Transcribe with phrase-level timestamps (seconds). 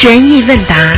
[0.00, 0.94] 悬疑问答，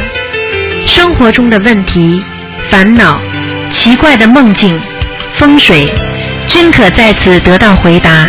[0.87, 2.25] 生活中的问题、
[2.71, 3.21] 烦恼、
[3.69, 4.81] 奇怪的梦境、
[5.35, 5.93] 风水，
[6.47, 8.29] 均可在此得到回答。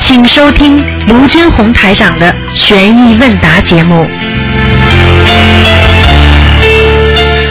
[0.00, 4.04] 请收听卢军红台长的悬疑问答节目。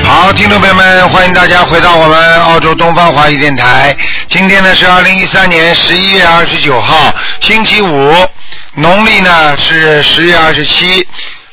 [0.03, 3.95] 好，听众朋友们，欢迎大家回到我们澳洲东方华语电台。
[4.27, 8.13] 今天呢是二零一三年十一月二十九号，星期五，
[8.73, 11.07] 农历呢是十月二十七。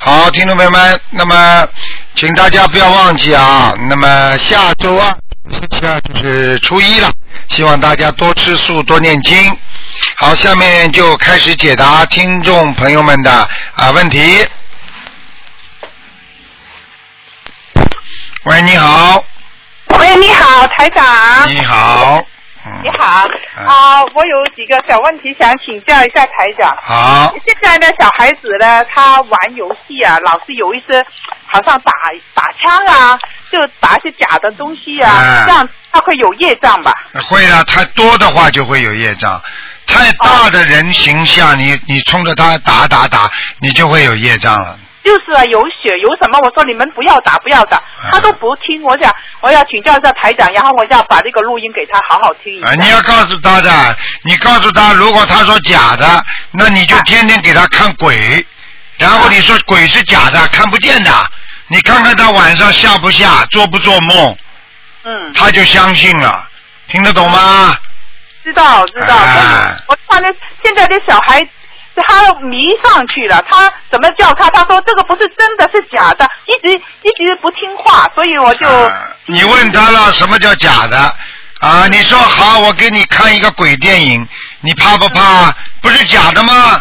[0.06, 1.66] 好，听众朋友们，那么
[2.14, 5.12] 请大家不要忘记啊，那么下周二
[5.50, 7.10] 星期二就是初一了，
[7.48, 9.36] 希望大家多吃素，多念经。
[10.18, 13.32] 好，下面就开始解答听众朋友们的
[13.74, 14.46] 啊问题。
[18.44, 19.24] 喂，你好，
[19.88, 21.52] 喂，你好，台长。
[21.52, 22.24] 你好，嗯，
[22.82, 26.76] 你好啊、我有几个小问题想请教一下台长。
[26.76, 31.04] 好，现在呢，小孩子呢，他玩游戏啊，老是有一些
[31.46, 31.92] 好像打
[32.34, 33.18] 打枪啊，
[33.50, 36.92] 就打一些假的东西啊，哎这样他会有业障吧？
[37.28, 39.40] 会啊，太多的话就会有业障。
[39.86, 44.78] 太大的人形象，你你冲着他打打打，你就会有业障了。
[45.06, 46.40] 就是啊，有血有什么？
[46.42, 48.82] 我说你们不要打，不要打，哎他都不听。
[48.82, 52.66] 我想我要请教一下台长，然后我要把这个录音给他好好听一下。
[52.66, 58.44] 啊，你要告诉他的，你告诉他，如果他说假的，那你就天天给他看鬼，
[58.98, 61.10] 然后你说鬼是假的，看不见的，
[61.68, 64.36] 你看看他晚上下不下，做不做梦，
[65.04, 66.48] 嗯，他就相信了，
[66.88, 67.76] 听得懂吗？
[68.42, 69.14] 知道知道。
[69.16, 70.28] 哎我看那
[70.64, 71.46] 现在的小孩。
[72.02, 74.48] 他迷上去了，他怎么叫他？
[74.50, 78.90] 他说这个不是真的，是假的，一直一直不听话，所以我就、啊
[79.26, 81.14] 你问他了，什么叫假的？
[81.60, 84.28] 啊，你说好，我给你看一个鬼电影，
[84.60, 85.52] 你怕不怕？
[85.80, 86.80] 不是假的吗？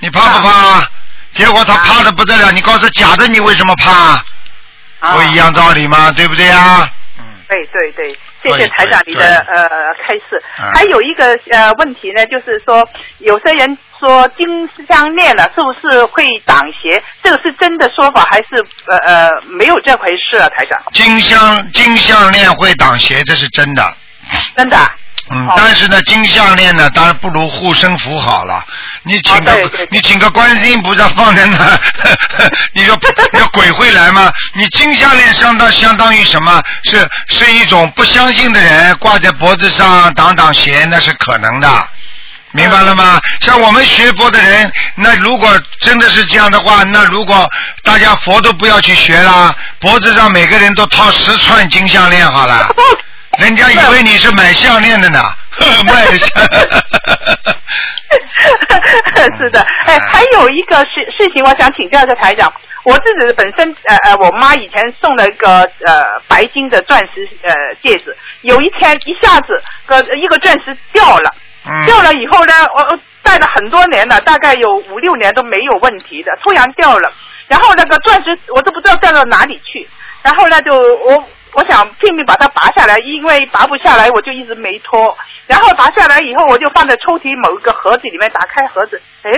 [0.00, 0.88] 你怕不怕？
[1.34, 3.92] 结果他怕的不得了，你告诉假的，你为什么怕？
[5.00, 6.10] 啊不一样道理吗？
[6.12, 6.90] 对不对呀？
[7.48, 9.68] 嗯，对对对，谢谢台长你的呃
[10.06, 10.70] 开示嗯。
[10.74, 12.86] 还有一个呃问题呢，就是说
[13.18, 17.02] 有些人说金项链了，是不是会挡邪？
[17.22, 18.44] 这个是真的说法，还是
[18.86, 20.48] 呃呃没有这回事啊？
[20.48, 23.94] 台长，金项金项链会挡邪，这是真的。
[24.56, 24.94] 真的啊？
[25.30, 28.64] 嗯哦，但是呢，金项链呢，当然不如护身符好了。
[29.04, 31.78] 你请个、哦对对对你请个观世音菩萨放在那，
[32.72, 32.98] 你说
[33.32, 34.32] 你说鬼会来吗？
[34.54, 36.60] 你金项链相当相当于什么？
[36.84, 41.88] 是是一种不相信的人挂在脖子上挡挡邪，那是可能的。
[42.52, 43.20] 明白了吗？
[43.40, 47.50] 像我们学佛的人，那如果真的是这样的话，那如果
[47.82, 52.68] 大家佛都不要去学啦，脖子上每个人都套十串金项链好了。
[53.38, 55.20] 人家以为你是买项链的呢，
[55.86, 56.28] 卖项。
[59.38, 62.52] 是的，哎，还有一个事事情，我想请教一下台长。
[62.84, 67.50] 我自己本身呃呃，我妈以前送了一个呃白金的钻石呃
[67.82, 69.46] 戒指，有一天一下子
[69.86, 71.34] 个一个钻石掉了，
[71.66, 71.86] 嗯。
[71.86, 77.10] 掉了以后呢，我我戴了很多年了，大概有五六年都没有问题的，突然掉了，
[77.48, 79.88] 然后那个钻石我都不知道掉到哪里去，
[80.22, 85.16] 然后呢就我我想拼命把它拔下来，因为拔不下来我就一直没脱，
[85.46, 89.30] 然后拔下来以后我就放在抽屉某一个盒子里面，打开盒子，哎，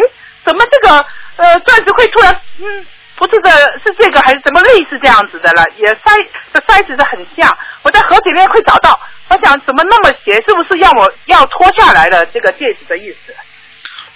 [0.44, 1.06] 怎么这个
[1.36, 2.86] 呃钻石会突然嗯。
[3.18, 3.50] 不是的，
[3.82, 5.64] 是这个还是怎么类似这样子的了？
[5.78, 6.10] 也塞
[6.52, 9.00] 这塞子是很像，我在盒子里面会找到。
[9.30, 10.34] 我想怎么那么邪？
[10.42, 13.34] 是不是要我要脱下来的这个戒指的意思？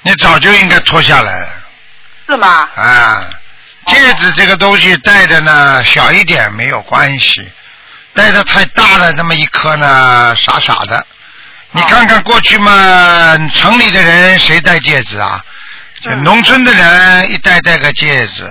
[0.02, 1.48] 你早就应该脱下来
[2.26, 2.68] 是吗？
[2.76, 3.24] 啊！
[3.86, 7.40] 戒指这个东西戴着呢小一点没有关系，
[8.20, 11.06] 戴的太大了那么一颗呢傻傻的。
[11.72, 12.70] 你看看过去嘛，
[13.54, 15.42] 城里的人谁戴戒指啊？
[16.22, 18.46] 农村的人一戴戴个戒指，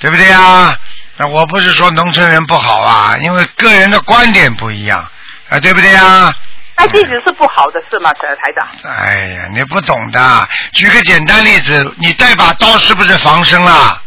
[0.00, 0.74] 对不对啊？
[1.18, 5.06] 那我不是说农村人不好啊，因为个人的观点不一样
[5.50, 6.34] 啊，对不对啊？
[6.76, 8.66] 戴戒指是不好的事吗，台台长？
[8.90, 10.48] 哎呀，你不懂的。
[10.72, 13.72] 举个简单例子，你带把刀是不是防身啦？
[13.72, 14.02] 啊，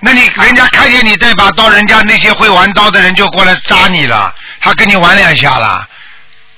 [0.00, 5.86] 那你人家看见你带把刀，人家那些会玩刀的人就过来扎你了，他跟你玩两下了，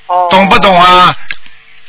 [0.07, 1.15] 哦，懂不懂啊？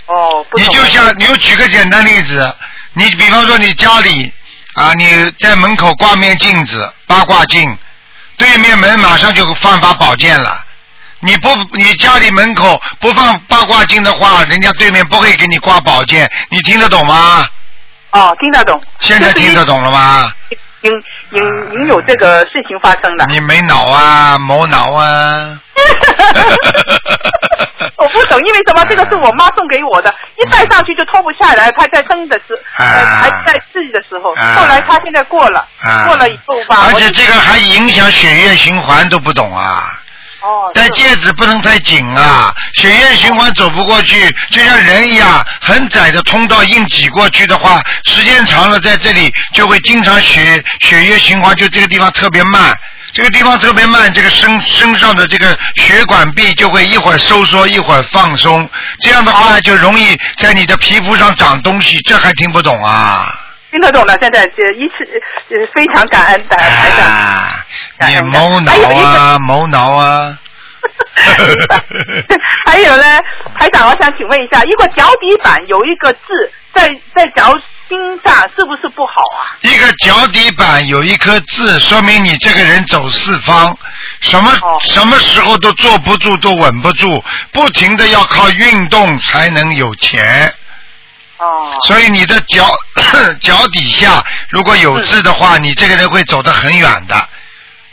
[0.07, 2.55] 哦，不懂你就像你就举个简单例子，
[2.93, 4.33] 你比方说你家里
[4.73, 7.77] 啊，你在门口挂面镜子，八卦镜，
[8.37, 10.65] 对面门马上就放把宝剑了。
[11.19, 17.47] 你不，你家里门口不放八卦镜的话，人家对面不会给你挂宝剑，你听得懂吗？
[18.11, 18.81] 哦，听得懂。
[18.99, 20.33] 现在听得懂了吗？
[20.81, 20.91] 应
[21.31, 23.25] 应应有这个事情发生的。
[23.27, 25.59] 你没脑啊，没脑啊！
[27.97, 28.83] 我不懂，因为什么？
[28.85, 31.71] 这个是我妈送给我的，一戴上去就脱不下来。
[31.71, 39.99] 她在生的时，还在治的时候，啊后来她现在过了，啊过了以后吧，而且这个还影响血液循环，都不懂啊。
[40.73, 52.75] 戴戒指不能太紧啊，血液循环走不过去，就像人一样，很窄的通道硬挤过去的话，时间长了在这里就会经常血血液循环就这个地方特别慢，
[53.13, 58.67] 这个地方特别慢，这个身身上的这个血管壁就会一会儿收缩一会儿放松，
[59.01, 63.27] 这样的话就容易在你的皮肤上长东西，这还听不懂啊？
[63.71, 64.15] 听得懂了。
[64.21, 64.95] 现在这一次
[65.49, 67.07] 呃非常感恩的台长。
[67.07, 67.65] 啊，
[67.99, 70.37] 你感恩谋脑还有一啊，谋挠啊。
[72.65, 73.03] 还有 呢，
[73.57, 76.19] 台长，我想请问一下，如果脚底板有一个痣
[76.73, 77.53] 在在脚
[77.87, 79.55] 心上，是不是不好啊？
[79.61, 83.77] 一个脚底板有一颗痣，说明你这个人走四方，
[84.21, 90.51] 什么、哦什么时候都坐不住，都稳不住，不停的要靠运动才能有钱。
[91.41, 92.71] 哦，所以你的脚
[93.41, 97.29] 脚底下如果有痣的话，你这个人会走得很远的。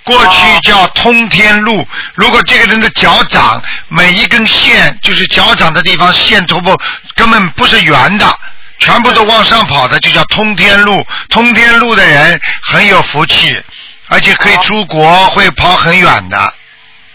[0.04, 6.74] 过去叫通天路，如果这个人的脚掌每一根线，就是脚掌的地方线头部
[7.14, 8.38] 根本不是圆的，
[8.78, 11.02] 全部都往上跑的，就叫通天路。
[11.28, 13.62] 通天路的人很有福气，
[14.08, 16.54] 而且可以出国，会跑很远的。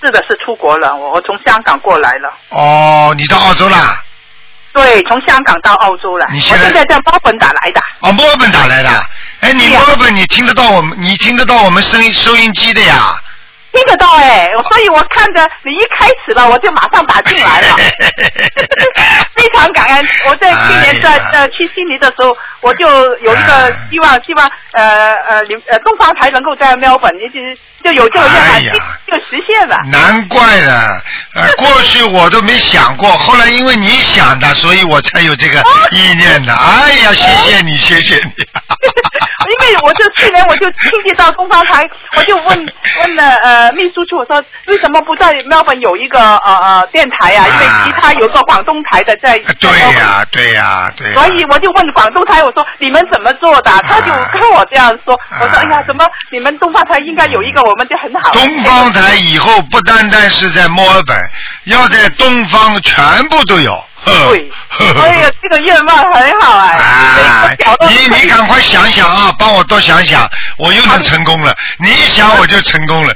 [0.04, 2.32] 是的，是出国了，我我从香港过来了。
[2.50, 4.04] 哦，你到澳洲啦？
[4.74, 6.28] 对，从香港到澳洲来。
[6.32, 7.82] 你现在我现在在墨尔本打来的。
[8.02, 8.90] 哦，墨尔本打来的。
[9.42, 13.16] 哎，你墨尔本你听得到我们，你听得到我们声音收音机的呀？
[13.72, 17.76] 听得到哎，所以我看着你一开始了，我就马上打进来了，
[19.36, 20.08] 非常感恩。
[20.28, 29.78] 我在去年在、哎呀呃去悉尼的时候，我就有一个哎希望，希望呃呃你呃东方台能够在墨尔本，也就是就有这个愿望，哎就就实现了。
[29.92, 31.02] 难怪呢，
[31.36, 36.54] 呃，过去我都没想过，后来因为你想的，所以我才有这个意念的。
[36.54, 38.44] 哎呀，谢谢你，谢谢你。
[39.44, 41.84] 因为我就去年我就亲戚到东方台，
[42.16, 42.48] 我就问
[43.02, 47.46] 问了呃秘书处，我说为什么不在墨尔本有一个呃呃电台啊？
[47.48, 49.38] 因为其他有个广东台的在。
[49.60, 53.72] 对呀、对呀、对呀、所以我就问广东台，我说你们怎么做的？
[53.84, 58.32] 他就跟我这样说，我说啊哎呀，怎么你们东方台应该有一个，我们就很好。
[58.32, 61.18] 东方台以后不单单是在墨尔本，
[61.66, 63.84] 要在东方全部都有。
[64.06, 64.52] 对，
[65.02, 67.58] 哎呀，这个愿望很好哎，
[67.90, 70.30] 你你赶快想想啊，帮我多想想，
[70.64, 71.54] 我又能成功了。
[71.80, 73.14] 你一想我就成功了。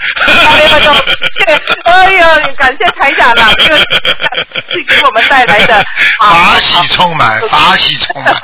[1.83, 2.27] 哎呀，
[2.57, 5.75] 感谢台长了，这个是给我们带来的
[6.19, 8.35] 啊法喜充满， 法喜充满。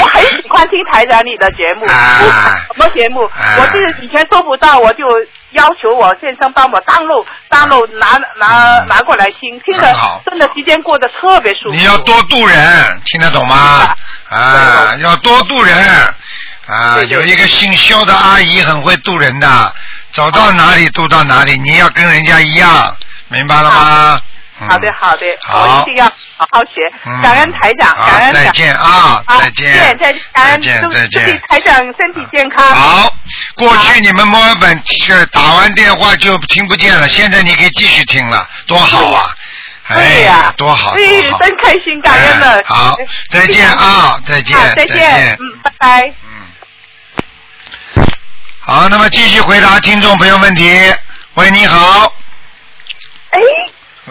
[0.00, 3.24] 我很喜欢听台长你的节目，啊什么节目？
[3.26, 5.04] 啊我是以前做不到，我就
[5.50, 9.92] 要求我先生帮我 download download 拿拿嗯拿过来听，听的
[10.24, 11.74] 真的时间过得特别舒服。
[11.74, 13.92] 你要多度人，听得懂吗？
[14.30, 15.74] 啊，要多度人。
[16.70, 19.74] 啊，对对有一个姓肖的阿姨很会渡人的，
[20.12, 22.96] 走到哪里渡到哪里，你要跟人家一样，
[23.28, 24.14] 明白了吗？
[24.16, 24.22] 嗯
[24.68, 26.04] 好的好的，好我一定要
[26.36, 27.22] 好好学嗯。
[27.22, 32.62] 感恩台长，感恩再见啊好再见再见，感恩再见祝再见祝台长身体健康。
[32.74, 33.16] 好，
[33.56, 39.34] 过去你们墨尔本是打完电话就听不见了，现在你可以继续听了，多好啊！
[39.88, 41.00] 对哎呀，多好，哎！
[41.40, 42.62] 真开心，感恩了哎。
[42.66, 42.96] 好，
[43.30, 46.14] 再见啊，再见好，，再见见，嗯，拜拜。
[48.66, 50.92] 嗯，好，那么继续回答听众朋友问题。
[51.34, 52.12] 喂，你好，
[53.30, 53.40] 哎，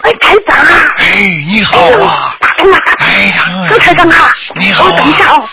[0.04, 0.94] 喂，台长啊！
[0.98, 1.06] 哎，
[1.48, 2.78] 你好啊，打通了！
[3.00, 4.34] 哎，唐文周台长啊！
[4.56, 5.50] 你好哦，等一下啊，哦。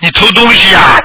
[0.00, 0.96] 你偷东西啊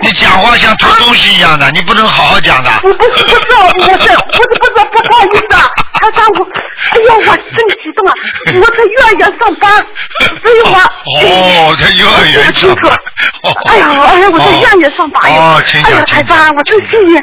[0.00, 2.70] 你讲话像偷东西一样的，你不能好好讲的。
[2.82, 5.70] 我不是不是，我是不是不是不不好意思啊，
[6.02, 6.44] 台长我，
[6.90, 8.12] 哎呀我真激动啊！
[8.60, 9.70] 我在幼儿园上班，
[10.42, 10.76] 所以我
[11.68, 12.92] 哦，在幼儿园上班。
[13.44, 16.04] 哦哎呀哎呀，我在幼儿园上班哎呀，讲，请讲。
[16.04, 17.18] 台长，我真幸运。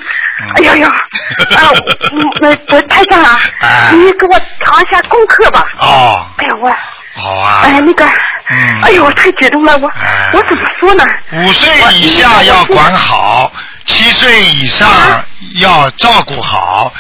[0.56, 0.88] 哎呀呀，
[1.60, 1.72] 啊，
[2.14, 5.66] 嗯，那那台长啊哎，你给我查一下功课吧。
[5.82, 6.74] 哦，哎呀我，
[7.22, 7.62] 好啊。
[7.64, 11.04] 哎那个，嗯哎呦我太激动了，我哎我怎么说呢？
[11.34, 13.52] 五岁以下要管好，
[13.86, 14.88] 七岁以上
[15.56, 16.92] 要照顾好。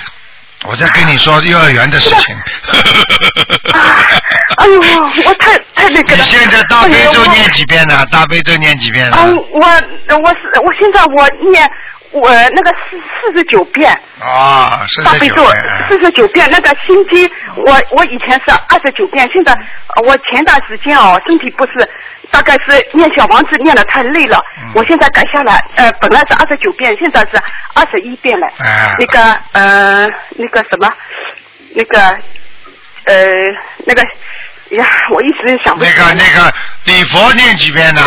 [0.65, 2.35] 我在跟你说幼儿园的事情。
[3.73, 3.79] 啊，
[4.57, 4.81] 哎呦，
[5.25, 6.17] 我太太那个了。
[6.17, 8.05] 你现在大悲咒念几遍呢？
[8.11, 9.17] 大悲咒念几遍呢？
[9.21, 9.61] 嗯，我
[10.17, 11.65] 我是我现在我念
[12.11, 15.87] 我那个四四十九遍啊，四大悲咒十九遍。
[15.87, 21.89] 四十九遍，那个心经我我以前是二十九遍，现在呃我前段时间哦身体不是，
[22.31, 27.41] 大概是念小王子念的太累了，嗯我现在改下来，呃本来是二十九遍，现在是
[27.73, 28.47] 二十一遍了。
[28.59, 29.19] 哎那个
[29.53, 30.07] 呃
[30.37, 30.91] 那个什么
[31.75, 31.99] 那个
[33.05, 33.15] 呃
[33.85, 34.01] 那个
[34.77, 35.91] 呀，我一直想不那。
[35.93, 36.53] 个那个
[36.85, 38.01] 礼佛念几遍呢？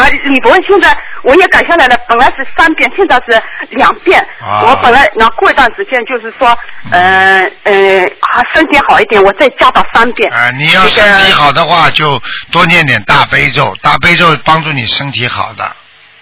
[0.00, 4.20] 啊，李博现在我也改下来了，本来是三遍，现在是两遍。
[4.40, 6.48] 啊我本来那过一段时间就是说，
[6.90, 10.32] 呃呃，啊身体好一点，我再加到三遍。
[10.32, 15.64] 啊，你要身体好的话，就多念点大悲咒，大悲咒帮助你身体好的。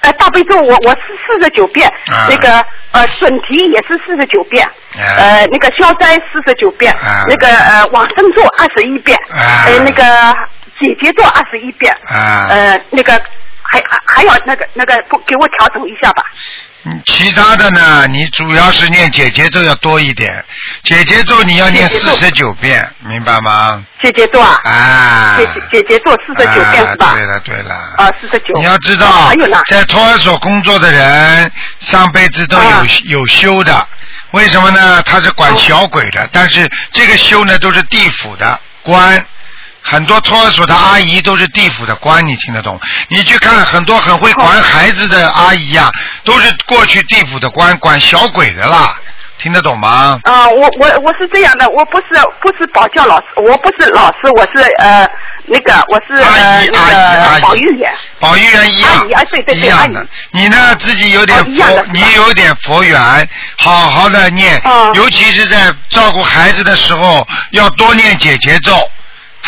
[0.01, 10.03] 呃，大悲咒我我是四十九遍，啊那个呃准提也是四十九遍，啊呃那个消灾四十九遍，啊那个呃往生咒二十一遍，啊呃那个
[10.81, 13.21] 姐姐咒二十一遍，啊呃那个
[13.71, 16.25] 还还还有那个那个不给我调整一下吧。
[16.85, 20.43] 嗯其他的呢，你主要是念姐姐咒要多一点，
[20.85, 23.85] 姐姐咒你要念四十九遍，明白吗？
[24.03, 27.13] 姐姐咒啊，啊，姐姐姐姐咒四十九遍啊是吧？
[27.15, 27.75] 对了对了。
[27.99, 28.55] 啊，四十九。
[28.55, 33.87] 你要知道还有呢，在托儿所工作的人，上辈子都有、啊有修的。
[34.31, 35.03] 为什么呢？
[35.03, 39.23] 他是管小鬼的，但是这个修呢都是地府的官。
[39.83, 42.79] 很多托儿所的阿姨都是地府的官，你听得懂？
[43.09, 45.91] 你去看很多很会管孩子的阿姨呀、
[46.25, 48.95] 都是过去地府的官，管小鬼的啦，
[49.39, 50.21] 听得懂吗？
[50.25, 52.05] 啊，我我我是这样的，我不是
[52.43, 55.07] 不是保教老师，我不是老师，我是呃
[55.47, 57.91] 那个我是阿呃姨阿姨那阿姨个保育员。
[58.21, 60.07] 保育员一样，阿姨啊对对对一样的。
[60.33, 68.73] 你呢自己有点佛你有点佛缘，好好的念，哦尤其是在照顾孩子的时候，要多念姐姐咒。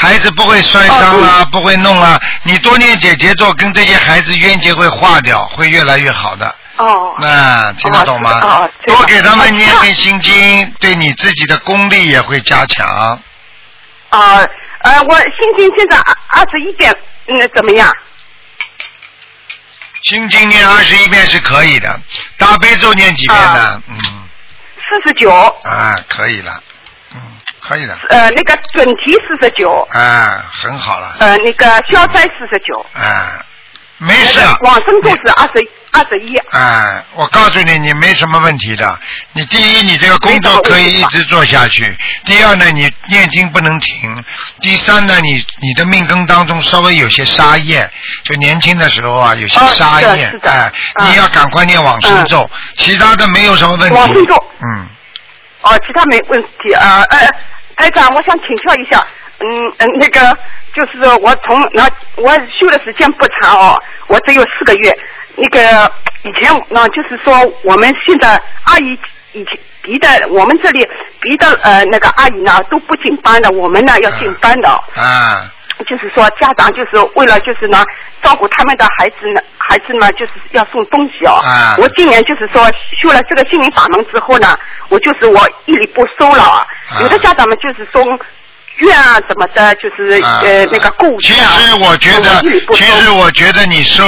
[0.00, 6.54] 孩子不会摔伤啊，不会弄啊，你多念姐姐咒，跟这些孩子冤结会化掉，会越来越好的。
[6.78, 7.14] 哦。
[7.19, 8.40] 那听得懂吗？
[8.87, 13.21] 多给他们念哦念心经，对你自己的功力也会加强。
[14.09, 14.42] 啊
[14.83, 16.90] 呃，我心经现在二二十一遍，
[17.26, 17.87] 嗯，怎么样？
[20.04, 22.00] 心经念二十一遍是可以的，
[22.38, 23.83] 大悲咒念几遍呢？
[23.87, 23.99] 嗯。
[24.88, 25.30] 四十九，
[25.64, 26.69] 啊，可以了，嗯，
[27.60, 33.44] 可以的，呃，那个准提四十九，啊，很好了，呃，那个消灾四十九，啊，
[33.98, 36.36] 没事那个，往生咒是二十二十一。
[36.50, 38.98] 啊，我告诉你，你没什么问题的。
[39.32, 41.84] 你第一，你这个工作可以一直做下去；
[42.24, 44.10] 第二呢，你念经不能停；
[44.60, 47.88] 第三呢，你你的命根当中稍微有些沙业，
[48.24, 53.94] 就年轻的时候啊，有些哦沙业哎，嗯你要赶快念往生咒，其他的没有什么问题。
[53.94, 54.44] 往生咒。
[54.62, 54.86] 嗯，
[55.62, 57.02] 哦，其他没问题啊。
[57.10, 57.18] 呃，
[57.76, 59.06] 台长，我想请教一下，
[59.38, 59.46] 嗯
[59.78, 60.20] 嗯，那个
[60.74, 64.92] 就是我从那我修的时间不长哦，我只有四个月。
[65.36, 65.92] 那个
[66.24, 67.32] 以前呢，就是说
[67.64, 68.98] 我们现在阿姨
[69.32, 70.86] 以前别的我们这里
[71.20, 74.82] 别的呃那个阿姨呢都不进班的，我们呢要进班的哦。
[74.96, 75.50] 啊，
[75.84, 77.84] 就是说家长就是为了就是呢
[78.22, 81.32] 照顾他们的孩子呢，孩子呢就是要送东西哦。
[81.44, 82.64] 啊我今年就是说
[83.00, 84.58] 修了这个心灵法门之后呢，
[84.88, 86.66] 我就是我一礼不收了啊。
[87.00, 88.04] 有的家长们就是送
[88.76, 91.32] 券啊什么的，就是、啊呃那个其。
[91.32, 92.40] 实我觉得
[92.75, 92.84] 其。
[92.84, 94.02] 实我觉得你收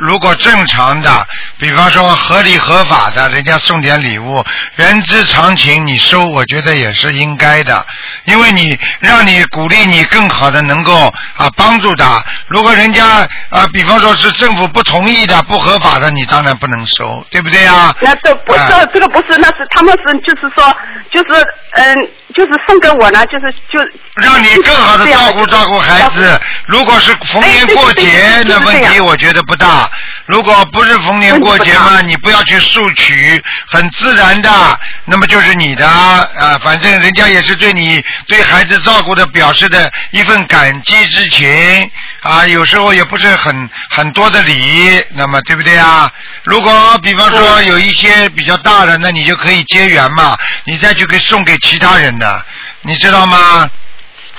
[0.00, 1.26] 如果正常的，
[1.58, 4.42] 比方说合理合法的，人家送点礼物，
[4.76, 7.84] 人之常情，你收，我觉得也是应该的，
[8.24, 12.22] 因为你让你鼓励你更好的能够啊帮助他。
[12.48, 13.04] 如果人家
[13.50, 17.94] 啊，比方说是政府不同意的、不合法的，你当然不能收，对不对呀？
[18.00, 20.74] 那这不是这这个不是，那是他们是就是说
[21.12, 21.94] 就是嗯
[22.34, 23.78] 就是送给我呢，就是就
[24.22, 26.40] 让你更好的照顾照顾孩子。
[26.66, 29.89] 如果是逢年过节哎，对对对那问题我觉得不大。
[30.26, 36.58] 如果不是逢年过节嘛， 你不要去索取，很自然的，那么就是你的啊。
[36.62, 41.90] 反正人家也是对你对孩子照顾的表示的一份感激之情
[42.22, 42.46] 啊。
[42.46, 46.10] 有时候也不是很很多的礼，那么对不对啊？
[46.44, 52.44] 如果比方说有一些比较大的，那你就可以结缘嘛，你再去给送给其他人的，
[52.82, 53.68] 你知道吗？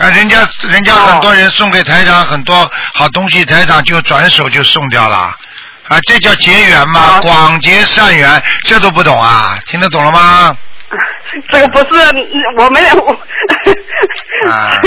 [0.02, 5.18] 啊，人家人家很多人送给台长很多好东西，台长就转手就送掉了，
[5.88, 9.56] 啊，这叫结缘嘛，啊广结善缘，这都不懂啊？
[9.68, 10.58] 听得懂了吗？
[11.52, 12.02] 这个不是
[12.58, 13.12] 我们我，
[14.50, 14.78] 啊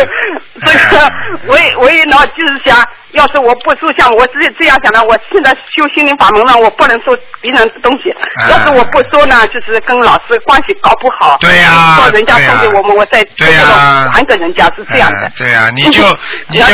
[0.64, 1.12] 这个
[1.46, 2.76] 我也我也呢，就是想，
[3.12, 8.10] 要是我不收像我自己这样想的，我现在修心灵法门了，我不能收别人的东西。
[8.10, 11.36] 啊要是我不收呢，就是跟老师关系搞不好。
[11.40, 15.32] 对呀到人家送给我们，我再对呀还给人家是这样的哎。
[15.36, 16.02] 对呀、你就
[16.50, 16.64] 你就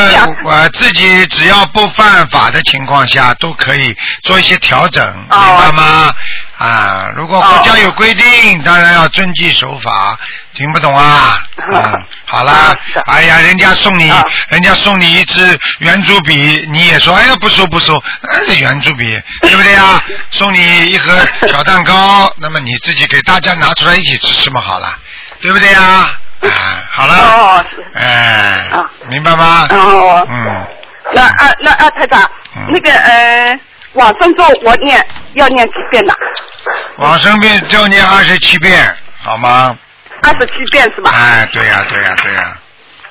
[0.45, 6.13] 我、自己只要不犯法的情况下，都可以做一些调整，哦明白吗？
[6.61, 10.19] 啊，如果国家有规定，当然要遵纪守法。
[10.53, 11.41] 听不懂啊？
[11.73, 17.97] 嗯，好啦啊是，哎呀，人家送你啊，人家送你一支圆珠笔，你也说，哎呀，不收不收，
[18.29, 19.05] 哎，圆珠笔，
[19.41, 20.03] 对不对啊？
[20.31, 24.99] 送你一盒小蛋糕，那么你自己给大家拿出来一起吃吃嘛，好了，
[25.41, 25.83] 对不对啊？
[26.43, 26.49] 啊，
[26.91, 27.65] 好了。
[27.95, 29.67] 哎啊，明白吗？
[29.71, 30.27] 哦。
[30.29, 30.67] 嗯，
[31.15, 32.23] 那啊那啊，太长，
[32.57, 33.59] 嗯那个呃，
[33.95, 35.05] 往生咒我念
[35.35, 36.15] 要念几遍呢？
[36.97, 39.77] 往生遍就念二十七遍，好吗？
[40.23, 41.11] 二十七遍是吧？
[41.13, 42.57] 哎，对呀、对呀、对呀、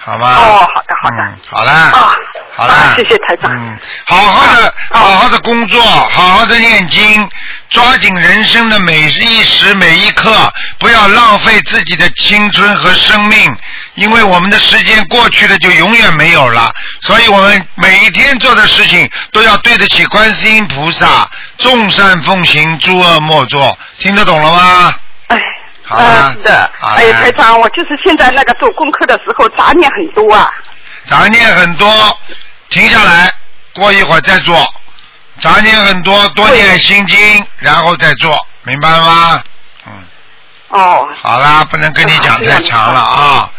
[0.09, 0.35] 好吗？
[0.35, 1.73] 哦好的好的嗯，好啦。
[1.73, 2.15] 啊，
[2.55, 3.51] 好啦、啊谢谢台长。
[3.55, 7.29] 嗯，好好的，啊好好的工作，好好的念经，
[7.69, 13.55] 抓紧人生的每一时每一刻，不要浪费自己的青春和生命，
[13.93, 24.93] 因为我们的时间过去了就永远没有了，所以我们每一天做的事情都要对得起观世音菩萨，众善奉行，诸恶莫作，听得懂了吗？
[25.89, 25.95] 哎。
[25.95, 26.71] 好了啊，是的。
[26.95, 30.49] 哎，台长，我就是现在那个做功课的时候杂念很多啊。
[31.05, 31.87] 杂念很多，
[32.69, 33.31] 停下来，
[33.73, 34.55] 过一会儿再做。
[35.39, 37.17] 杂念很多，多念心经，
[37.57, 39.43] 然后再做，明白了吗？
[39.87, 39.93] 嗯，
[40.69, 41.07] 哦。
[41.21, 43.51] 好啦，不能跟你讲太长了啊。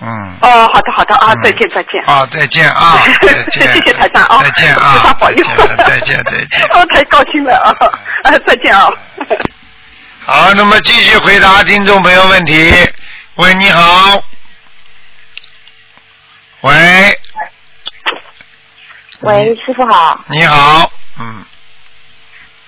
[0.00, 0.36] 嗯。
[0.42, 2.04] 哦，好的好的啊嗯，再见再见。
[2.06, 3.72] 啊，再见啊， 再见。
[3.72, 5.44] 谢谢台长啊，再见啊，菩萨保佑。
[5.78, 6.60] 再见再见。
[6.74, 7.70] 哦太高兴了啊！
[8.24, 8.90] 啊，再见啊。
[10.24, 12.54] 好，那么继续回答听众朋友问题。
[13.34, 14.22] 喂，你好。
[16.60, 16.72] 喂，
[19.22, 21.44] 喂，师傅好，你好，嗯，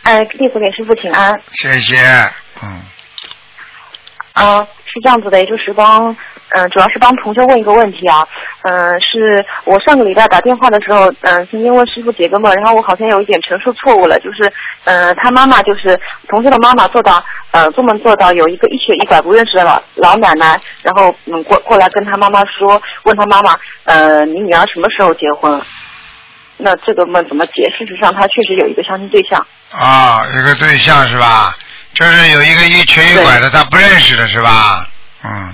[0.03, 1.41] 哎，弟子给师傅请安。
[1.53, 1.97] 谢谢，
[2.61, 2.83] 嗯，
[4.33, 6.17] 啊、是这样子的，也就是帮，
[6.57, 8.23] 嗯、主要是帮同学问一个问题啊，
[8.63, 14.53] 嗯、是我上个礼拜打电话的时候，嗯、曾经问师傅解个梦，然后我好像有一点陈述错误了，就是，
[14.85, 25.61] 嗯、他妈妈就是同学的妈妈做到，呃，做梦做到有一个一瘸一拐不认识的老老奶奶，然后嗯过过来跟他妈妈说，问他妈妈，呃，你女儿什么时候结婚？
[26.57, 27.69] 那这个梦怎么解？
[27.71, 29.45] 事实上，他确实有一个相亲对象。
[29.73, 31.53] 啊，有个对象是吧？
[31.95, 34.87] 就是有一个一瘸一拐的，他不认识的是吧？
[35.25, 35.53] 嗯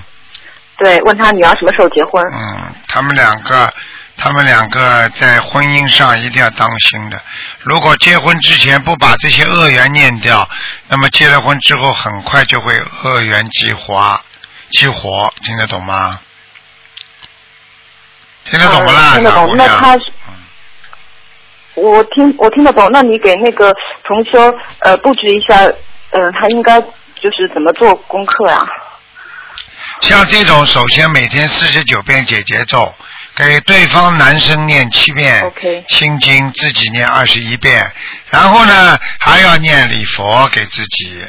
[0.83, 2.23] 对，问他女儿什么时候结婚？
[2.33, 3.71] 嗯，他们两个，
[4.17, 7.21] 他们两个在婚姻上一定要当心的。
[7.59, 10.49] 如果结婚之前不把这些恶缘念掉，
[10.87, 12.73] 那么结了婚之后很快就会
[13.03, 14.19] 恶缘激活，
[14.71, 16.19] 激活，听得懂吗？
[18.43, 19.11] 听得懂不啦？
[19.11, 20.33] 嗯听得懂那他嗯
[21.75, 23.71] 我听我听得懂，那你给那个
[24.03, 25.57] 同修呃布置一下，
[26.09, 28.59] 呃，他应该就是怎么做功课呀、
[30.01, 32.93] 像这种，首先每天四十九遍解结咒，
[33.35, 37.91] 给对方男生念七遍 OK 心经，自己念二十一遍，
[38.29, 41.23] 然后呢还要念礼佛给自己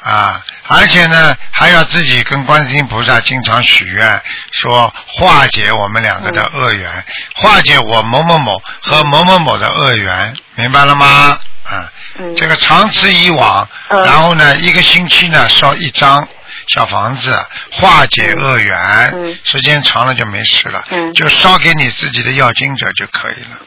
[0.00, 4.22] 啊，而且呢还要自己跟观世音菩萨经常许愿，
[4.52, 11.38] 说化解我们两个的恶缘，化解我某某某和某某某的恶缘，明白了吗？
[11.64, 16.26] 啊，嗯这个长此以往，嗯然后呢一个星期呢烧一张。
[16.68, 17.36] 小房子
[17.70, 18.76] 化解恶缘，
[19.14, 23.58] 嗯时间长了就没事了，嗯就烧给你自己的要经者就可以了，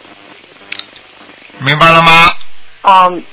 [1.60, 2.34] 明白了吗？
[2.82, 3.24] 哦、明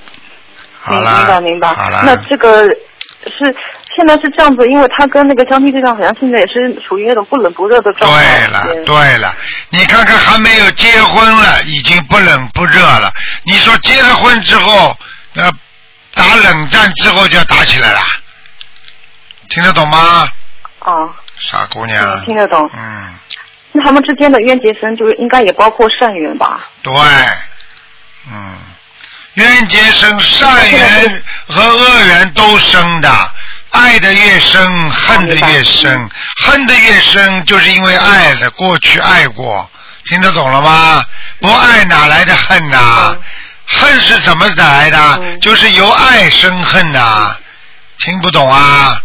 [0.80, 1.74] 好了，明白明白。
[1.74, 3.56] 好了，那这个是
[3.96, 8.40] 现在是这样子，因为他跟那个相亲对象好像现在也是属于那种不冷不热的状态。
[8.40, 9.34] 对了，对了，
[9.70, 13.12] 你看看还没有结婚了，已经不冷不热了。
[13.44, 14.96] 你说结了婚之后，
[15.32, 15.50] 那
[16.14, 18.00] 打冷战之后就要打起来了，
[19.48, 20.28] 听得懂吗？
[20.80, 22.70] 哦，傻姑娘嗯，，听得懂。
[22.74, 23.14] 嗯，
[23.72, 26.60] 那他们之间的冤结生，就是应该也包括善缘吧？
[26.82, 26.92] 对，
[28.30, 28.54] 嗯，
[29.34, 33.10] 冤结生，善缘和恶缘都生的。
[33.70, 36.08] 爱的越深，恨的越深，
[36.46, 39.68] 恨的越深，就是因为爱的，过去爱过，
[40.04, 41.04] 听得懂了吗？
[41.40, 43.20] 不爱哪来的恨呐、嗯
[43.66, 44.98] 恨是怎么来的？
[45.22, 47.34] 嗯就是由爱生恨呐、
[47.98, 49.00] 听不懂啊？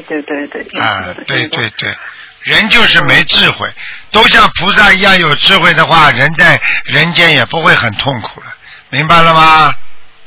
[0.00, 0.64] 对对对对。
[0.64, 1.94] 听啊，对对对，
[2.40, 3.68] 人就是没智慧，
[4.10, 8.46] 都像菩萨一样有智慧的话，人在人间也不会很痛苦了，
[8.90, 9.74] 明白了吗？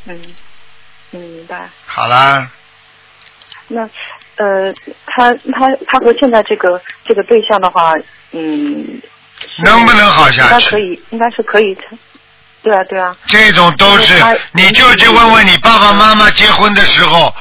[0.06, 0.21] 嗯
[1.12, 1.69] 嗯，明白。
[1.86, 2.49] 好啦，
[3.67, 3.82] 那
[4.38, 4.73] 呃，
[5.08, 7.91] 他他他和现在这个这个对象的话，
[8.32, 9.01] 嗯，
[9.63, 11.75] 能不能好下去应该可以，应该是可以。
[12.62, 14.15] 对啊，对啊，这种都是
[14.51, 17.34] 你就去问问你爸爸妈妈结婚的时候，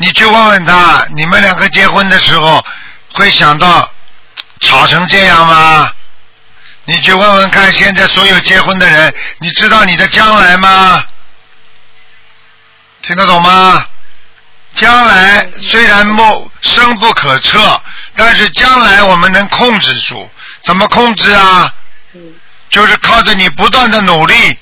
[0.00, 2.64] 你去问问他，你们两个结婚的时候
[3.12, 3.86] 会想到
[4.60, 5.92] 吵成这样吗？
[6.86, 11.04] 你去问问看，现在所有结婚的人，你知道你的将来吗？
[13.02, 13.86] 听得懂吗？
[14.74, 17.82] 将来虽然莫深不可测，
[18.16, 20.30] 但是将来我们能控制住。
[20.62, 21.74] 怎么控制啊？
[22.70, 24.58] 就是靠着你不断的努力，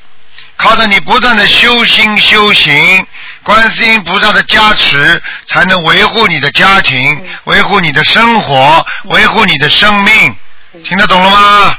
[0.56, 3.06] 靠着你不断的修心修行，
[3.48, 10.36] 观世音菩萨的加持，才能维护你的家庭，维护你的生活，维护你的生命。
[10.84, 11.78] 听得懂了吗？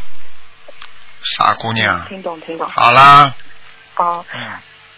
[1.21, 2.07] 傻姑娘。
[2.07, 2.67] 听懂听懂。
[2.71, 3.31] 好啦。
[3.97, 4.25] 哦。
[4.33, 4.41] 嗯。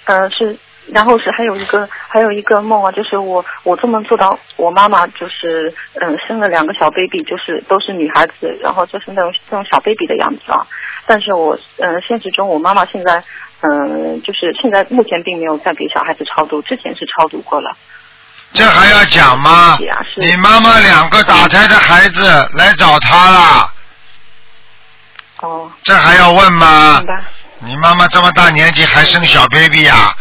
[0.05, 0.57] 呃是，
[0.87, 10.65] 然后是还有一个还有一个梦啊，就是我我做梦做到我妈妈就是嗯生了两个小 baby，就是都是女孩子，然后就是那种那种小 baby 的样子啊。
[11.05, 13.23] 但是我嗯现实中我妈妈现在
[13.61, 17.71] 嗯就是现在目前并没有在给小孩子超度，之前是超度过了。
[18.53, 19.77] 这还要讲吗？
[20.17, 23.73] 你妈妈两个打胎的孩子来找她了。
[25.41, 25.71] 哦。
[25.83, 27.01] 这还要问吗？
[27.59, 30.13] 你妈妈这么大年纪还生小 baby 呀？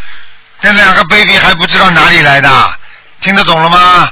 [0.61, 2.49] 这两个 baby 还不知道哪里来的，
[3.21, 4.11] 听得懂了吗？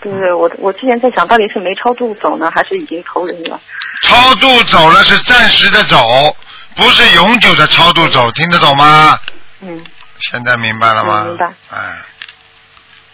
[0.00, 3.60] 对对，我我之前在想到底是没超度走呢，还是已经投人了？
[4.02, 6.36] 超度走了是暂时的走，
[6.74, 9.18] 不是永久的超度走，听得懂吗？
[9.60, 9.84] 嗯。
[10.30, 11.24] 现在明白了吗？
[11.24, 11.46] 明白。
[11.70, 11.78] 哎。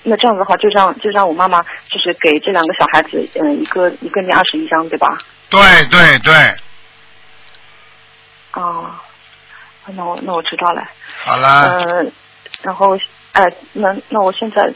[0.02, 5.06] 那这样子的话，就让就让我妈妈就是给这两个小孩子，嗯，一个一个念二十一张，对吧？
[5.50, 5.60] 对
[5.90, 6.34] 对对。
[8.54, 8.90] 哦，
[9.94, 10.82] 那我那我知道了。
[11.24, 11.78] 好了。
[11.78, 12.12] 嗯，
[12.62, 12.98] 然后
[13.32, 14.68] 哎，那那我现在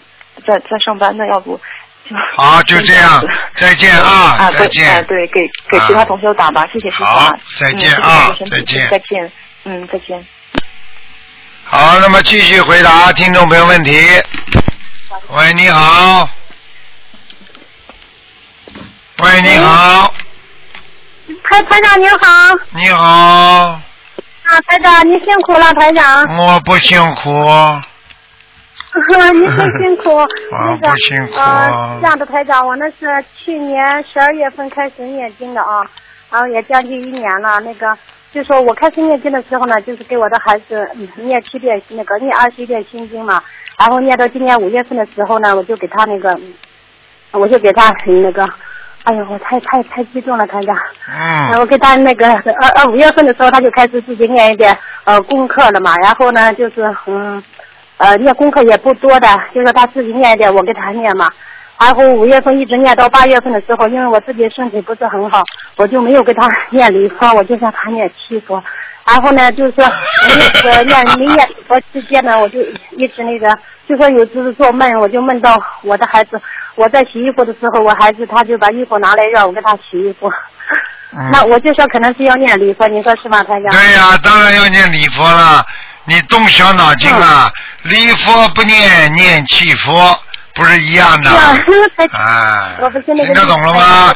[0.46, 1.60] 在在上班，那要不
[2.04, 4.88] 就好就这样，再见啊， 啊再见。
[4.88, 7.04] 哎，对，给给其他同学打吧，谢谢师傅。
[7.04, 8.88] 好，再见啊，再见。
[8.88, 9.32] 再见，
[9.64, 10.24] 嗯，再见。
[11.64, 14.00] 好，那么继续回答听众朋友问题。
[15.28, 16.28] 喂，你好。
[19.22, 20.12] 喂，你好。
[21.44, 22.26] 台台长您好。
[22.70, 23.80] 你好。
[24.52, 26.04] 啊，台长，您辛苦了，台长。
[26.36, 27.30] 我不辛苦。
[29.32, 30.10] 您很辛苦。
[30.52, 31.32] 我不辛苦。
[31.36, 35.82] 呃，这样的台长，我那是去年十二月份开始念经的啊，
[36.30, 37.60] 然后也将近一年了。
[37.60, 37.96] 那个，
[38.34, 40.86] 就说我开始念经的时候呢，就是给我的孩子
[41.16, 43.42] 念七遍那个念二十一遍心经嘛，
[43.78, 46.38] 然后念到今年五月份的时候呢，我就给他那个，
[47.30, 48.46] 我就给他那个。
[49.04, 50.76] 哎呦，我太太太激动了，团长。
[51.08, 51.58] 嗯。
[51.60, 55.96] 我给他那个二二五月份的时候，他就开始自己念一点呃功课了嘛。
[55.96, 57.42] 然后呢，就是嗯
[57.98, 61.30] 呃念功课也不多的，就是他自己念一点，我给他念嘛。
[61.80, 65.42] 然后五月份一直念到八月份的时候，因为我自己身体不是很好，
[65.76, 68.62] 我就没有给他 念礼佛，我就让他念七佛。
[69.04, 69.84] 然后呢，就是说
[70.28, 72.60] 那个 念没念礼佛期间呢，我就
[72.96, 73.52] 一直那个。
[73.88, 76.40] 就说有次做梦，我就梦到我的孩子，
[76.82, 80.28] 我在洗衣服的时候，我孩子他就把衣服拿来让我给他洗衣服。
[81.30, 83.70] 那我就说可能是要念礼佛，你说是吗，台长？
[83.70, 85.64] 对呀，当然要念礼佛了。
[86.06, 87.52] 你动小脑筋啊，
[87.84, 90.18] 礼佛不念，念气佛
[90.54, 91.30] 不是一样的？
[92.18, 92.68] 啊，
[93.04, 94.12] 听得懂了吗？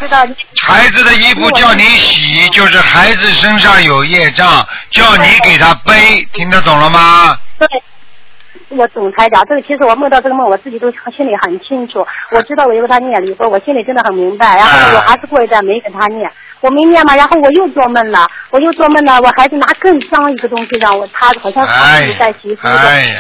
[0.61, 7.39] 孩子的衣服叫你洗，就是孩子身上有业障，叫你给他背，听得懂了吗？
[7.61, 7.69] 对。
[8.69, 12.05] 我总裁讲，这个其实我梦到这个梦，我自己都心里很清楚。
[12.33, 14.57] 我知道我要给他念离婚，我心里真的很明白。
[14.57, 16.29] 然后呢，我还是过一段没给他念，
[16.61, 17.15] 我没念嘛。
[17.15, 22.67] 然后我又做梦了，我又做梦了，我孩子拿更脏一个东西让我，他好像是在洗衣服，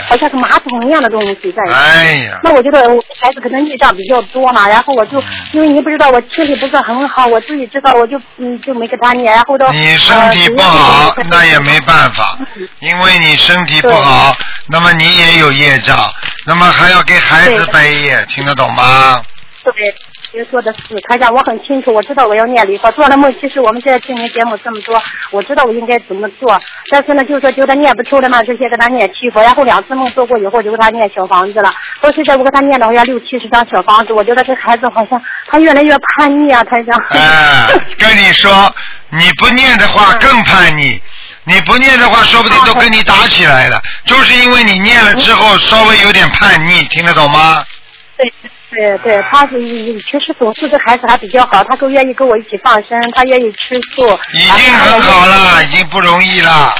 [0.08, 1.62] 好像是马桶一样的东西在。
[1.72, 2.40] 哎呀！
[2.42, 9.32] 那我觉得我孩子可能孽障比较多嘛，然后我就因为你不知道我身体不是很好，我自己知道，我就嗯就没给他念。
[9.32, 12.36] 然后到你身体不好，那也没办法，
[12.80, 14.34] 因为你身体不好，
[14.68, 15.36] 那么你也。
[15.36, 16.10] 有业障，
[16.46, 19.22] 那么还要给孩子背业，听得懂吗？
[19.62, 19.72] 对，
[20.32, 22.90] 您说的是，台长，我很清楚，我知道我要念礼佛。
[22.92, 25.00] 做了梦，其实我们现在听您节目这么多，
[25.30, 26.58] 我知道我应该怎么做。
[26.90, 31.70] 但是呢，就是说觉得念不出的嘛，就先给他念七佛，然后两次梦做过以后，就给他念小房子了。
[32.00, 36.96] 到现在我给他念了好像六七十张小房子，我觉得这孩子好像他越来越叛逆啊，台长。
[37.10, 38.74] 哎，跟你说，
[39.10, 41.00] 你不念的话 更叛逆。
[41.48, 43.80] 你不念的话，说不定都跟你打起来了。
[44.04, 47.64] 就是因为你念了之后稍微有点叛逆，听得懂吗？
[48.16, 48.32] 对
[48.70, 49.60] 对对，他是
[50.00, 54.18] 其实总是这孩子还比较好，他都愿意跟我一起放生，他愿意吃素。
[54.32, 56.74] 已经很好了，已经不容易了。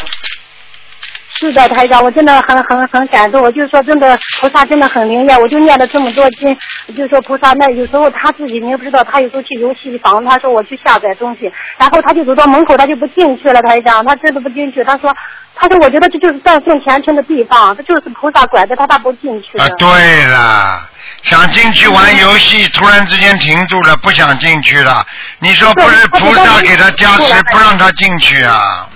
[1.38, 3.42] 是的，台长，我真的很很很感动。
[3.42, 5.38] 我就说，真的菩萨真的很灵验。
[5.40, 6.57] 我就念了这么多经，
[6.96, 13.61] 就说菩萨那有时候他自己你也不知道，他有时候去游戏房，他说我去下载东西，然后他就走到门口，他就不进去了。
[13.62, 14.83] 台长，他真的不进去。
[14.83, 15.14] 他说，
[15.55, 19.59] 他说我觉得这就是断送前程的地方，这就是菩萨拐着他，他不进去。
[19.59, 20.88] 啊，对了，
[21.22, 25.05] 想进去玩游戏，突然之间停住了，不想进去了。
[25.40, 28.88] 你说不是菩萨给他加持，不让他进去啊？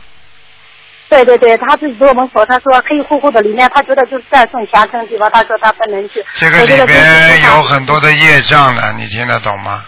[1.10, 6.24] 对对对，他自己做门口，他说黑乎乎的里面，他觉得就是在送虔诚地方，他说他不能去。
[6.38, 9.82] 这个里边有很多的业障的，你听得懂吗？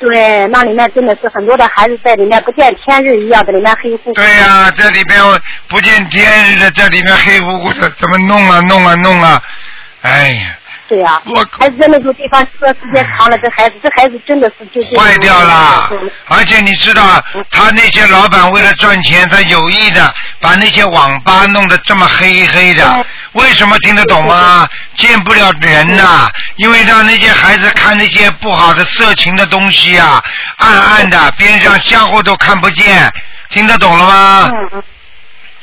[0.00, 4.12] 对，那里面真的是很多的孩子在里面不见天日一样的，里面黑乎乎。
[4.14, 5.20] 对呀、这里边
[5.68, 9.42] 不见天日的，这里面黑乎乎的，怎么弄啊弄啊弄啊？
[10.02, 10.56] 哎呀，
[10.90, 15.88] 对呀、我孩子在那种地方住的时间长了，这孩子这孩子真的是就坏掉了。
[16.26, 23.06] 而且你知道，他那些老板为了赚钱，他有意的把那些网吧弄得这么黑黑的。
[23.34, 24.68] 为什么听得懂吗？
[24.96, 30.20] 见不了人呐、因为让那些孩子看那些不好的色情的东西啊，
[30.56, 33.08] 暗暗的，边上相互都看不见，
[33.50, 34.52] 听得懂了吗？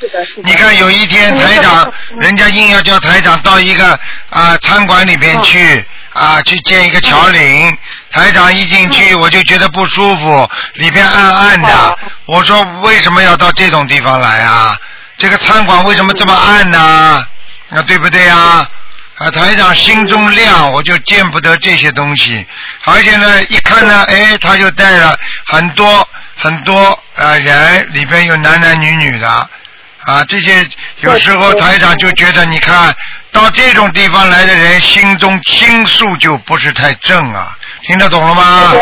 [0.00, 0.42] 是的，是的。
[0.44, 3.98] 你看有一天台长，人家硬要叫台长到一个
[4.30, 7.76] 啊、餐馆里边去啊、去见一个桥领，
[8.10, 11.98] 台长一进去我就觉得不舒服，里边暗暗的。
[12.26, 14.78] 我说为什么要到这种地方来啊？
[15.16, 17.26] 这个餐馆为什么这么暗呢？
[17.70, 18.68] 那对不对啊？
[19.16, 22.46] 啊，台长心中亮，我就见不得这些东西。
[22.84, 29.50] 而且呢，一看呢，哎，他就带了很多很多呃人，里边有男男女女的。
[30.08, 30.66] 啊，这些
[31.02, 32.94] 有时候台长就觉得，你看
[33.30, 38.72] 到这种地方来的人，心中心术就不是太正啊，听得懂了吗？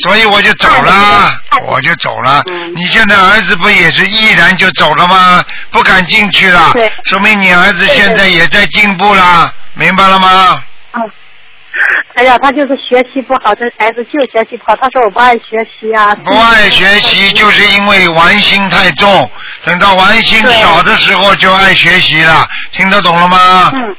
[0.00, 2.42] 所以我就走了，我就走了。
[2.74, 5.44] 你现在儿子不也是毅然就走了吗？
[5.70, 6.72] 不敢进去了，
[7.04, 10.62] 说明你儿子现在也在进步了，明白了吗？
[12.14, 14.76] 哎呀，他就是学习不好，这孩子就学习不好。
[14.80, 16.14] 他说我不爱学习啊。
[16.16, 19.30] 不爱学习就是因为玩心太重，
[19.64, 23.70] 等到玩心少的时候就爱学习了，听得懂了吗？
[23.74, 23.96] 嗯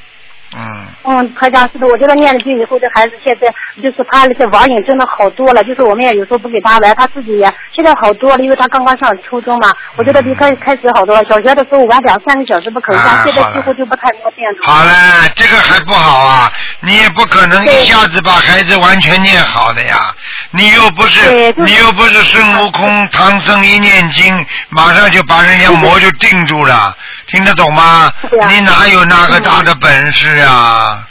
[0.56, 3.48] 嗯，嗯，台长是的，我觉得念了经以后，这孩子现在
[3.82, 5.64] 就是他那些网瘾真的好多了。
[5.64, 9.72] 就是我们也有时候不给他玩，他自己也现在好多了，因为他刚刚上初中嘛。
[9.96, 11.24] 我觉得比开开始好多了。
[11.26, 14.72] 小学的时候玩两三个小时不肯啊上，现在几乎就不太摸电脑。
[14.72, 14.92] 好了，
[15.36, 20.14] 这个还不好啊，你也不可能一下子把孩子完全念好的呀。
[20.52, 26.96] 你又不是就是你又不是孙悟空，唐僧一念经，马上就把人家魔就定住了，
[27.28, 28.12] 听得懂吗？
[28.48, 31.06] 你哪有那个大的本事啊？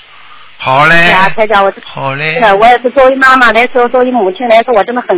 [0.65, 5.09] 好嘞对，呀，台长，我好嘞我也是作为妈妈来说，作为母亲来说，我真的很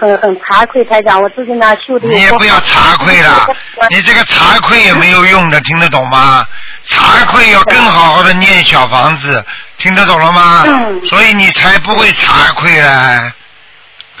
[0.00, 3.46] 很很惭愧，台长，我自己呢修的你也不要惭愧了，
[3.92, 6.46] 你这个惭愧也没有用的，听得懂吗？
[6.88, 9.44] 惭愧要更好好的念小房子，
[9.76, 10.64] 听得懂了吗？
[10.66, 13.30] 嗯所以你才不会惭愧了。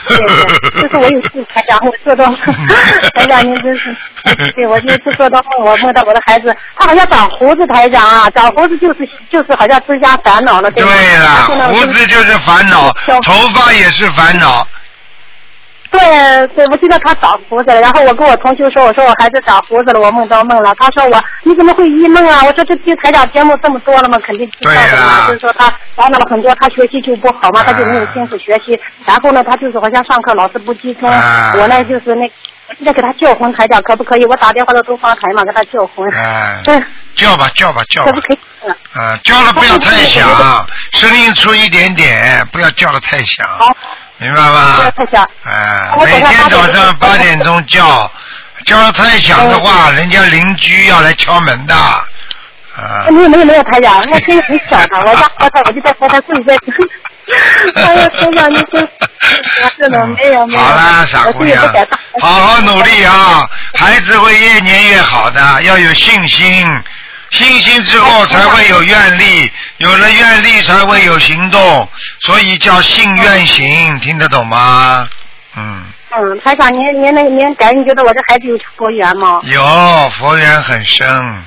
[0.08, 2.24] 对对，就是我有次台长，我做到，
[3.14, 3.96] 台长您真是，
[4.52, 10.90] 对我有一次做到梦，我梦到我的孩子，他好像长胡子，台长啊，长胡子就是就是好像增加烦恼了，对吧？
[11.50, 12.92] 然了胡子就是烦恼，
[13.22, 14.66] 头发也是烦恼。
[15.98, 20.74] 对对，我记得他长胡子了，然后我跟我同学说，我说我孩子长胡子了，我梦到梦了。
[20.78, 22.42] 他说我你怎么会一梦啊？
[22.44, 24.18] 我说这听台长节目这么多了嘛？
[24.26, 25.26] 肯定知道的嘛。
[25.28, 28.78] 就是说他烦恼了很多，他学习就不好嘛，他就没有啊心思学习。
[29.04, 31.08] 然后呢，他就是好像上课老是不集中。
[31.08, 32.24] 啊我呢就是那，
[32.68, 34.24] 我现在给他叫魂，台长可不可以？
[34.26, 36.08] 我打电话到东方台嘛，给他叫魂。
[36.14, 36.78] 哎，对，
[37.14, 38.38] 叫吧叫吧叫吧可不，可以？
[38.94, 40.26] 嗯，叫了不要太响，
[40.92, 43.76] 声音出一点点，不要叫的太响，好，
[44.18, 44.90] 明白不要？
[44.90, 45.28] 太响。
[45.44, 48.10] 哎，我每天早上八点钟叫，
[48.64, 51.74] 叫的太响的话，人家邻居要来敲门的。
[51.74, 56.54] 啊，没有没有没有，台长，那声音很小的，我家和他，我 就在和他跪在。
[57.74, 58.88] 哎呀，台长，你真
[59.78, 60.60] 是的，没有没有。
[60.60, 61.62] 好啦，傻姑娘
[62.20, 63.48] 好好努力啊！
[63.74, 66.82] 孩子会越年越好的，要有信心，
[67.30, 71.88] 信心之后才会有愿力，有了愿力才会有行动，
[72.20, 75.08] 所以叫信愿行，听得懂吗？
[75.56, 79.40] 嗯，嗯，台长，您您那您感觉觉得我这孩子有佛缘吗？
[79.44, 81.44] 有佛缘很深，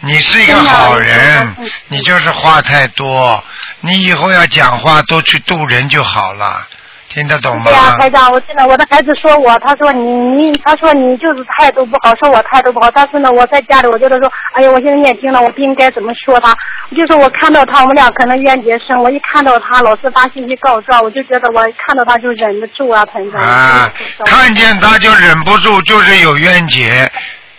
[0.00, 1.56] 你是一个好人，
[1.88, 3.44] 你就是话太多，
[3.80, 6.66] 你以后要讲话多去度人就好了，
[7.14, 7.72] 听得懂吗对？
[7.74, 12.90] 呀，台长，我真的，我的孩子说我，他说你你，他说你就是态度不好，说我态度不好。
[12.90, 16.54] 但是呢，我在家里，我觉得说，哎呀，我现在念经了，我不应该怎么说他。
[16.90, 18.96] 我就说我看到他，我们俩可能冤结深。
[18.98, 23.40] 我一看到他，老是发信息告状，我就觉得我看到他就忍不住啊，台长。
[23.42, 23.92] 啊，
[24.24, 27.10] 看见他就忍不住，就是有冤结，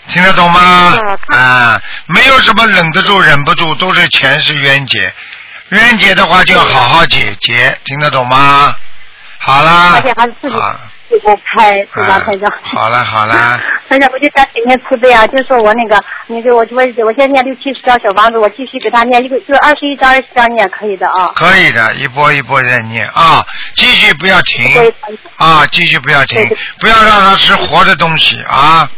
[0.07, 0.97] 听得懂吗？
[1.27, 5.13] 啊，没有什么忍得住、忍不住，都是前世冤结。
[5.69, 8.75] 冤结的话就要好好解决，听得懂吗？
[9.43, 9.93] 好啦。
[9.95, 10.79] 而且还是自己啊
[11.09, 12.51] 自己拍，是吧，啊台长？
[12.63, 21.31] 好啦好啦，台长， 我就想请您慈悲啊，就说我那个，你给我我我先念六七十张小房子，我继续给他念一个，就二十一张二十张念可以的啊。
[21.35, 24.73] 可以的，一波一波在念啊，继续不要停。
[24.73, 24.95] 对。
[25.37, 26.41] 啊，继续不要停。
[26.79, 28.89] 不要让他吃活的东西啊。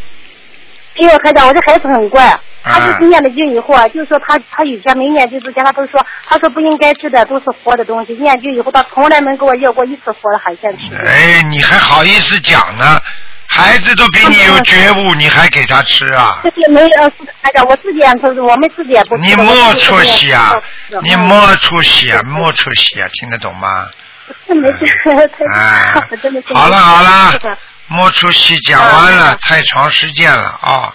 [0.98, 10.96] 因为台长，我这孩子很乖，啊他就是念了经以后啊，就是说他他以前没念经之前，他都说他说不应该吃的都是活的东西，念经以后他从来没给我要过一次活的海鲜吃。
[10.96, 13.00] 哎，你还好意思讲呢？
[13.48, 16.40] 孩子都比你有觉悟， 你还给他吃啊？
[16.44, 19.16] 这些没呃，是台长，我自己也是，我们自己也不。
[19.18, 19.46] 你没
[19.80, 20.60] 出息啊！
[21.04, 22.20] 你嗯没出息啊！
[22.26, 23.08] 没出息啊！
[23.14, 23.86] 听得懂吗？
[24.48, 27.40] 是没事，台哎真的是好了好了
[27.88, 30.94] 是的没出息讲完了啊，太长时间了啊！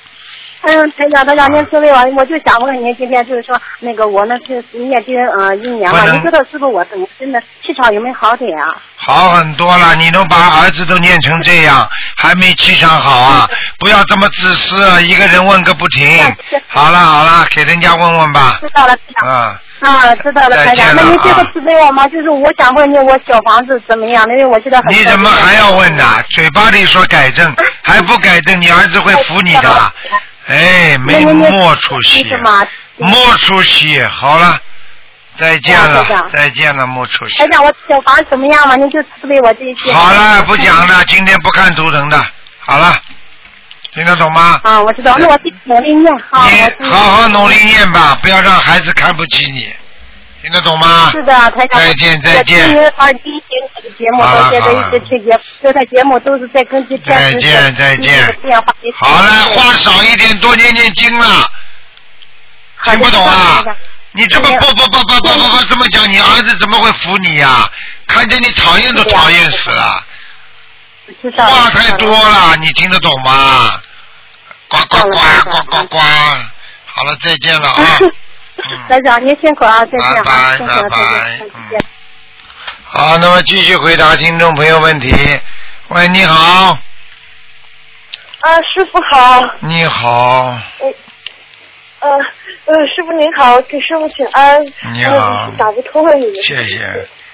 [0.62, 8.77] 嗯，台长，台长，您慈悲我，我就想问您，今天就是说，那个我呢是念经呃一年了，您知道师傅我整个身的气场有没有好点啊？
[8.96, 13.49] 好很多了，你能把儿子都念成这样，还没气场好啊！
[13.79, 16.07] 不要这么自私，啊，一个人问个不停。
[16.68, 18.68] 好了好了，给人家问问吧知。
[18.75, 19.29] 道了，台长。
[19.31, 20.94] 啊，啊，知道了，台长。
[20.94, 22.07] 那您最后啊慈悲我吗？
[22.09, 24.27] 就是我想问你，我小房子怎么样？
[24.31, 24.92] 因为我现在很。
[24.92, 26.05] 你怎么还要问呢？
[26.29, 27.51] 嘴巴里说改正，
[27.83, 29.70] 还不改正，你儿子会服你的。
[30.51, 32.67] 哎，没那您没出息，是吗？
[32.97, 34.03] 没出息。
[34.11, 34.61] 好了，
[35.37, 37.47] 再见了再见了，莫出息台。
[37.53, 38.75] 长，我小房子怎么样嘛？
[38.75, 39.93] 您就慈悲我这一些。
[39.93, 42.19] 好了，不讲了，今天不看图腾的。
[42.59, 42.99] 好了，
[43.93, 44.61] 听得懂吗？
[44.65, 46.43] 啊，我知道，那我自己努力念哈。
[46.43, 49.73] 我自己你好好努力念吧，不要让孩子看不起你，
[50.42, 51.11] 听得懂吗？
[51.12, 51.81] 是的，台长。
[51.81, 53.42] 再见再见我听您耳机听
[53.76, 58.74] 你的节目，到现在一直听节目，这台节目都是在根据天再见再见变化。
[58.96, 61.50] 好了，话少一点，多念念经了。
[62.85, 63.64] 听不懂啊？
[64.12, 67.70] 你这么不不不不不不不这么讲，你儿子怎么会服你呀、
[68.07, 70.05] 看见你讨厌都讨厌死了，
[71.22, 73.81] 知道了话太多了，你听得懂吗？
[74.68, 75.18] 呱呱呱
[75.50, 77.98] 呱呱呱，好了，再见了啊！
[78.88, 81.85] 台长，您辛苦啊，再见拜啊，拜辛苦了，拜再见，再见。
[82.85, 85.12] 好，那么继续回答听众朋友问题。
[85.88, 86.79] 喂，你好，
[88.40, 90.59] 啊，师傅好，你好，
[92.01, 92.11] 呃
[92.66, 94.64] 呃，师傅您好，给师傅请安。
[94.94, 96.35] 你好呃打不通了你们。
[96.42, 96.79] 谢谢。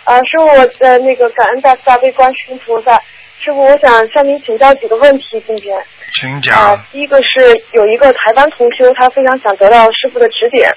[0.04, 3.00] 啊，师傅，我呃那个感恩大慈大悲观世音菩萨。
[3.38, 5.76] 师傅，我想向您请教几个问题，今天。
[5.78, 5.82] 啊
[6.18, 10.74] 请讲。，第一个是有一个台湾同修，他非常想得到师傅的指点。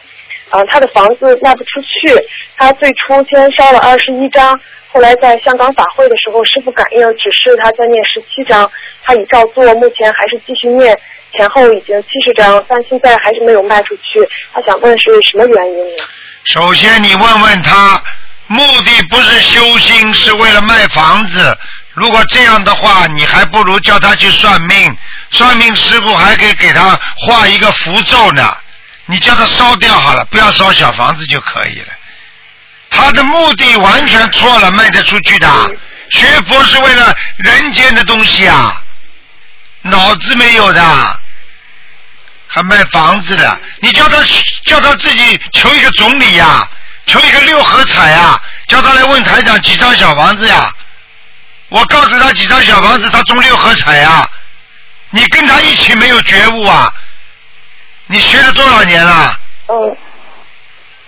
[0.50, 2.14] 啊，他的房子卖不出去，
[2.58, 4.60] 他最初先烧了二十一张，
[4.92, 8.70] 后来在香港法会的时候，师傅感应指示他再念十七张，
[9.04, 10.98] 他已照做，目前还是继续念，
[11.34, 14.28] 前后已经七十张，但现在还是没有卖出去。
[14.52, 16.04] 他想问是什么原因呢？
[16.46, 18.02] 首先，你问问他，
[18.48, 21.56] 目的不是修心，是为了卖房子。
[21.94, 24.98] 如果这样的话，你还不如叫他去算命，
[25.30, 28.42] 算命师傅还可以给他画一个符咒呢。
[29.10, 31.88] 你叫他烧掉好了，不要烧小房子就可以了。
[32.92, 35.48] 他的目的完全错了，卖得出去的。
[36.12, 38.80] 学佛是为了人间的东西啊，
[39.82, 41.20] 脑子没有的。
[42.48, 44.18] 还卖房子的，你叫他
[44.66, 46.68] 叫他自己求一个总理呀、
[47.08, 50.72] 求一个六合彩呀、叫他来问台长几张小房子呀？
[51.70, 54.30] 我告诉他几张小房子，他中六合彩啊、
[55.10, 56.94] 你跟他一起没有觉悟啊？
[58.12, 59.40] 你学了多少年了？
[59.68, 59.98] 嗯，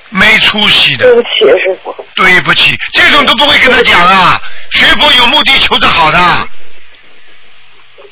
[0.09, 2.05] 没出息的对，不起，师傅。
[2.13, 4.39] 对不起，这种都不会跟他讲啊！
[4.71, 6.19] 学佛有目的，求得好的。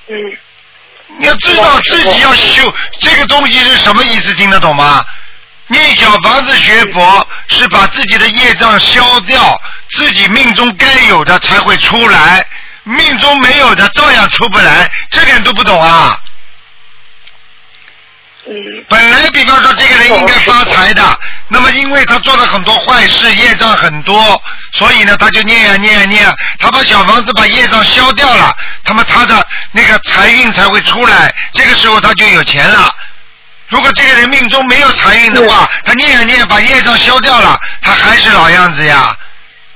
[0.08, 0.15] 嗯，
[1.19, 5.06] 你要知道自己要修这个东西是什么意思，听得懂吗？
[5.67, 12.43] 念小房子学佛是把自己的业障消掉，自己命中该有的才会出来，
[12.86, 16.17] 命中没有的照样出不来，这点都不懂啊！
[18.49, 24.41] 嗯，本来比方说这个人应该发财的，那么因为他做了很多坏事，业障很多，
[24.73, 32.91] 所以呢他就念呀念呀念呀，他把小房子把业障消掉了，那么他的那个财运才会出来，这个时候他就有钱了。
[33.67, 39.15] 如果这个人命中没有财运的话，他念呀念把业障消掉了，他还是老样子呀，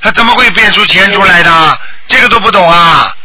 [0.01, 1.79] 他怎么会变出钱出来的？
[2.07, 3.15] 这个都不懂啊！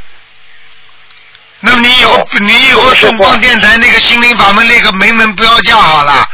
[1.60, 6.28] 那么你以后你以后东方电台那个心灵法门那个名门标价好了。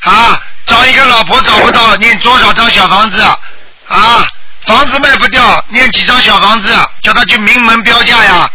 [0.00, 3.20] 啊，找一个老婆找不到，念多少张小房子。
[3.88, 4.26] 啊？
[4.66, 8.48] 房子卖不掉，念几张小房子，叫他去名门标价呀？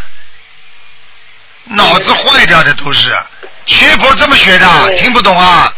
[1.66, 3.14] 脑子坏掉的都是，
[3.66, 5.74] 学佛这么学的，听不懂啊？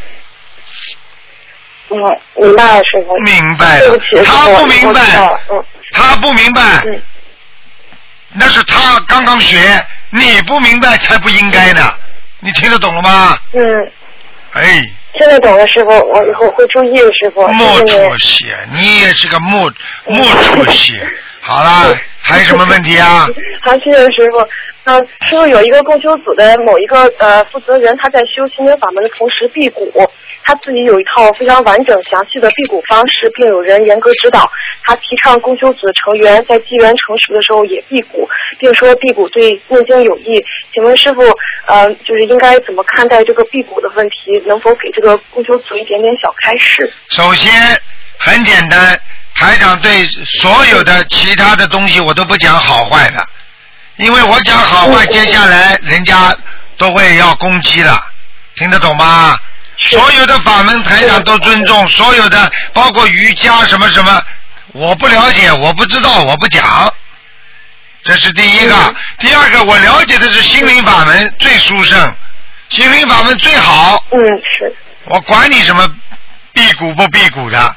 [1.89, 1.97] 嗯，
[2.35, 3.17] 明白了，师傅。
[3.17, 3.99] 明白了。
[4.23, 5.01] 他不明白。
[5.91, 7.01] 他不明白，嗯
[8.33, 9.57] 那是他刚刚学，
[10.11, 11.93] 你不明白才不应该呢。
[12.39, 13.37] 你听得懂了吗？
[13.53, 13.91] 嗯，
[14.53, 14.79] 哎，
[15.17, 17.47] 听得懂了，师傅，我以后会注意的，师傅。
[17.49, 19.71] 没谢谢您出息，你也是个莫
[20.05, 20.99] 莫出息。
[21.41, 23.27] 好啦，还有什么问题啊？
[23.61, 24.47] 好，谢谢师傅。
[25.27, 29.91] 师傅有一个共修组的某一个呃负责人，他在修心经法门的同时辟谷，
[30.43, 34.49] 他自己有一套非常完整详细的辟谷方式，并有人严格指导。
[34.83, 38.27] 他提倡共修组的成员在机缘成熟的时候也辟谷，
[38.57, 40.43] 并说辟谷对念经有益。
[40.73, 41.21] 请问师傅，
[41.67, 44.41] 呃，就是应该怎么看待这个辟谷的问题？
[44.47, 46.91] 能否给这个共修组一点点小开示？
[47.09, 47.51] 首先
[48.17, 48.99] 很简单，
[49.35, 53.23] 台长对所有的其他的东西我都不讲好坏的，
[53.99, 56.33] 因为我讲好坏，接下来人家
[56.77, 58.01] 都会要攻击了，
[58.55, 59.37] 听得懂吗？
[59.89, 64.23] 所有的法门台长都尊重，所有的包括瑜伽什么什么，
[64.71, 66.93] 我不了解，我不知道，我不讲。
[68.01, 72.15] 这是第一个，第二个我了解的是心灵法门最殊胜，
[72.69, 74.01] 心灵法门最好。
[74.11, 74.19] 嗯，
[74.57, 74.73] 是。
[75.07, 75.85] 我管你什么
[76.53, 77.75] 辟谷不辟谷的，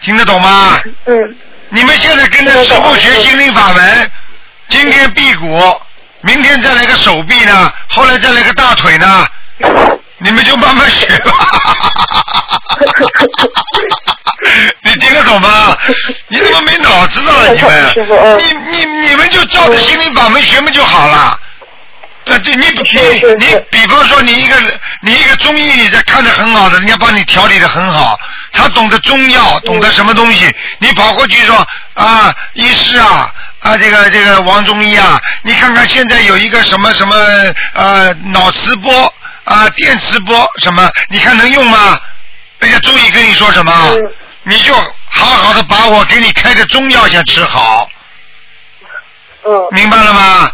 [0.00, 0.78] 听得懂吗？
[1.04, 1.36] 嗯。
[1.72, 4.10] 你们现在跟着师傅学心灵法门，
[4.70, 5.78] 今天辟谷，
[6.22, 9.26] 明天再来个手臂呢，后来再来个大腿呢，
[10.18, 11.30] 你们就慢慢学吧。
[14.82, 15.76] 你听得懂吗？
[16.28, 17.52] 你怎么没脑子了？
[17.52, 17.92] 你们，
[18.38, 21.38] 你你你们就照着心灵法门学嘛就好了。
[22.26, 22.80] 呃，对你你
[23.38, 24.54] 你，比方说你一个
[25.02, 28.16] 你一个中医，你在看的很好的，人家帮你调理的很好，
[28.52, 37.14] 他懂得中药，懂得什么东西，你跑过去说啊，医师啊啊，这个这个王中医啊，你看看现在有一个什么什么
[37.74, 42.00] 呃脑磁波啊电磁波什么，你看能用吗？
[42.58, 43.72] 人家中医跟你说什么？
[44.44, 47.88] 你就好好的把我给你开的中药先吃好。
[49.44, 49.68] 嗯。
[49.72, 50.50] 明白了吗？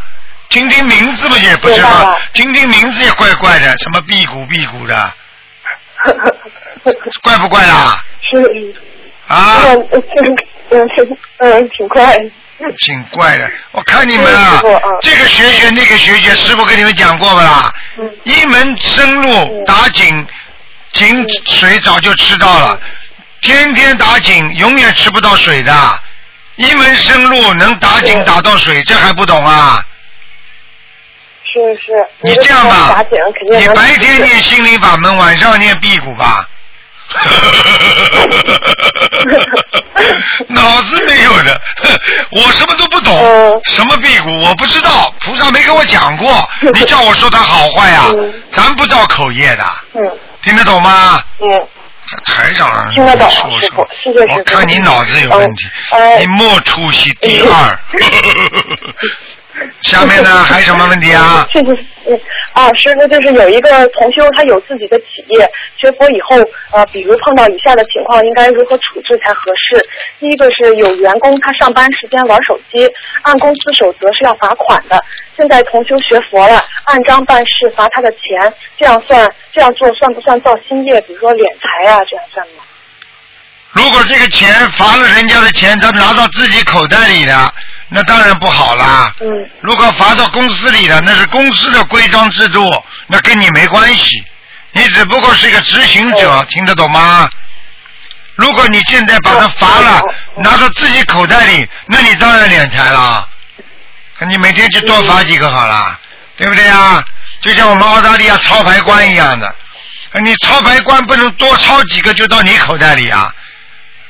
[0.48, 2.16] 听听名字不也不是吗？
[2.32, 5.12] 听听名字也怪怪的，什么辟谷辟谷的，
[7.22, 8.02] 怪不怪啦？
[8.30, 8.74] 是。
[9.28, 9.62] 啊。
[9.64, 9.88] 嗯
[10.70, 10.88] 嗯
[11.38, 12.18] 嗯，挺怪。
[12.58, 14.62] 挺怪的，我看你们啊，
[15.02, 17.72] 这个学学那个学学，师傅跟你们讲过不啦？
[18.24, 20.26] 一门深入打井，
[20.92, 22.80] 井水早就吃到了，
[23.42, 25.72] 天天打井永远吃不到水的。
[26.56, 29.84] 一门深入能打井打到水，这还不懂啊？
[31.44, 31.92] 是是。
[32.22, 33.04] 你这样吧，
[33.50, 36.48] 你白天念心灵法门，晚上念辟谷吧。
[40.48, 41.60] 脑子没有的，
[42.32, 43.14] 我什么都不懂，
[43.64, 48.04] 什么辟谷我不知道，菩萨没跟我讲过，你叫我说他好坏呀？
[48.50, 49.64] 咱不造口业的，
[50.42, 51.22] 听得懂吗？
[51.40, 51.66] 嗯。
[52.24, 53.58] 台长，听得懂，说说，
[53.90, 54.34] 谢谢师傅。
[54.38, 55.66] 我看你脑子有问题，
[56.20, 57.80] 你莫出息第二。
[59.82, 61.46] 下面呢还有什么问题啊？
[61.52, 62.20] 确 实，嗯
[62.52, 65.48] 啊，师傅就是有一个同修，他有自己的企业，
[65.78, 66.36] 学佛以后，
[66.72, 69.84] 呃，比如碰到以下的情况，应该如何处置才合适？
[70.20, 72.88] 第一个是有员工他上班时间玩手机，
[73.22, 75.02] 按公司守则是要罚款的。
[75.36, 81.00] 现在同修学佛了，按章办事罚他的钱，这样算这样做算不算造新业？
[81.02, 82.64] 比如说敛财啊，这样算吗？
[83.72, 87.32] 如果这个钱罚了人家的钱，他拿到自己口袋里的。
[87.88, 89.14] 那当然不好啦。
[89.20, 89.26] 嗯。
[89.60, 94.24] 如果罚到公司里了，那是公司的规章制度，那跟你没关系。
[94.72, 97.28] 你只不过是一个执行者，听得懂吗？
[98.34, 100.02] 如果你现在把他罚了，
[100.36, 103.26] 拿到自己口袋里，那你当然敛财了。
[104.28, 105.98] 你每天就多罚几个好了，
[106.36, 107.02] 对不对啊？
[107.40, 109.54] 就像我们澳大利亚抄牌官一样的，
[110.24, 113.32] 你抄牌官不能多抄几个就到你口袋里啊。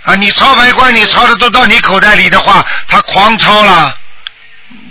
[0.07, 3.93] 啊，你抄牌官，你抄的都到你口袋里的话，他狂抄了，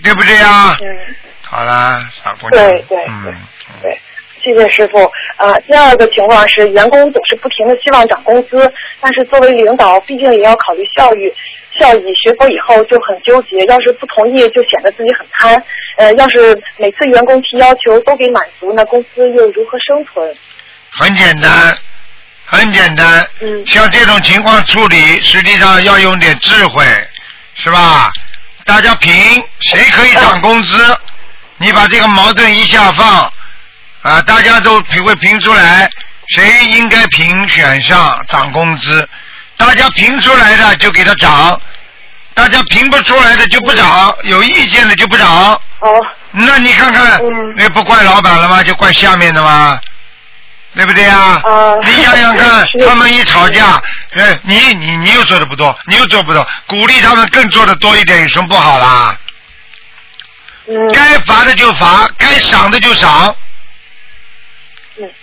[0.03, 0.77] 对不对呀？
[0.81, 1.15] 嗯。
[1.47, 2.51] 好啦，傻姑娘。
[2.51, 3.33] 对对对
[3.81, 4.01] 对，
[4.41, 5.01] 谢谢师傅。
[5.37, 11.33] 啊，第二个情况是，员工总是不停的希望涨工资，但是作为领导，毕竟也要考虑效益。
[11.77, 15.63] 效益学佛以后就很纠结，要是不同意，就显得自己很贪。
[15.97, 20.35] 呃，要是每次员工提要求都给满足，那公司又如何生存？
[20.89, 21.51] 很简单。
[22.45, 23.27] 很简单，
[23.65, 26.85] 像这种情况处理，实际上要用点智慧，
[27.55, 28.11] 是吧？
[28.63, 29.13] 大家评
[29.59, 30.97] 谁可以涨工资，
[31.57, 33.31] 你把这个矛盾一下放，
[34.01, 35.89] 啊，大家都评会评出来，
[36.27, 39.07] 谁应该评选上涨工资，
[39.57, 41.59] 大家评出来的就给他涨，
[42.33, 45.29] 大家评不出来的就不涨，有意见的就不涨。
[45.79, 45.91] 哦。
[46.31, 47.21] 那你看看，
[47.55, 48.61] 那不怪老板了吗？
[48.63, 49.79] 就怪下面的吗？
[50.75, 51.41] 对不对呀？
[51.83, 53.81] 你想想看，他们一吵架，
[54.13, 59.17] 哎，你你你又做的不多，你又做不多，鼓励他们更做的多一点，有什么不好啦？
[60.93, 63.35] 该罚的就罚，该赏的就赏。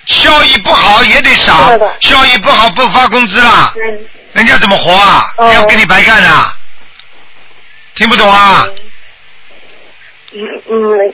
[0.07, 3.73] 效益不好也得赏，效益不好不发工资啦。
[4.33, 5.33] 人家怎么活啊？
[5.53, 6.57] 要跟你白干啊？
[7.95, 8.65] 听不懂啊？
[8.67, 8.75] 嗯
[10.35, 10.41] 嗯，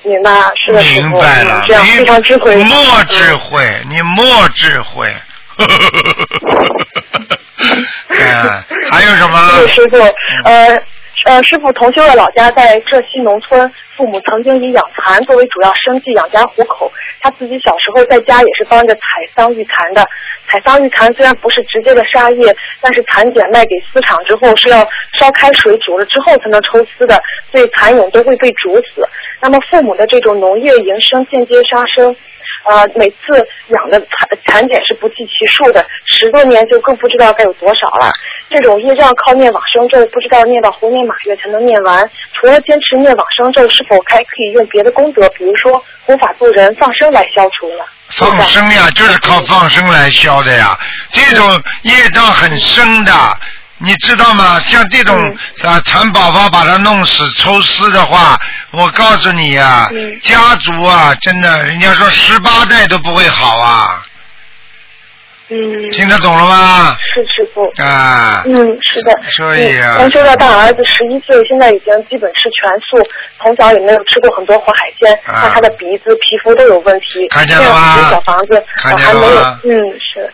[0.04, 2.56] 明白，是的，师傅，明白了嗯，这样你非常智慧。
[2.56, 5.06] 莫智慧，你莫智慧。
[5.58, 5.68] 嗯，
[8.90, 9.68] 还有什么？
[9.68, 9.98] 师傅，
[10.44, 10.82] 呃。
[11.24, 16.90] 呃，师傅同修的老家在浙西农村，父母曾经以养蚕作为主要生计养家糊口。
[17.20, 19.00] 他自己小时候在家也是帮着采
[19.34, 20.02] 桑育蚕的。
[20.48, 24.78] 采桑育蚕虽然不是直接的杀叶，但是蚕茧卖给丝厂之后是要
[25.18, 29.06] 烧开水煮了之后才能抽丝的，所以蚕蛹都会被煮死。
[29.40, 32.14] 那么父母的这种农业营生间接杀生。
[32.68, 33.16] 呃，每次
[33.68, 38.12] 养的蚕蚕茧是不计其数的，十多年就更不知道该有多少了。
[38.50, 42.08] 这种业障靠念往生咒，不知道念到猴年马月才能念完。
[42.34, 47.84] 除了坚持念往生咒，是否还可以用别的功德，比如说弘法度人、放生来消除呢？
[48.10, 50.78] 放生呀，就是靠放生来消的呀。
[51.10, 53.12] 这种业障很深的，
[53.79, 54.61] 你知道吗？
[54.61, 55.16] 像这种
[55.64, 58.39] 啊蚕宝宝把它弄死抽丝的话，
[58.72, 59.89] 我告诉你呀、
[60.22, 64.05] 家族啊，真的，人家说十八代都不会好啊。
[65.51, 66.97] 嗯，听得懂了吗？
[67.01, 67.62] 是师傅。
[67.83, 68.53] 啊，嗯，
[68.83, 69.18] 是的。
[69.29, 73.03] 所以啊嗯同修的大儿子十一岁，现在已经基本吃全素，
[73.43, 77.26] 从小也没有吃过很多活海鲜，啊那他的鼻子、皮肤都有问题。
[77.31, 80.31] 看见了吗小房子还没有见了吗，嗯是。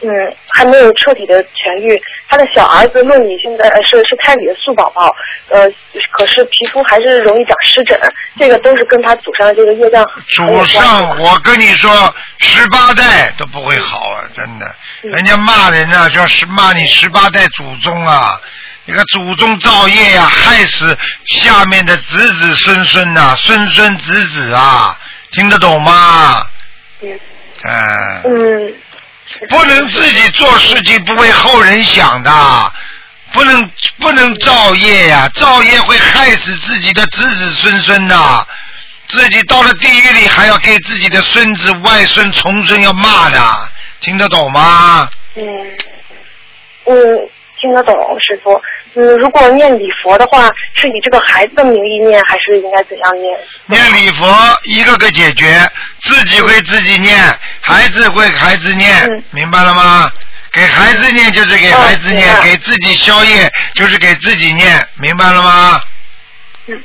[0.00, 0.10] 嗯，
[0.48, 2.00] 还没有彻底的痊愈。
[2.28, 5.14] 他的小儿子论理现在呃是是胎里的素宝宝，
[5.48, 5.66] 呃，
[6.10, 7.98] 可是皮肤还是容易长湿疹，
[8.38, 14.66] 这个都是跟他祖上的这个业障祖上，我跟你说，十八代都不会好啊，真的。
[14.66, 18.40] 嗯人家骂人啊，说是骂你十八代祖宗啊，
[18.86, 24.98] 那个祖宗造业呀、害死下面的子子孙孙呐、孙孙子子啊，
[25.32, 26.46] 听得懂吗？
[27.00, 27.20] 嗯
[27.64, 28.22] 嗯。
[28.24, 28.74] 嗯。
[29.48, 32.72] 不能自己做事情不为后人想的，
[33.32, 38.46] 不能不能造业呀、造业会害死自己的子子孙孙的，
[39.06, 43.68] 自己到了地狱里还要给自己的孙子、外孙、重孙要骂的，
[44.00, 45.08] 听得懂吗？
[45.34, 45.44] 嗯，
[46.86, 46.94] 嗯，
[47.64, 48.60] 听得懂，师傅。
[48.92, 53.40] 嗯，如果念礼佛的话，是以这个孩子的名义念，还是应该怎样念？
[53.64, 54.26] 念礼佛
[54.64, 55.58] 一个个解决，
[56.00, 57.16] 自己会自己念，
[57.62, 58.90] 孩子会孩子念，
[59.30, 60.12] 明白了吗？
[60.52, 65.80] 给孩子念就是给孩子念，哦给自己消业就是给自己念，明白了吗？
[66.66, 66.82] 嗯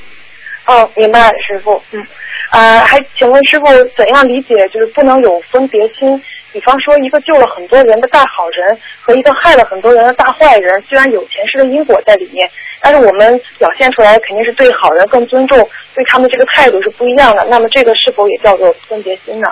[0.65, 1.83] 哦，明白，师傅。
[1.91, 2.07] 嗯，
[2.51, 3.65] 呃，还请问师傅
[3.97, 6.23] 怎样理解就是不能有分别心？
[6.51, 12.49] 比方说，一个救了很多人的大好人和一个害了很多人的大坏人，虽然有前世的因果在里面，
[12.81, 15.57] 但是我们表现出来肯定是对好人更尊重，
[15.93, 17.45] 对他们这个态度是不一样的。
[17.49, 19.47] 那么这个是否也叫做分别心呢？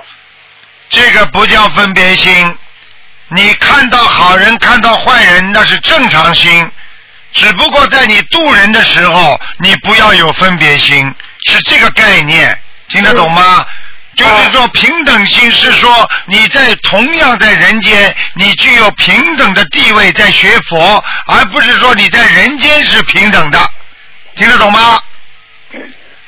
[0.89, 2.57] 这个不叫分别心，
[3.29, 6.71] 你看到好人看到坏人那是正常心，
[7.31, 11.13] 只不过在你渡人的时候，你不要有分别心，
[11.45, 12.57] 是这个概念，
[12.89, 13.65] 听得懂吗？
[14.17, 23.59] 就是说平等心是说你在同样在人间，你具有平等的地位在学佛，而不是说你在人间是平等的，
[24.35, 24.99] 听得懂吗？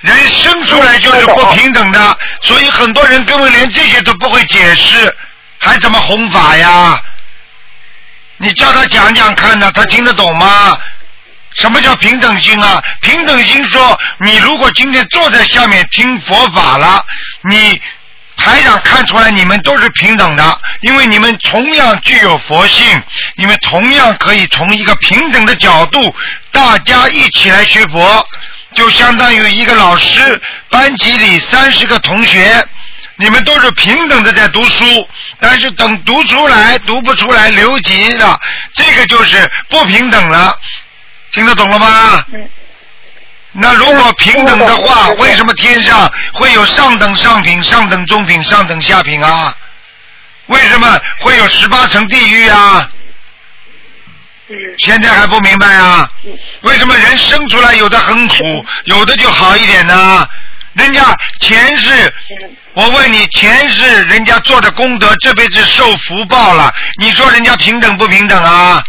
[0.01, 5.13] 人生出来就是不平等的，所以很多人根本连这些都不会解释，
[5.57, 7.01] 还怎么弘法呀？
[8.37, 10.77] 你叫他讲讲看呢，他听得懂吗？
[11.55, 12.81] 什么叫平等心啊？
[13.01, 17.03] 平等心说，你如果今天坐在下面听佛法了，
[17.49, 17.81] 你
[18.37, 22.85] 台长看出来你们都是平等的，因为你们同样具有佛性，
[23.35, 26.15] 你们同样可以从一个平等的角度，
[26.51, 28.25] 大家一起来学佛，
[28.73, 32.65] 就相当于一个老师班级里三十个同学。
[33.17, 34.85] 你们都是平等的在读书，
[35.41, 38.39] 但是等读出来读不出来留级的，
[38.73, 40.57] 这个就是不平等了。
[41.31, 42.25] 听得懂了吗？
[43.51, 49.55] 那如果平等的话，为什么天上会有上等上品、上等中品、上等下品啊？
[50.47, 52.89] 为什么会有十八层地狱啊？
[54.79, 56.09] 现在还不明白啊？
[56.61, 58.35] 为什么人生出来有的很苦，
[58.85, 60.27] 有的就好一点呢？
[60.73, 62.13] 人家前世，
[62.73, 68.83] 我问你，前世人家做的功德，这辈子受福报了，你说人家平等不平等啊？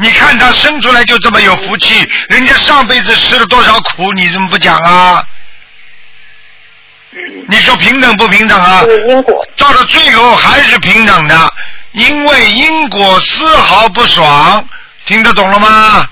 [0.00, 5.24] 你看他生出来就这么有福气，人家上辈子吃了多少苦，你怎么不讲啊？
[7.48, 8.84] 你说平等不平等啊？
[9.08, 11.52] 因果到了最后还是平等的，
[11.92, 14.64] 因为因果丝毫不爽，
[15.04, 16.06] 听得懂了吗？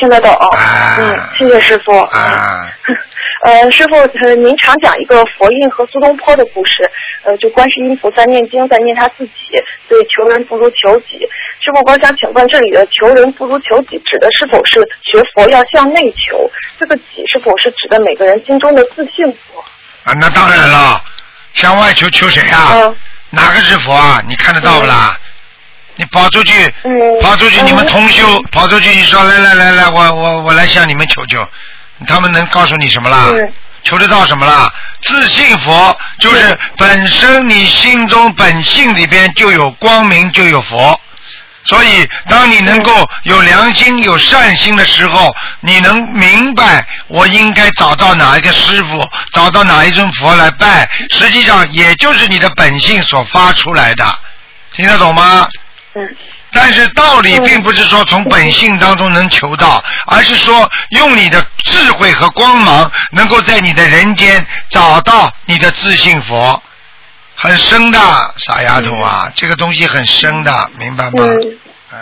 [0.00, 0.36] 听得懂。
[0.98, 1.96] 嗯，谢谢师傅。
[2.00, 2.68] 啊，
[3.46, 6.90] 呃，师傅，呃，您常讲一个佛印和苏东坡的故事，
[7.22, 9.32] 呃，就观世音菩萨念经在念他自己，
[9.88, 11.18] 对求人不如求己。
[11.62, 16.50] 师傅，我想请问这里的求人不如求己，指的是否是学佛要向内求？
[16.80, 19.64] 这个己是否是指的每个人心中的自信佛？
[20.02, 21.00] 啊，那当然了，
[21.52, 22.72] 向外求求谁啊？
[22.74, 22.96] 嗯
[23.30, 24.20] 哪个是佛啊？
[24.28, 25.16] 你看得到不啦？
[25.94, 31.46] 你跑出去，嗯跑出去，嗯你们同修跑出去，你说来来来来，我我我来向你们求求，
[32.06, 33.26] 他们能告诉你什么啦？
[33.30, 33.52] 嗯
[33.84, 34.68] 求得到什么啦？
[35.02, 41.00] 自信佛就是本身你心中本性里边就有光明，就有佛。
[41.62, 54.18] 所以，当你能够有良心、有善心的时候，你能明白我应该找到哪一个师傅，找到哪一尊佛来拜，实际上也就是你的本性所发出来的，
[54.72, 55.46] 听得懂吗？
[55.94, 56.16] 嗯
[56.52, 66.62] 但是道理并不是说从本性当中能求到，而是说用你的智慧和光芒，能够在你的人间找到你的自信佛，
[67.34, 67.98] 很深的，
[68.36, 71.24] 傻丫头啊，这个东西很深的，明白吗？
[71.24, 71.58] 嗯。
[71.92, 71.98] 嗯，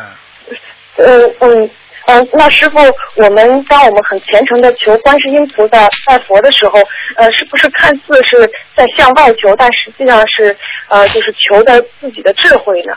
[0.99, 1.71] 嗯嗯
[2.07, 2.79] 嗯，那师傅，
[3.17, 6.79] 我们当我们很虔诚的求观世音菩萨拜佛的时候，
[7.17, 10.57] 呃，是不是看似是在向外求，但实际上是
[10.89, 12.93] 呃，就是求的自己的智慧呢？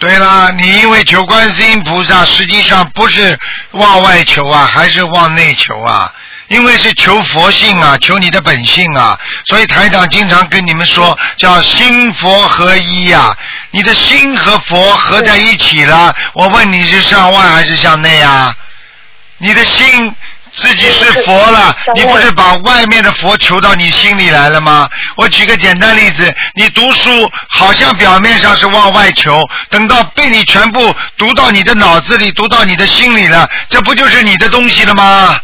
[0.00, 3.38] 对了，你因为求观世音菩萨，实际上不是
[3.72, 6.10] 往外求啊，还是往内求啊？
[6.48, 13.36] 因为是求佛性啊，求你的本性啊，所以台长经常跟你们说，叫心佛合一呀、
[13.72, 18.54] 你的心和佛合在一起了，我问你是向外还是向内啊？
[19.36, 20.14] 你的心
[20.52, 24.88] 自己是佛了，你不是把外面的佛求到你心里来了吗？
[25.16, 27.10] 我举个简单例子，你读书
[27.48, 35.38] 好像表面上是往外求，等到被你全部读到你的脑子里，读到你的心里了，这不就是你的东西了吗？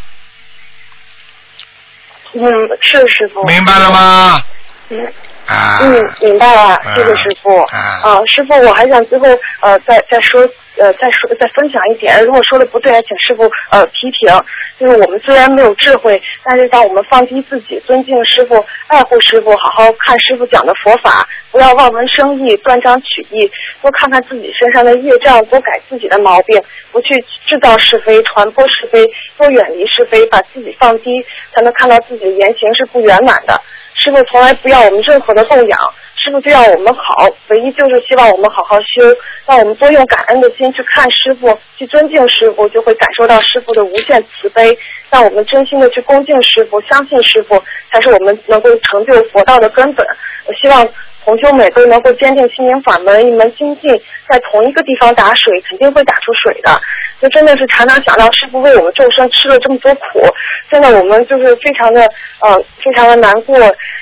[2.33, 2.43] 嗯，
[2.81, 3.43] 是师傅。
[3.45, 4.43] 明白了吗？
[4.89, 5.13] 嗯。
[5.47, 5.79] 啊。
[5.81, 7.57] 嗯，明白了，谢谢啊师傅。
[7.57, 9.25] 啊啊，师傅，我还想最后
[9.61, 10.41] 呃再再说
[10.77, 14.31] 呃再说再分享一点，如果说的不对，还请师傅呃批评。
[14.79, 23.49] 就是我们虽然没有智慧，但是当我们放低自己，尊敬师傅，爱护师傅，好好看师傅讲的佛法，不要望文生义、断章取义，
[23.81, 27.15] 多看看自己身上的业障，多改自己的毛病，不去
[27.47, 29.03] 制造是非、传播是非，
[29.35, 31.25] 多远离是非，把自己放低，
[31.55, 33.59] 才能看到自己的言行是不圆满的。
[34.07, 35.77] 师傅从来不要我们任何的供养，
[36.15, 39.03] 师傅就要我们好，唯一就是希望我们好好修，
[39.45, 44.77] 让我们多用感恩的心去看师傅，去尊敬师傅，就会感受到师傅的无限慈悲。
[45.09, 50.07] 让我们真心的去恭敬师傅，相信师傅，才是我们能够成就佛道的根本。
[50.45, 50.87] 我希望
[51.27, 53.91] 同修们都能够坚定心灵法门，一门精进，
[54.29, 56.81] 在同一个地方打水，肯定会打出水的。
[57.21, 60.25] 就真的是常常想到师傅为我们众生吃了这么多苦，
[60.71, 62.01] 真的我们就是非常的
[62.39, 63.57] 呃非常的难过，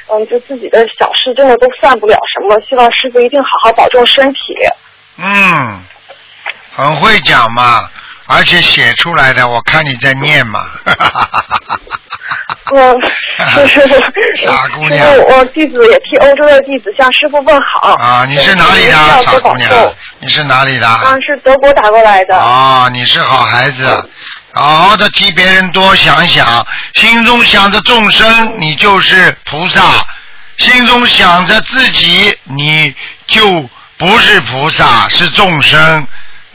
[0.08, 2.62] 嗯，就自己的小事真的都算不了什么。
[2.62, 4.40] 希望师傅一定好好保重身体。
[5.18, 5.84] 嗯，
[6.74, 7.90] 很会讲嘛，
[8.28, 10.60] 而且写出来的，我看你在念嘛。
[10.86, 11.80] 哈哈哈
[12.74, 13.00] 嗯，
[13.68, 17.94] 是师傅，傻姑娘，我弟子也替欧洲的弟子向师傅问好。
[17.96, 19.70] 啊，你是哪里的，傻姑娘？
[20.20, 20.88] 你是哪里的？
[20.88, 22.36] 啊，是德国打过来的。
[22.36, 24.10] 啊，你是好孩子，
[24.54, 29.82] 好好的替别人多想想，心中想着众生，你就是菩萨；
[30.58, 32.96] 心中想着自己，你
[33.28, 36.08] 就不是菩萨，是众生。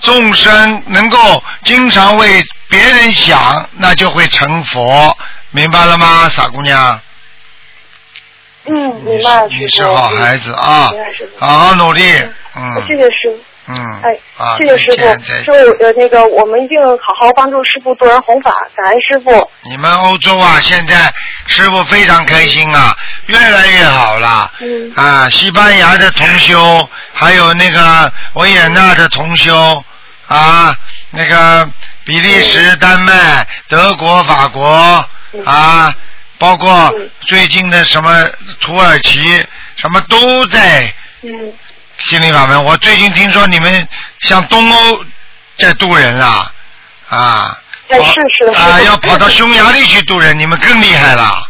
[0.03, 5.15] 众生能够经常为别人想，那就会成佛，
[5.51, 7.01] 明白了吗，傻姑娘？
[8.67, 8.73] 嗯，
[9.05, 10.93] 明白了，你是好孩子啊
[11.39, 12.03] 好好努力，
[12.55, 13.41] 嗯谢谢师傅。
[13.73, 15.25] 嗯，哎，啊，谢谢师傅。
[15.25, 19.51] 师傅，呃，那个我们一定好好帮助师傅做人弘法，感恩师傅。
[19.63, 21.13] 你们欧洲啊，现在
[21.47, 22.97] 师傅非常开心啊，
[23.27, 24.51] 越来越好了。
[24.61, 29.83] 嗯啊，西班牙的同修，还有那个维也纳的同修，
[30.27, 30.77] 啊，
[31.11, 31.69] 那个
[32.05, 35.05] 比利时、丹麦、德国、法国，
[35.45, 35.95] 啊，
[36.39, 38.25] 包括嗯最近的什么
[38.61, 39.23] 土耳其，
[39.77, 41.53] 什么都在嗯，
[41.99, 42.65] 心灵法门。
[42.65, 43.89] 我最近听说你们
[44.21, 45.05] 像东欧
[45.57, 46.53] 在渡人啊，
[47.09, 47.59] 啊。
[47.89, 51.43] 哎是是的啊，要跑到匈牙利去渡人，你们更厉害了。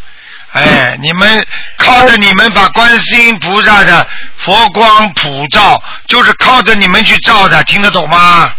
[0.53, 4.07] 哎，你们靠着你们把观世音菩萨的
[4.39, 8.53] 佛光普照，就是靠着你们去照的，听得懂吗？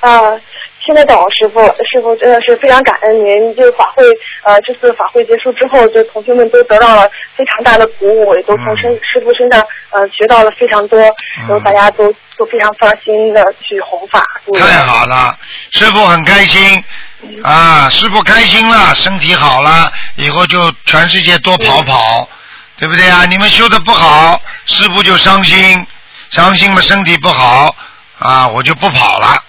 [0.00, 0.20] 啊，
[0.84, 3.54] 听得懂，师傅，师傅真的是非常感恩您。
[3.56, 4.04] 这个法会，
[4.42, 9.58] 呃，这次法会结束之后，就同学们都得到了非常大的鼓舞，也都从身、师傅身上
[9.90, 10.98] 呃学到了非常多，
[11.38, 14.26] 然后大家都都非常放心的去弘法。
[14.58, 15.38] 太好了，
[15.70, 16.84] 师傅很开心
[17.42, 22.28] 啊，师傅开心了，身体好了，以后就全世界多跑跑，
[22.76, 23.24] 对不对啊？
[23.24, 25.86] 你们修的不好，师傅就伤心，
[26.30, 27.74] 伤心嘛身体不好
[28.18, 29.42] 啊，我就不跑了，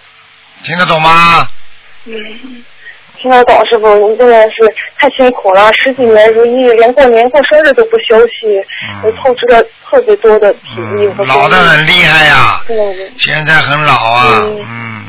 [0.66, 1.47] 听得懂吗？
[2.05, 2.13] 嗯，
[3.22, 4.55] 听得懂师傅，您真的是
[4.97, 8.59] 太辛苦了，十几年如一，连过年过生日都不休息，
[9.03, 9.16] 嗯。
[9.18, 13.11] 透支了特别多的体力和老的很厉害呀、对对。
[13.18, 14.66] 现在很老啊，嗯。
[14.68, 15.05] 嗯，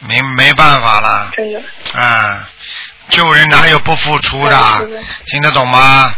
[0.00, 1.60] 没没办法了，真的。
[1.98, 2.46] 啊，
[3.08, 4.56] 救人哪有不付出的？
[5.26, 6.14] 听得懂吗？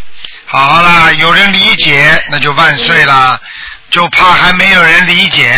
[0.46, 3.40] 好啦，有人理解那就万岁啦，
[3.90, 5.52] 就怕还没有人理解，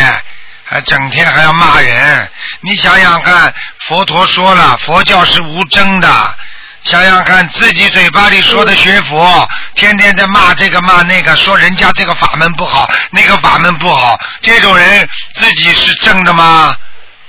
[0.69, 2.31] 还整天还要骂人。
[2.61, 6.09] 你想想看，佛陀说了，佛教是无争的。
[6.85, 16.77] 想想看，自己嘴巴里说的学佛，天天在骂这个骂那个，说人家这个法门不好，那个法门不好，这种人自己是正的吗？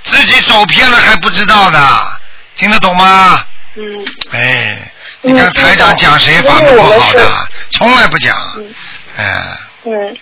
[0.04, 2.20] 自己走偏了还不知道的，
[2.56, 3.44] 听得懂吗？
[3.76, 8.36] 嗯，哎，嗯你看台长讲谁法门不好的，从来不讲。
[8.56, 8.74] 嗯
[9.18, 10.16] 哎，嗯，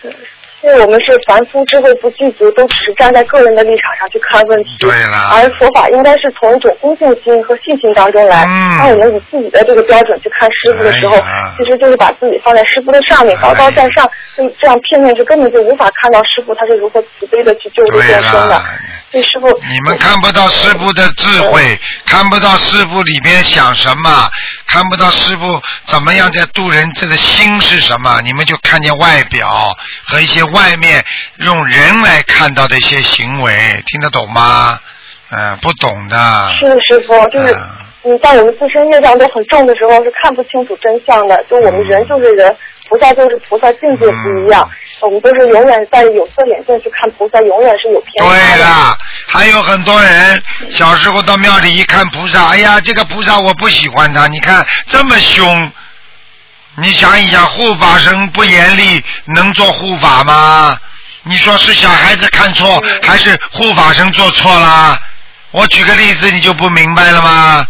[0.00, 0.16] 是，
[0.62, 4.76] 因为我们是凡夫智慧不具足，都只是站在个人的立场上去看问题。
[4.80, 8.44] 对了而佛法应该是从一种恭敬心和信心当中来。
[8.44, 14.04] 嗯当我们以自己的这个标准去看师傅的时候，哎其实就是把自己放在师傅的上面，哎高高在上，
[14.36, 18.62] 就这样片面是根本就无法看到师傅他是如何慈悲的去救度对众生的了。，
[19.10, 24.28] 所以师傅，你们看不到师傅的智慧，看不到师傅里边想什么，
[24.68, 29.48] 看不到师傅怎么样在度人，这个心是什么，你们就看见外表
[30.04, 31.04] 和一些外面
[31.38, 34.78] 用人来看到的一些行为，听得懂吗？
[35.30, 36.52] 嗯、不懂的。
[36.58, 37.60] 是的师傅，就是嗯
[38.04, 41.44] 嗯，在我们自身业障都很重的时候，是看不清楚真相的。
[41.50, 42.56] 就我们人就是人，
[42.88, 44.66] 菩萨就是菩萨，境界不一样。
[45.00, 48.24] 我们都是永远戴着有色眼镜去看菩萨，永远是有偏。
[48.24, 48.96] 对了，
[49.26, 55.72] 还有很多人小时候到庙里一看菩萨，哎呀，这个菩萨我不喜欢他，你看这么凶。
[56.80, 60.78] 你想一想，护法神不严厉，能做护法吗？
[61.22, 64.98] 你说是小孩子看错，还是护法神做错啦？
[65.50, 67.66] 我举个例子，你就不明白了吗？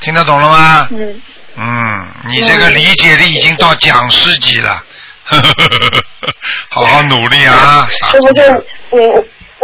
[0.00, 0.88] 听得懂了吗？
[0.92, 1.20] 嗯，
[1.56, 4.82] 嗯，你这个理解力已经到讲师级了，
[6.70, 7.88] 好好努力啊！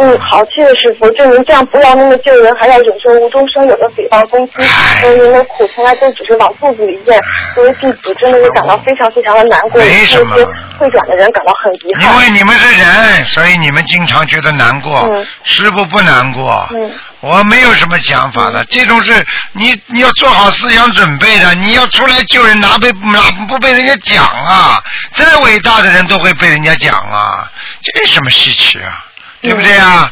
[0.01, 7.21] 嗯嗯，好谢谢师傅，就您这样不要那么救人，还要忍受无中生有的诽谤攻击，哎嗯，您的苦从来都只是往肚子里咽。
[7.53, 10.47] 作为弟子，真的是感到非常非常的难过，没为什么这些
[10.79, 12.15] 会转的人感到很遗憾。
[12.15, 15.07] 因为你们是人，所以你们经常觉得难过。
[15.11, 18.65] 嗯师傅不难过，嗯我没有什么想法的。
[18.65, 19.13] 这种事
[19.53, 21.53] 你你要做好思想准备的。
[21.53, 24.81] 你要出来救人，哪被哪不被人家讲啊？
[25.11, 27.47] 再伟大的人都会被人家讲啊，
[27.83, 28.97] 这有什么稀奇啊？
[29.41, 30.11] 对不对啊？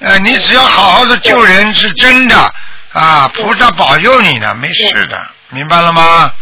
[0.00, 2.36] 呃，你只要好好的救人是真的
[2.92, 5.18] 啊，菩萨保佑你的，没事的，
[5.50, 6.32] 明白了吗？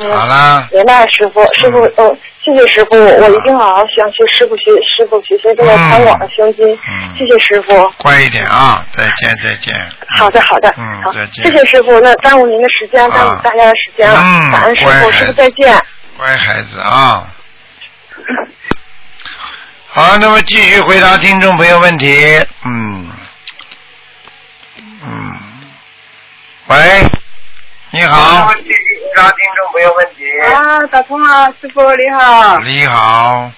[0.00, 7.74] 嗯好啦，明白，师傅，师傅，嗯，谢谢师傅，我一定好好向学师傅学，师傅学习这个宽广的胸襟，嗯谢谢师傅。
[7.98, 8.86] 乖一点啊！
[8.92, 9.74] 再见，再见。
[10.16, 15.76] 好的，好的，嗯好，再见谢谢师傅，那耽误您的时间，啊耽误大家的时间了，嗯感恩师傅，师傅再见。
[16.16, 17.26] 乖孩子啊。
[19.98, 22.06] 好，那么继续回答听众朋友问题。
[22.64, 23.10] 嗯，
[25.02, 25.36] 嗯，
[26.68, 26.76] 喂，
[27.90, 28.54] 你好。
[28.54, 30.22] 继续回答听众朋友问题。
[30.54, 33.50] 啊，打通了，师傅你好，你好。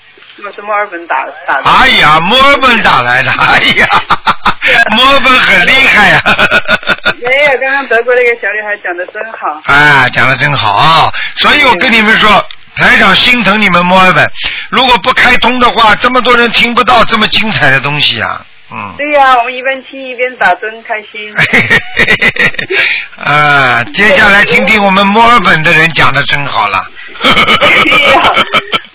[0.42, 1.70] 我是墨尔本打打的。
[1.70, 3.86] 哎呀，墨尔本打来的， 哎呀，
[4.96, 6.22] 墨尔本很厉害呀、
[7.20, 9.60] 没有，刚刚德国那个小女孩讲的真好。
[9.70, 11.12] 啊，讲的真好啊！
[11.36, 12.42] 所以我跟你们说，
[12.80, 14.26] 台长心疼你们墨尔本，
[14.70, 18.44] 如果不开通的话，这么多人听不到这么精彩的东西啊。
[18.72, 18.94] 嗯。
[18.96, 21.32] 对呀、我们一边听一边打，真开心。
[23.22, 26.82] 啊，接下来听听我们墨尔本的人讲的真好了。
[27.22, 28.22] 对呀、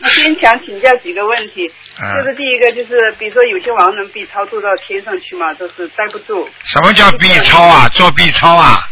[0.02, 1.70] 我先想请教几个问题，
[2.02, 6.50] 嗯 就是第一个就是，比如说有些亡人 B 超做到天上去嘛，就是待不住。
[6.64, 7.88] 什么叫 B 超啊？
[7.94, 8.88] 做 B 超啊？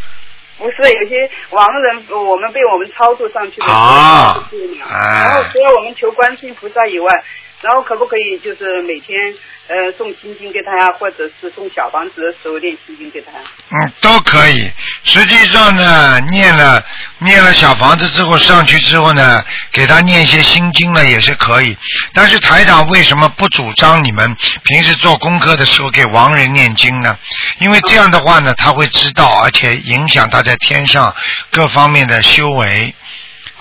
[0.64, 7.24] 不是有些亡人，我们被我们超度上去的然后除了我们求观世音菩萨以外，
[7.62, 9.34] 然后可不可以就是每天
[9.68, 13.32] 呃诵心经给他呀，或者是送小房子的时候念心经给他？
[13.70, 14.70] 嗯，都可以。
[15.04, 16.84] 实际上呢，念了
[17.20, 21.78] 念了小房子之后上去之后呢，给他念一些心经呢也是可以。
[22.14, 27.18] 但是台长为什么不主张你们平时做功课的时候给亡人念经呢？
[27.60, 31.16] 因为这样的话呢，他会知道，而且影响他在天上
[31.52, 32.94] 各方面的修为，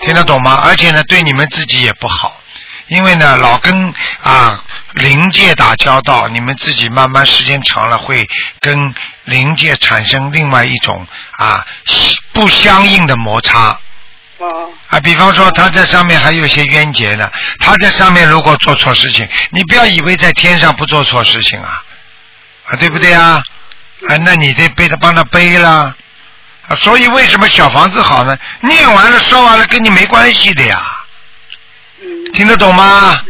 [0.01, 0.61] 听得懂吗？
[0.65, 2.41] 而且呢，对你们自己也不好。
[2.93, 4.63] 因为呢，老跟啊
[4.93, 8.29] 灵界打交道，你们自己慢慢时间长了，会
[8.59, 8.93] 跟
[9.25, 11.65] 灵界产生另外一种啊
[12.33, 13.79] 不相应的摩擦。
[14.37, 14.47] 哦。
[14.89, 21.83] 啊，比方说他在上面还有一些冤结呢，他在上面如果做错事情，你不要以为在天上不做错事情啊，
[22.67, 23.41] 啊，对不对啊？
[24.07, 25.95] 啊，那你得背他帮他背了。
[26.67, 28.37] 啊，所以为什么小房子好呢？
[28.61, 30.79] 念完了烧完了跟你没关系的呀。
[32.03, 32.25] 嗯。
[32.33, 33.23] 听得懂吗？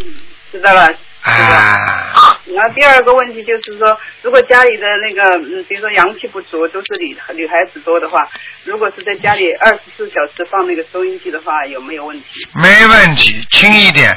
[0.51, 0.89] 知道了。
[1.21, 2.39] 啊。
[2.53, 8.17] 然后第二个问题就是说，如果家里的那个，嗯，比如说阳气不足，都是女女孩子多的话，
[8.65, 12.25] 如果是在家里二十四小时放那个收音机的话，有没有问题？
[12.53, 14.15] 没问题，轻一点。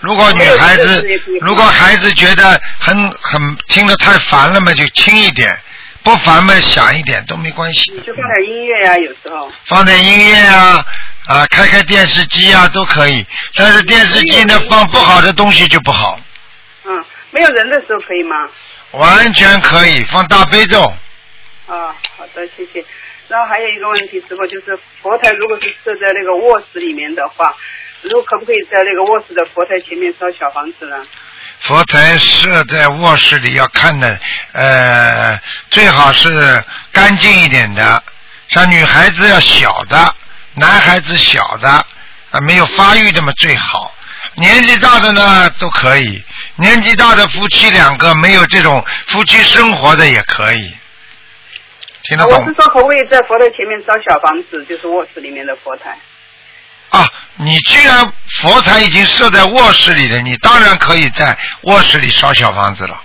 [0.00, 1.04] 如果女孩子，
[1.40, 5.50] 如果孩子觉得很很听得太烦了嘛，就轻一点；
[6.04, 7.90] 不烦嘛，响一点都没关系。
[7.92, 9.50] 你就放点音乐呀、有时候。
[9.64, 10.84] 放点音乐啊，
[11.26, 13.26] 啊，开开电视机啊，都可以。
[13.54, 16.18] 但是电视机呢，放不好的东西就不好。
[16.84, 18.36] 嗯，没有人的时候可以吗？
[18.92, 20.82] 完全可以放大悲咒，
[21.66, 22.84] 啊，好的，谢谢。
[23.26, 27.54] 然后还有一个问题，师傅就是佛台如果是设在那个卧室里面的话，
[28.02, 30.96] 如果可不可以在那个卧室的佛台前面烧小房子呢？
[31.60, 34.18] 佛台设在卧室里要看的，
[34.52, 36.62] 呃，最好是
[36.92, 38.02] 干净一点的，
[38.48, 40.14] 像女孩子要小的，
[40.54, 43.92] 男孩子小的，啊，没有发育的嘛最好。
[44.36, 46.24] 年纪大的呢都可以，
[46.56, 50.58] 年纪大的夫妻两个没有这种夫妻生活的也可以，
[52.02, 52.54] 听得懂我是？
[52.54, 55.96] 说可不可以在佛台前面烧小房子，就是卧室里面的佛台？
[56.90, 63.00] 啊，你既然佛台已经设在卧室里了，你当然可以在卧室里烧小房子了。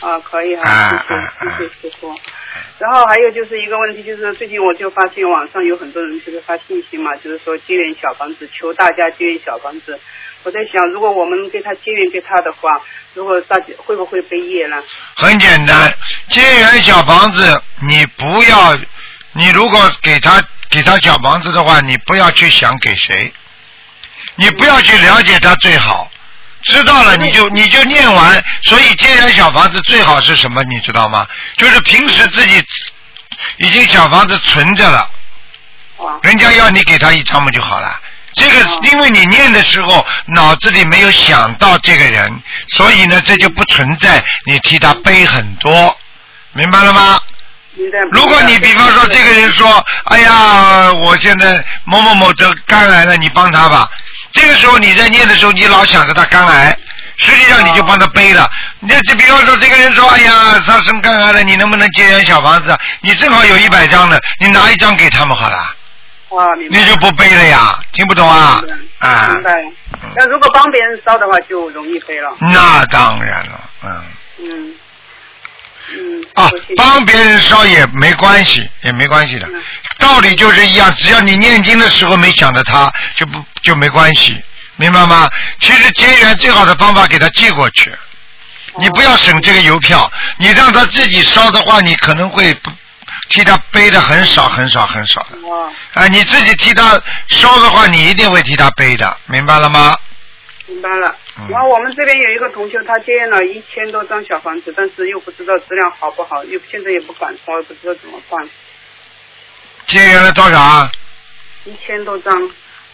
[0.00, 1.04] 啊，可以哈，啊
[1.40, 2.14] 谢谢谢谢师傅。
[2.78, 9.98] 然后还有就是一个问题，就是最近我就发现网上有很多人就是发信息嘛，就是说结缘小房子，求大家结缘小房子。
[10.42, 12.80] 我在想，如果我们给他结缘给他的话，
[13.14, 14.80] 如果大家会不会被业呢？
[15.16, 15.92] 很简单，
[16.28, 18.76] 结缘小房子，你不要，
[19.32, 20.40] 你如果给他
[20.70, 23.32] 给他小房子的话，你不要去想给谁，
[24.36, 26.08] 你不要去了解他最好，
[26.66, 28.44] 知道了你就你就念完。
[28.62, 31.26] 所以结缘小房子最好是什么，你知道吗？
[31.56, 32.64] 就是平时自己
[33.58, 35.10] 已经小房子存着了，
[36.22, 38.00] 人家要你给他一张嘛就好了。
[38.34, 45.98] 这个因为你念的时候脑子里没有想到这个人，所以呢这就不存在你替他背很多，
[46.52, 47.18] 明白了吗？
[48.10, 53.90] 如果你比方说这个人说，哎呀，我现在某某某得肝癌了，你帮他吧。
[54.36, 56.76] 这个时候你在念的时候，你老想着他肝癌，
[57.16, 58.48] 实际上你就帮他背了。
[58.80, 62.76] 你就比方说这个人说，哎呀，他生肝癌了，你能不能借点小房子？
[63.00, 65.74] 你正好有一百张的，你拿一张给他们好了，
[66.28, 67.78] 哇，你就不背了呀？
[67.92, 68.62] 听不懂啊？
[68.98, 69.50] 啊明，白。
[70.16, 72.36] 那如果帮别人烧的话，就容易背了。
[72.40, 74.02] 那当然了，嗯。
[74.40, 74.74] 嗯。
[75.92, 76.24] 嗯。
[76.34, 79.48] 啊，帮别人烧也没关系，也没关系的，
[79.98, 80.94] 道理就是一样。
[80.94, 84.36] 只要你念经的时候没想着他，就不就没关系，
[84.76, 85.30] 明白吗？
[85.60, 87.90] 其实结缘最好的方法给他寄过去，
[88.78, 92.70] 你不要省这个邮票，你让他自己烧的话，你可能会不
[93.30, 95.38] 替他背的很少很少很少的。
[95.94, 99.96] 啊，你自己替他烧的话，你一定会替他背的，明白了吗？
[100.66, 101.14] 明白了。
[101.38, 108.48] 嗯然后我们这边有一个同学，他接验了一千多张小房子，但是又不知道质量好不好，又现在也不敢烧，不知道怎么办。
[109.86, 110.90] 结缘了多少啊？
[111.64, 112.50] 一千多张，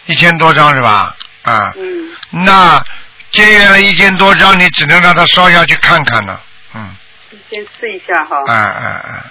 [0.07, 1.17] 一千多张是吧？
[1.45, 1.73] 啊。
[1.77, 2.83] 嗯，那
[3.31, 6.41] 结缘了一千多张，你只能让他烧下去看看了。
[6.75, 6.97] 嗯，
[7.49, 8.37] 先试一下哈。
[8.47, 9.23] 嗯嗯嗯，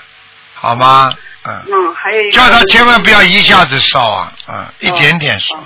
[0.53, 1.11] 好吗？
[1.43, 2.37] 嗯，嗯，还有一个。
[2.37, 5.57] 叫他千万不要一下子烧啊，嗯，一点点烧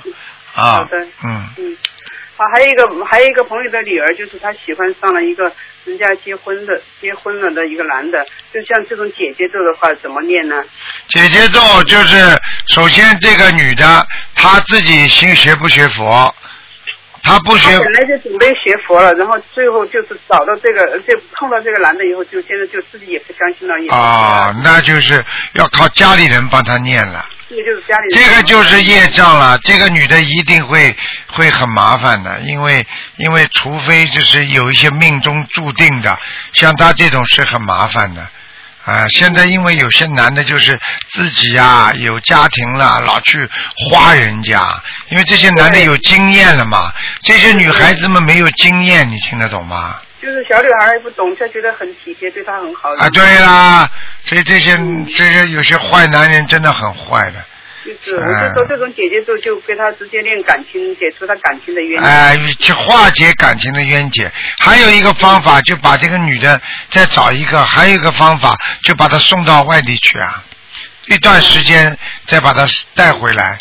[0.56, 0.98] 啊好的。
[1.24, 1.78] 嗯，嗯，
[2.38, 5.52] 啊，还有一个还有一个朋友的女儿，就是她喜欢上了一个
[5.86, 10.64] 人家结婚的结婚了的一个男的，就像这种姐姐咒的话，怎么念呢？
[11.08, 12.18] 姐姐咒就是
[12.68, 16.34] 首先这个女的她自己心学不学佛，
[17.26, 27.26] 她不学本来就准备学佛了，然后最后就是找到这个，就碰到这个男的以后，就现在就自己也不相信了，也啊，那就是要靠家里人帮他念了。
[27.50, 30.96] 这个就是家里人这个就是业障了，这个女的一定会
[31.32, 32.86] 会很麻烦的，因为
[33.18, 36.18] 因为除非就是有一些命中注定的，
[36.54, 38.28] 像她这种是很麻烦的。
[38.86, 40.80] 啊，现在因为有些男的就是
[41.10, 43.50] 自己啊有家庭了，老去
[43.90, 50.00] 花人家，因为这些男的有经验了嘛，这些女孩子们没有经验，你听得懂吗？
[50.22, 52.90] 就是小女孩也不懂，她觉得很体贴，对她很好。
[52.98, 53.90] 啊，对啦，
[54.24, 54.78] 所以这些
[55.16, 57.44] 这些有些坏男人真的很坏的。
[57.86, 62.08] 就是，我就说这种姐姐咒就跟他直接练感情，解除他感情的冤结。
[62.08, 64.32] 哎，去化解感情的冤结。
[64.58, 66.60] 还有一个方法，就把这个女的
[66.90, 70.44] 再找一个；还有一个方法，就把她送到外地去啊，
[71.06, 72.66] 一段时间再把她
[72.96, 73.60] 带回来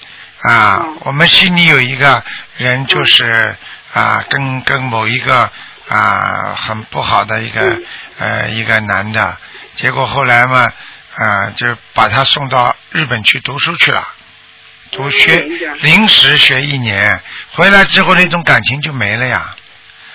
[0.48, 0.86] 啊。
[1.00, 2.24] 我们心里有一个
[2.56, 3.54] 人，就是
[3.92, 5.50] 啊，跟跟某一个
[5.88, 7.84] 啊很不好的一个、嗯
[8.16, 9.36] 呃一个男的，
[9.74, 10.72] 结果后来嘛
[11.16, 14.13] 啊就把他送到日本去读书去了。
[14.94, 17.20] 读学嗯临时学一年，
[17.50, 19.54] 回来之后那种感情就没了呀。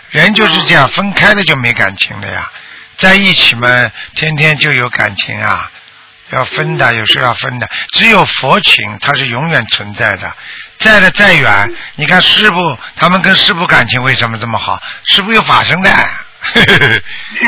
[0.09, 2.51] 人就是这样，分开了就没感情了呀，
[2.97, 3.67] 在一起嘛，
[4.15, 5.69] 天天就有感情啊。
[6.31, 7.67] 要分的，有时候要分的。
[7.91, 10.31] 只有佛情，它是永远存在的，
[10.77, 11.67] 在的再远。
[11.95, 14.79] 你看师傅，他们跟师傅感情为什么这么好？
[15.05, 15.89] 师傅有法身的，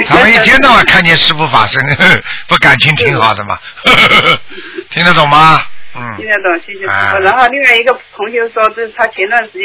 [0.09, 1.79] 他们一天到晚看见师傅法身，
[2.47, 3.59] 不感情挺好的吗？
[4.89, 5.61] 听得懂吗？
[5.95, 6.27] 嗯听。
[6.27, 7.19] 得懂，谢谢师啊傅。
[7.19, 9.63] 然后另外一个同学说，这是他前段时间，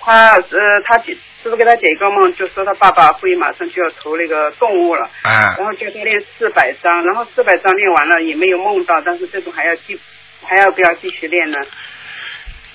[0.00, 9.98] 他呃，他姐师傅给他解一个梦，就说他爸爸会马上就要投那个动物了，啊然后叫他练四百张，然后四百张练完了也没有梦到，但是这种还要继
[10.42, 11.56] 还要不要继续练呢？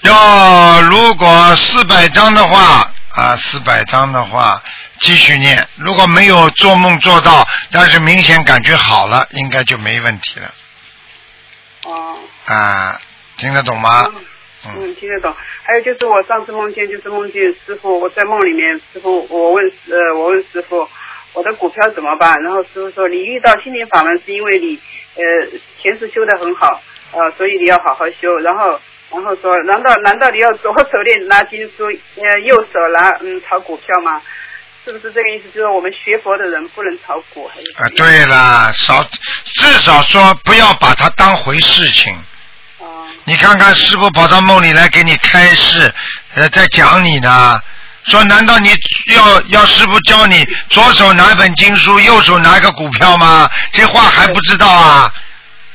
[0.01, 4.61] 要如果四百张的话啊，四百张的话
[4.99, 5.65] 继续念。
[5.77, 10.51] 如果没有做梦做到，但是明显感觉好了，应该就没问题了哦。
[12.45, 12.99] 啊。
[13.37, 14.07] 听得懂吗？
[14.65, 15.35] 嗯嗯，听得懂。
[15.63, 20.87] 还有就是我上次梦见，就是梦见师傅，我在梦里面，师傅我问呃我问师傅，
[21.33, 22.41] 我的股票怎么办？
[22.43, 24.79] 然后师傅说，你遇到心灵法门是因为你
[25.15, 25.21] 呃
[25.81, 26.81] 前世修的很好，
[27.11, 28.37] 呃所以你要好好修。
[28.39, 28.79] 然后
[29.11, 34.21] 然后说，难道难道你要左手练拿经书，呃右手拿嗯炒股票吗？
[34.85, 35.49] 是不是这个意思？
[35.49, 39.03] 就是我们学佛的人不能炒股，还是啊，对了，少
[39.55, 42.15] 至少说不要把它当回事情。
[42.83, 45.93] 哦你看看师傅跑到梦里来给你开示，
[46.35, 47.59] 呃，在讲你呢。
[48.05, 48.69] 说难道你
[49.15, 53.49] 要要师傅教你左手拿一本经书，右手拿一个股票吗？
[53.71, 55.09] 这话还不知道啊？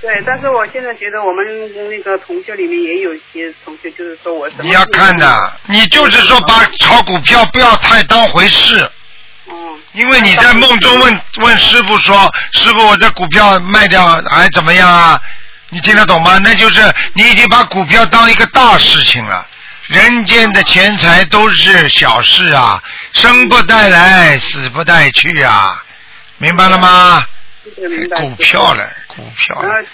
[0.02, 1.42] 对，但是我现在觉得我们
[1.88, 8.78] 那个同学里面也有一些同学，就是说我你要看的，你就是说把炒股票不要太当回事。
[9.50, 9.54] 嗯，
[9.94, 15.18] 因为你在梦中问问师傅说，师傅我这股票卖掉还怎么样啊？
[15.70, 16.38] 你听得懂吗？
[16.42, 16.80] 那就是
[17.14, 19.46] 你已经把股票当一个大事情了。
[19.88, 25.82] 人间的钱财都是小事啊，生不带来，死不带去啊，
[26.36, 27.24] 明白了吗？
[27.76, 28.20] 明白。
[28.20, 29.84] 股票了，股票了。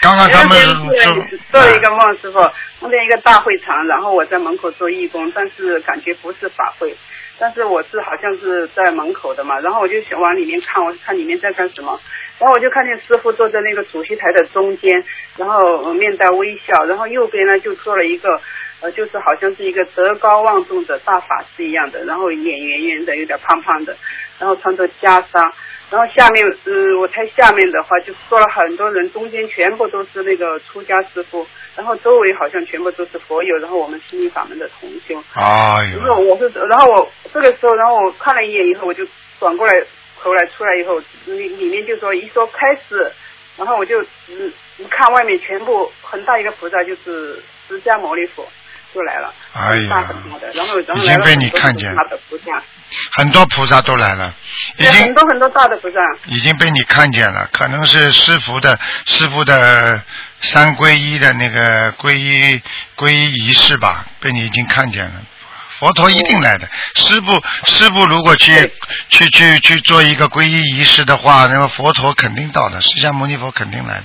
[0.00, 2.38] 刚刚他们前两天说做了一个梦，师傅
[2.80, 6.96] 梦见一个大会场，然后我在门口做义工，但是感觉不是法会，
[7.38, 12.00] 但是我是好像是在门口的嘛，然后我就想往里面看，我看里面在干什么，
[12.42, 15.04] 然后我就看见师傅坐在那个主席台的中间，
[15.36, 18.40] 然后呃面带微笑，然后右边呢就坐了一个。
[18.82, 23.96] 呃，就是好像是一个德高望重的大法师一样的，然后脸圆圆的，有点胖胖的，
[24.40, 25.52] 然后穿着袈裟，
[25.88, 35.14] 然后下面，嗯，我猜下面的话就坐了很多人，中间全部都是那个出家师傅，然后周围好像全部都是佛友，然后我们心灵法门的同修。
[35.34, 39.06] 哎然后呦，我是，然后我这个时候，然后我看了一眼以后，我就
[39.38, 39.74] 转过来
[40.22, 43.12] 头来出来以后，里里面就说一说开始，
[43.56, 48.46] 然后我就嗯一看外面全部很大一个菩萨就是释迦牟尼佛
[48.94, 52.62] 就来了，哎呀很大的，然后然后已经被你来了很多看见大的菩萨，
[53.16, 54.34] 很多菩萨都来了，
[54.78, 55.98] 已，经很多很多大的菩萨。
[56.26, 60.02] 已经被你看见了，可能是师傅的师傅的
[60.42, 62.60] 三皈依的那个皈依
[62.96, 65.12] 皈依仪式吧，被你已经看见了。
[65.82, 68.54] 佛陀一定来的，师傅师傅如果去
[69.08, 74.04] 去去去做一个皈依仪式的话，那么佛陀肯定到的，释迦牟尼佛肯定来的。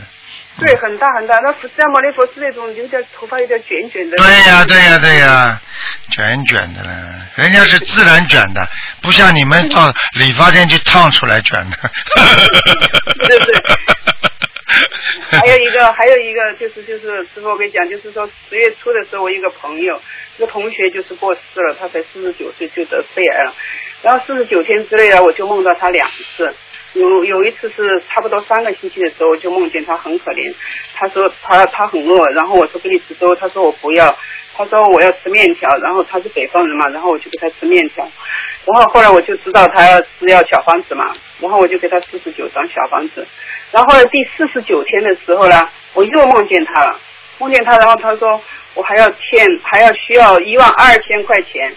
[0.57, 1.38] 对，很大很大。
[1.38, 4.17] 那释迦牟尼佛是那种有点头发有点卷卷的。
[4.17, 5.61] 对呀、对呀、对呀、
[6.09, 6.89] 卷卷的了，
[7.36, 8.67] 人家是自然卷的，
[8.99, 11.78] 不像你们到理发店去烫出来卷的。
[13.28, 13.55] 对对
[15.39, 20.01] 还有一个，还有一个就是就是师傅我跟你讲，就是说十月初的时候，我一个朋友，
[20.38, 23.53] 一个同学就是过世了，他才四十九岁就得肺癌了，
[24.03, 26.53] 然后四十九天之内啊，我就梦到他两次。
[26.93, 30.53] 有有一次是差不多三个星期的时候，我就梦见他很可怜，
[30.95, 34.17] 他说他他很饿，然后我说给你吃粥，他说我不要，
[34.55, 38.09] 他说我要吃面条，然后他是北方人嘛，然后我就给他吃面条，
[38.65, 43.27] 然后后来我就知道他要是要小房子嘛，然后我就给他四十九张小房子，
[43.71, 46.99] 然后第四十九天的时候呢，我又梦见他了，
[47.39, 48.41] 梦见他，然后他说
[48.73, 51.73] 我还要欠还要需要一万二千块钱，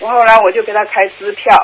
[0.00, 1.54] 然后呢我就给他开支票，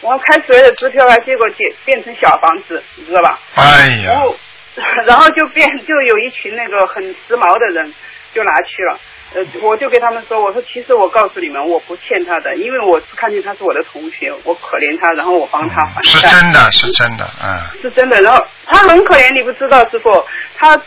[0.00, 3.38] 然后开出来的支票呢，结果变变成小房子，你知道吧？
[3.54, 4.36] 哎呀，然后，
[5.06, 7.92] 然后就变就有一群那个很时髦的人
[8.34, 8.98] 就拿去了。
[9.34, 16.20] 呃，我就给他们说，我说其实我告诉你们，我不欠他的，因为我是看见他是我的同学，我可怜他，然后我帮他还是。
[16.20, 17.58] 真的，是真的，嗯。
[17.82, 18.16] 是真的。
[18.18, 20.24] 然后他很可怜，你不知道师傅，
[20.56, 20.80] 他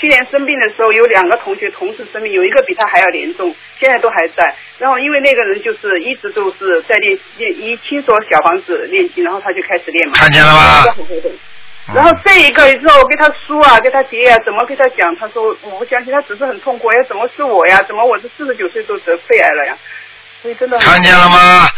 [0.00, 4.54] 去年生病的时候有两个同学同时生病，有一个比他还要严重，现在都还在。
[4.78, 10.14] 然后因为那个人就是一直都是在练练一听说小房子练经，然后他就开始练嘛。
[10.14, 10.84] 看见了吗？
[11.94, 15.14] 然后这一个之后，我给他叔啊，给他爹啊，怎么跟他讲？
[15.16, 17.82] 他说我不相信，他只是很痛苦呀，怎么是我呀？
[17.82, 19.76] 怎么我这四十九岁都得肺癌了呀？
[20.40, 21.68] 所以真的看见了吗？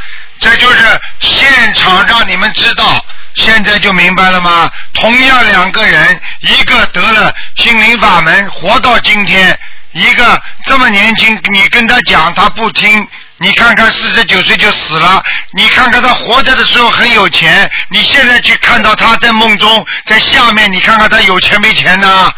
[0.43, 4.69] 这就是现场让你们知道，现在就明白了吗？
[4.93, 9.55] 同样两个人，一个得了心灵法门，活到今天；
[9.93, 13.07] 一个这么年轻，你跟他讲，他不听。
[13.37, 15.23] 你看看四十九岁就死了，
[15.57, 22.33] 你看看他活着的时候很有钱，你现在去看到他在梦中，在下面，你看看他有钱没钱呢？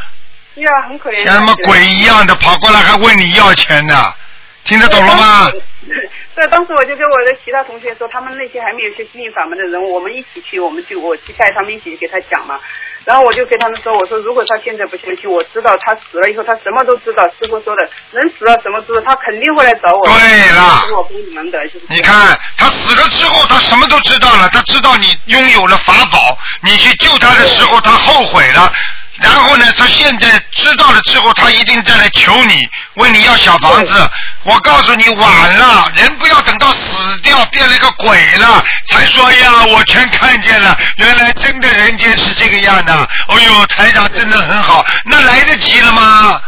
[0.54, 1.24] 对啊，很可怜。
[1.24, 4.14] 像什么鬼一样的跑过来还问你要钱呢？
[4.64, 5.50] 听得懂了吗？
[6.34, 12.58] 对，当时我就跟我的其他同学说，他们那些还没有学心灵法门的人，我们一起去，我们去我去带他们一起给他讲嘛。
[13.04, 17.22] 然后我就跟他们说，我说如果他现在不相信，我知道他死了以后他什么都知道。
[17.38, 20.02] 师傅说的，人死了什么知道，他肯定会来找我。
[20.06, 21.58] 对了，我帮你们的。
[21.90, 28.72] 你看他死了之后，他什么都知道了，他知道你拥有了法宝，你去救他的时候，他后悔了。
[29.20, 34.10] 然后呢，他现在知道了之后，他一定再来求你，问你要小房子。
[34.42, 43.08] 我告诉你，晚了，人不要等到死掉变了个鬼了，才说呀，我全看见了，原来真的人间是这个样的。
[43.28, 46.40] 哎呦，台长真的很好，那来得及了吗？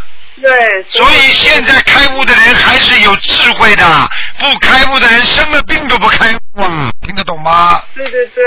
[0.42, 0.84] 对。
[0.90, 6.62] 所以现在开悟的人还是有智慧的，不开悟的人生了病都不开悟，
[7.06, 7.80] 听得懂吗？
[7.94, 8.44] 对对对，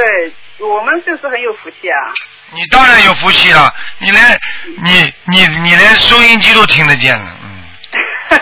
[0.59, 1.97] 我们就是很有福气啊。
[2.51, 4.21] 你当然有福气了，你连
[4.83, 7.49] 你你你连收音机都听得见了，嗯。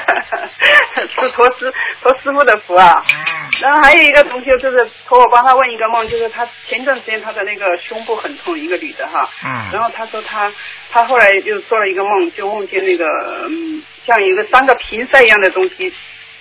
[0.98, 3.04] 是托师托师傅的福啊。
[3.06, 9.28] 嗯然后还有一个同学就是托我帮他问一个梦，就是他前段时间他的那个胸部很痛，一个女的哈。
[9.44, 9.72] 嗯。
[9.74, 10.52] 然后他说他
[10.92, 13.06] 他后来就做了一个梦，就梦见那个
[13.50, 15.92] 嗯像一个三个瓶塞一样的东西。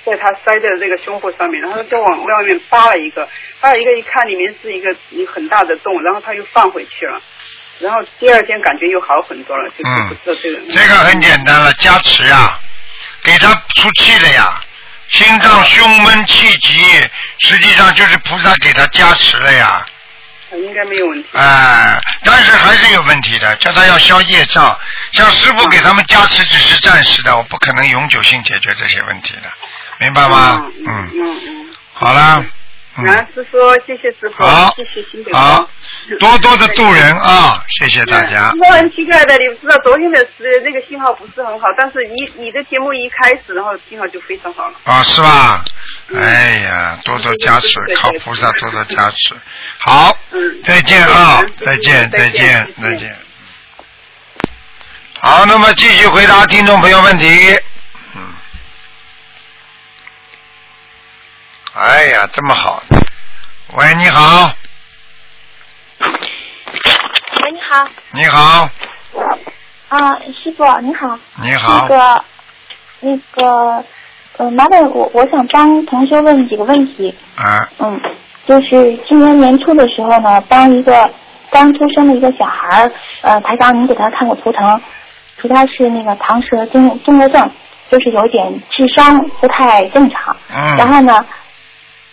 [0.07, 3.29] 在他塞在这个胸部上面，然后就往外面扒了一个，
[3.61, 7.21] 扒了一个一看里面是一个一很大的洞，然后他又放回去了，
[7.81, 10.73] 然后第二天感觉又好很多了，就是不知道这个。
[10.73, 12.57] 这个很简单了，加持呀，
[13.25, 14.61] 给他出气了呀，
[15.09, 16.81] 心脏胸闷气急，
[17.39, 19.85] 实际上就是菩萨给他加持了呀。
[20.53, 21.29] 应该没有问题。
[21.33, 24.79] 哎，但是还是有问题的，叫他要消业障，
[25.13, 29.51] 像师傅给他们加持只是暂时的，我不可能永久性解决这些问题的。
[29.99, 30.63] 明白吗？
[30.87, 32.45] 嗯嗯嗯，好了。
[32.97, 33.03] 啊，
[33.35, 34.43] 师傅，谢谢师傅，
[34.75, 35.69] 谢谢辛苦好，
[36.19, 38.55] 多多的度人啊，谢谢大家。
[38.59, 44.79] 我很奇怪的，你知道昨天的是那个信号不是很好，但是你你的节目一开始，然后信号就非常好了。
[44.85, 45.63] 啊，是吧？
[46.15, 49.35] 哎呀，多多加持，靠菩萨多多加持。
[49.77, 50.17] 好，
[50.65, 53.15] 再见啊，再见再见再见。
[55.21, 57.59] 好，那么继续回答听众朋友问题。
[61.79, 62.83] 哎呀，这么好！
[63.77, 64.51] 喂，你好。
[66.01, 67.87] 喂，你好。
[68.13, 68.71] 你好。
[69.89, 71.19] 啊，师傅，你好。
[71.43, 71.87] 你好。
[71.87, 72.25] 那个，
[73.01, 73.85] 那个，
[74.39, 77.15] 呃，麻烦我，我想帮同学问几个问题。
[77.37, 77.69] 啊。
[77.79, 78.01] 嗯，
[78.49, 81.07] 就是今年年初的时候呢，帮一个
[81.51, 84.81] 刚出生的一个小孩儿，呃，台长，您给他看过图腾，
[85.43, 87.51] 说他是那个唐氏综综合症，
[87.91, 90.35] 就是有点智商不太正常。
[90.49, 90.77] 嗯。
[90.79, 91.23] 然后呢？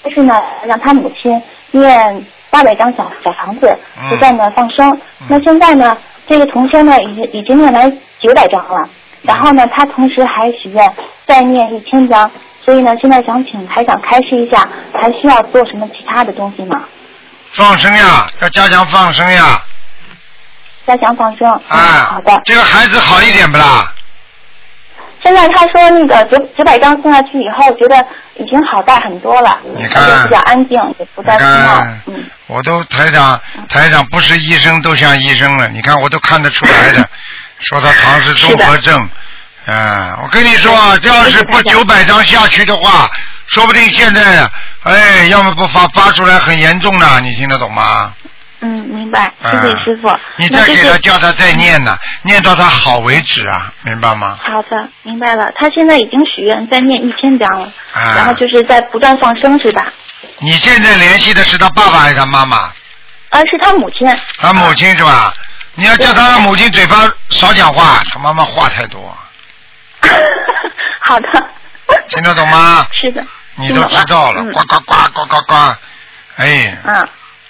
[0.04, 0.34] 但是呢，
[0.66, 1.42] 让他母亲
[1.72, 3.74] 念八百张小小房子，
[4.10, 5.00] 不断的放生。
[5.30, 5.98] 那现在呢，
[6.28, 7.90] 这个同学呢，已经已经念完
[8.20, 8.90] 九百张了。
[9.22, 10.94] 然后呢，他同时还许愿
[11.26, 12.30] 再念一千张。
[12.66, 16.84] 所以呢，现在想请台长开示一下，还需要做什么其他的东西吗？
[17.52, 19.62] 放生呀，要加强放生呀。
[20.86, 21.50] 加强放生。
[21.70, 22.42] 啊，好的。
[22.44, 23.90] 这个孩子好一点不啦？
[25.22, 30.24] 现在他说那个九九百张送下去以后，觉得已经好大很多了，你看。
[30.24, 31.82] 比较安静，也不再哭闹。
[32.08, 37.08] 嗯，我都台长台长不是医生都像医生了，你看我都看得出来的，
[37.60, 39.10] 说他唐氏综合症，
[39.66, 43.10] 嗯，我跟你说，这要是不九百张下去的话，
[43.48, 44.50] 说不定现在
[44.84, 48.14] 哎，要么不发发出来很严重的，你听得懂吗？
[48.64, 50.10] 嗯，明白，谢谢师傅。
[50.38, 54.40] 你再给他叫他再念呢，念到他好为止啊，明白吗？
[54.42, 55.52] 好的，明白了。
[55.56, 59.92] 他现在已经许愿再念一千张了，然后就是在不断放生，是吧？
[60.40, 62.58] 你现在联系的是他爸爸还是他妈妈？
[63.30, 64.08] 啊，是他母亲。
[64.38, 65.34] 他母亲是吧？
[65.76, 66.96] 你要叫他母亲嘴巴
[67.32, 69.14] 少讲话，他妈妈话太多。
[71.02, 71.28] 好的。
[72.08, 72.88] 听得懂吗？
[72.96, 73.22] 是的。
[73.56, 75.54] 你都知道了，呱呱呱呱呱呱，
[76.38, 76.78] 哎。
[76.86, 77.10] 嗯。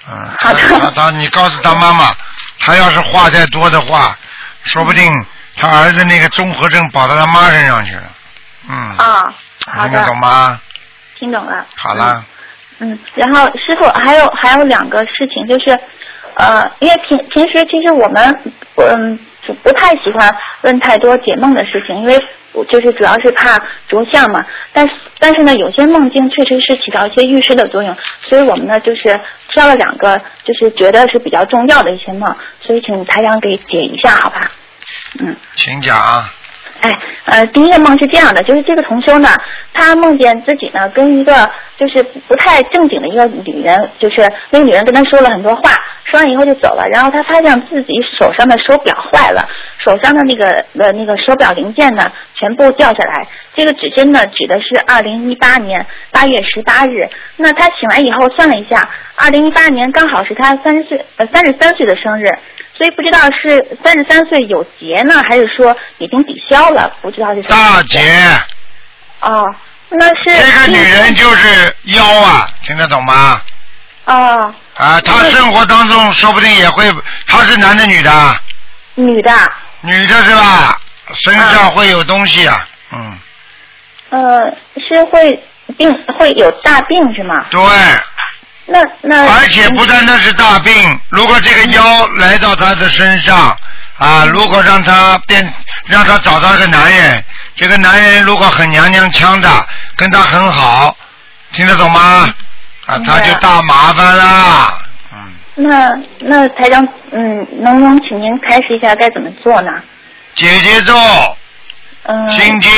[0.09, 0.53] 嗯，他
[0.91, 2.13] 他你告诉他妈妈，
[2.59, 4.17] 他要是话再多的话，
[4.63, 5.11] 说不定
[5.57, 8.03] 他儿子那个综合症跑到他妈身上去了，
[8.69, 9.33] 嗯，啊，
[9.65, 9.89] 好的。
[9.89, 10.61] 听得，懂吗？
[11.19, 11.65] 听懂了。
[11.77, 12.23] 好了，
[12.79, 15.79] 嗯，然后师傅还有还有两个事情，就是
[16.35, 19.17] 呃，因为平平时其实我们嗯
[19.63, 20.29] 不太喜欢
[20.61, 22.17] 问太多解梦的事情，因为
[22.53, 23.57] 我就是主要是怕
[23.87, 24.45] 着相嘛。
[24.71, 34.51] 但是但是呢，有些梦境确实是起到一些预示的作用，所以我们呢就是挑了两个，就是觉得是比较重要的一些梦，所以请台长给解一下，好吧？
[35.19, 35.35] 嗯。
[35.55, 35.95] 请讲。
[36.83, 39.29] 哎，呃，第一个梦是这样的，就是这个同修呢，
[39.73, 45.61] 他梦见自己呢跟一个就是不太正经的一个女人，就是那个女人跟他说了很多话，
[46.03, 49.47] 说完以后就走了，然后他发现自己手上的手表坏了，
[49.79, 57.07] 手上的那个呃那个手表零件呢全部掉下来，这个指针呢指的是二零一八年八月十八日，
[57.37, 62.27] 那他醒来以后算了一下，二零一八年刚好是他三十岁呃三十三岁的生日。
[62.75, 66.91] 所以不知道是三十三岁有劫呢，还是说已经抵消了？
[67.01, 67.43] 不知道是。
[67.43, 68.01] 大劫。
[69.21, 69.45] 哦，
[69.89, 70.23] 那是。
[70.25, 73.41] 这个女人就是妖啊，听得懂吗？
[74.05, 74.53] 哦。
[74.75, 76.91] 啊，她生活当中说不定也会，
[77.27, 78.35] 她是男的女的？
[78.95, 79.31] 女的。
[79.81, 80.75] 女的是吧？
[81.13, 83.19] 身上会有东西啊，嗯。
[84.09, 84.39] 呃，
[84.89, 85.43] 是会
[85.77, 87.45] 病会有大病是吗？
[87.51, 87.59] 对。
[88.65, 89.25] 那那。
[89.33, 93.55] 而且不单单是大病，如果这个妖来到他的身上
[93.97, 95.53] 啊，如果让他变，
[95.85, 97.23] 让他找到一个男人，
[97.55, 99.49] 这个男人如果很娘娘腔的，
[99.95, 100.95] 跟他很好，
[101.51, 102.27] 听得懂吗？
[102.85, 104.79] 啊，他就大麻烦啦。
[105.55, 109.71] 那那台长，嗯，能不能请您开示一下该怎么做呢？
[110.33, 110.93] 姐姐咒，
[112.03, 112.71] 嗯，心经，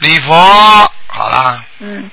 [0.00, 0.34] 礼佛，
[1.06, 1.62] 好啦。
[1.80, 2.10] 嗯，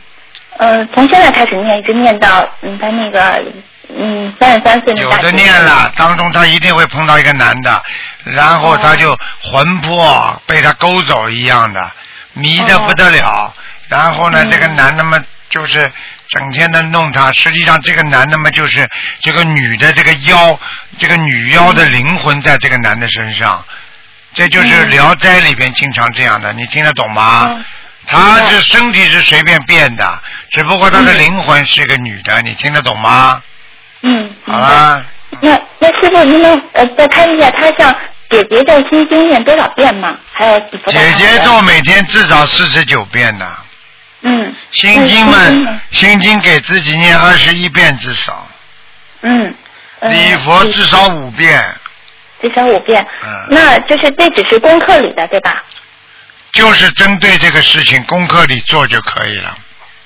[0.59, 3.43] 呃，从现在开始念，一直念到嗯，他那个
[3.87, 7.81] 嗯三十三岁那有的念了，当中他一定会碰到一个男的，
[8.25, 11.91] 然后他就魂魄被他勾走一样的，
[12.33, 13.53] 迷的不得了。
[13.87, 15.17] 然后呢，这个男的嘛，
[15.49, 15.89] 就是
[16.27, 18.85] 整天的弄他，实际上这个男的嘛，就是
[19.21, 20.59] 这个女的这个妖，
[20.99, 23.63] 这个女妖的灵魂在这个男的身上，
[24.33, 27.55] 这就是《聊斋》里边经常这样的，你听得懂吗？
[28.09, 30.19] 他是身体是随便变的，
[30.51, 33.41] 只不过他的灵魂是个女的，你听得懂吗？
[34.01, 35.03] 嗯，好啦。
[35.41, 37.95] 那那师傅，您能呃再看一下他像
[38.31, 40.17] 姐姐咒心经念多少遍吗？
[40.33, 43.45] 还有姐姐咒每天至少四十九遍呢，
[44.21, 48.47] 嗯，心经们心经给自己念二十一遍至少，
[49.21, 49.53] 嗯，
[49.99, 51.63] 呃礼佛至少五遍，
[52.41, 53.05] 至少五遍。
[53.23, 55.63] 嗯，那就是这只是功课里的对吧？
[56.51, 59.55] 就是针对这个事情功课里做就可以了。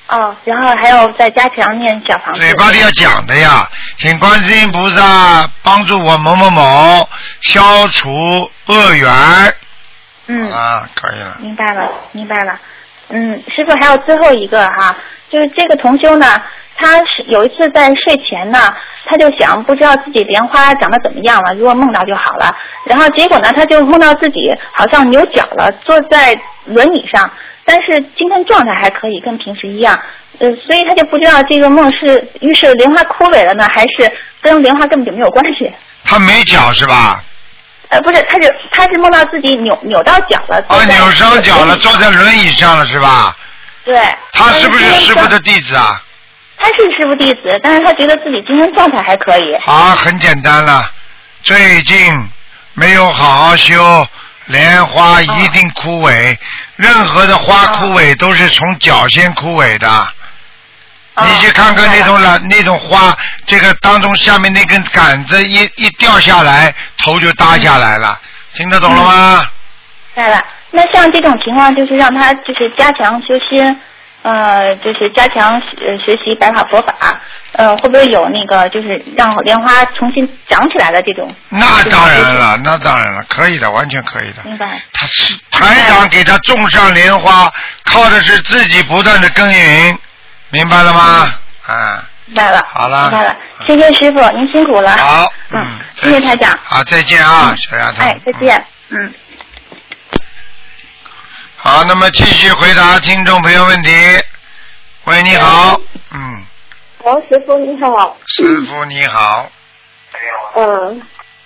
[0.09, 2.39] 哦，然后还要再加强念小房子。
[2.39, 3.67] 嘴巴里要讲的呀，
[3.97, 7.09] 请观世音菩萨帮助我某某某
[7.41, 8.11] 消除
[8.67, 9.09] 恶缘。
[10.27, 10.51] 嗯。
[10.51, 11.37] 啊，可以了。
[11.39, 12.59] 明白了，明白了。
[13.09, 14.95] 嗯，师傅还有最后一个哈，
[15.31, 16.41] 就是这个同修呢，
[16.75, 18.59] 他是有一次在睡前呢，
[19.09, 22.55] 他就想不知道自己莲花长得怎么样了，如果梦到就好了。
[22.85, 27.31] 然后结果呢，他就梦到自己好像扭脚了，坐在轮椅上，
[27.63, 29.99] 但是精神状态还可以，跟平时一样。
[30.39, 35.71] 呃，所以他就不知道这个梦是预示莲花枯萎了呢，还是跟莲花根本就没有关系。
[36.03, 37.23] 他没脚是吧？
[37.89, 40.57] 呃，不是，他是他是梦到自己扭扭到脚了。
[40.67, 43.37] 啊，扭伤脚了，坐在轮椅上了是吧？
[43.85, 43.95] 对。
[44.31, 46.01] 他是不是师傅的弟子啊？
[46.63, 49.57] 他是师傅弟子，但是他觉得自己精神状态还可以。
[49.65, 50.89] 好，很简单了，
[51.41, 52.13] 最近
[52.73, 54.07] 没有好好修，
[54.45, 56.37] 莲花一定枯萎。
[56.77, 60.07] 任何的花枯萎都是从脚先枯萎的。
[61.21, 63.13] 你去看看那种蓝那种花，
[63.45, 68.17] 这个当中下面那根杆子一一掉下来，头就耷下来了，
[68.55, 69.45] 听得懂了吗？
[70.15, 70.39] 明白了。
[70.71, 73.79] 那像这种情况，就是让他就是加强修心，
[74.23, 76.93] 呃，就是加强呃学习白法佛法，
[77.51, 81.35] 呃，会不会有那个就是让莲花重新长起来的这种？
[81.49, 84.41] 那当然了，那当然了，可以的，完全可以的。
[84.45, 84.81] 明白。
[84.93, 87.51] 他是台长给他种上莲花，
[87.83, 89.99] 靠的是自己不断的耕耘，
[90.51, 91.33] 明白了吗？
[91.67, 92.65] 啊，明白了。
[92.73, 93.35] 好了明白了，
[93.67, 94.97] 谢谢师傅，您辛苦了。
[94.97, 96.57] 好，嗯，谢谢台长。
[96.63, 98.01] 好，再见啊，小丫头。
[98.01, 98.65] 哎，再见。
[98.89, 99.13] 嗯。
[101.65, 103.89] 好，那么继续回答听众朋友问题。
[105.05, 105.79] 喂，你好，
[106.13, 106.43] 嗯，
[107.03, 108.17] 王，师傅你好。
[108.27, 109.49] 师傅你好，
[110.55, 111.01] 嗯，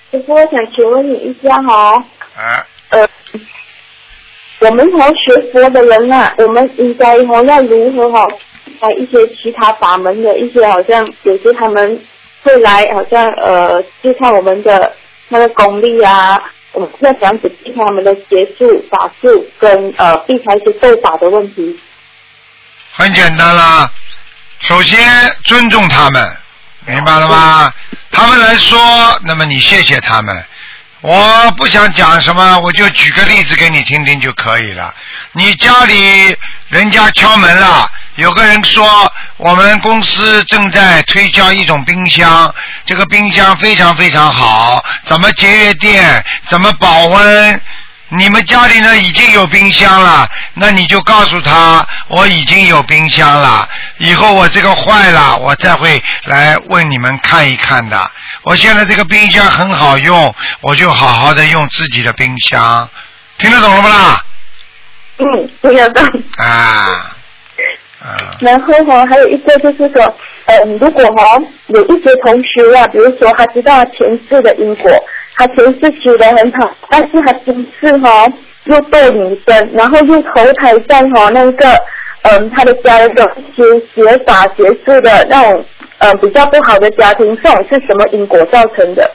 [0.10, 2.03] 师傅，我想请问你一下哈，
[2.35, 3.07] 啊，呃，
[4.61, 8.27] 我们好学佛的人啊，我们应该哈要如何哈，
[8.81, 12.02] 在一些其他法门的一些好像有些他们
[12.41, 14.91] 会来好像呃，就看我们的
[15.30, 16.41] 那个功力啊，
[16.78, 21.80] 我们要怎样子避开他们的协助、法术跟呃避开一些斗法的问题？
[22.94, 23.91] 很简单啦，
[24.60, 24.99] 首先
[25.44, 26.38] 尊重他们，
[26.86, 27.74] 明白了吗？
[28.12, 28.78] 他们来说，
[29.26, 30.45] 那么你谢谢他们。
[31.02, 34.94] 我不想讲什么，我就举个例子给你听听就可以了。
[35.32, 36.38] 你家里
[36.70, 42.53] 人家敲门了，有个人说我们公司正在推销一种冰箱，
[42.84, 47.61] 这个冰箱非常非常好，怎么节约电，怎么保温。
[48.10, 58.11] 你们家里呢已经有冰箱了，那你就告诉他我已经有冰箱了，以后我这个坏了，我再会来问你们看一看的。
[58.44, 62.89] 我现在这个冰箱很好用，我就好好的用自己的冰箱，
[63.38, 64.23] 听得懂了不啦？
[65.19, 66.03] 嗯，听得懂。
[66.38, 67.11] 啊，
[68.40, 70.14] 然后哈、还有一个就是说，
[70.46, 74.92] 嗯，如果哈、有一些同学啊，比如说他知道前世的因果，
[75.36, 78.28] 他前世修得很好，但是他今世哈、
[78.66, 81.68] 又斗女生，然后又投胎在哈、那个
[82.24, 85.66] 嗯他的家人有一些学法学术的那种
[86.00, 89.10] 嗯比较不好的家庭，这种是什么因果造成的？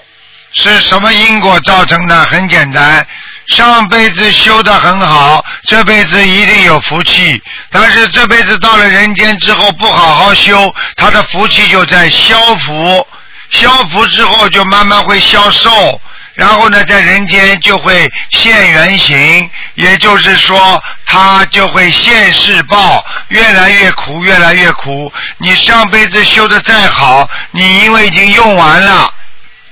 [0.53, 2.25] 是什么因果造成的？
[2.25, 3.07] 很简单，
[3.49, 7.43] 上辈子修得很好，这辈子一定有福气。
[7.71, 13.07] 但是这辈子到了人间之后不好好修，他的福气就在消福，
[13.51, 16.01] 消福之后就慢慢会消瘦。
[16.35, 25.13] 然后呢，在人间就会现原形，也就是说，他就会现世报，越来越苦，越来越苦。
[25.37, 29.13] 你上辈子修的再好，你因为已经用完了，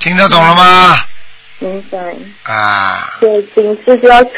[0.01, 0.99] 听得懂了吗？
[1.63, 1.99] 明白。
[2.51, 4.31] 啊，对，今世就要吃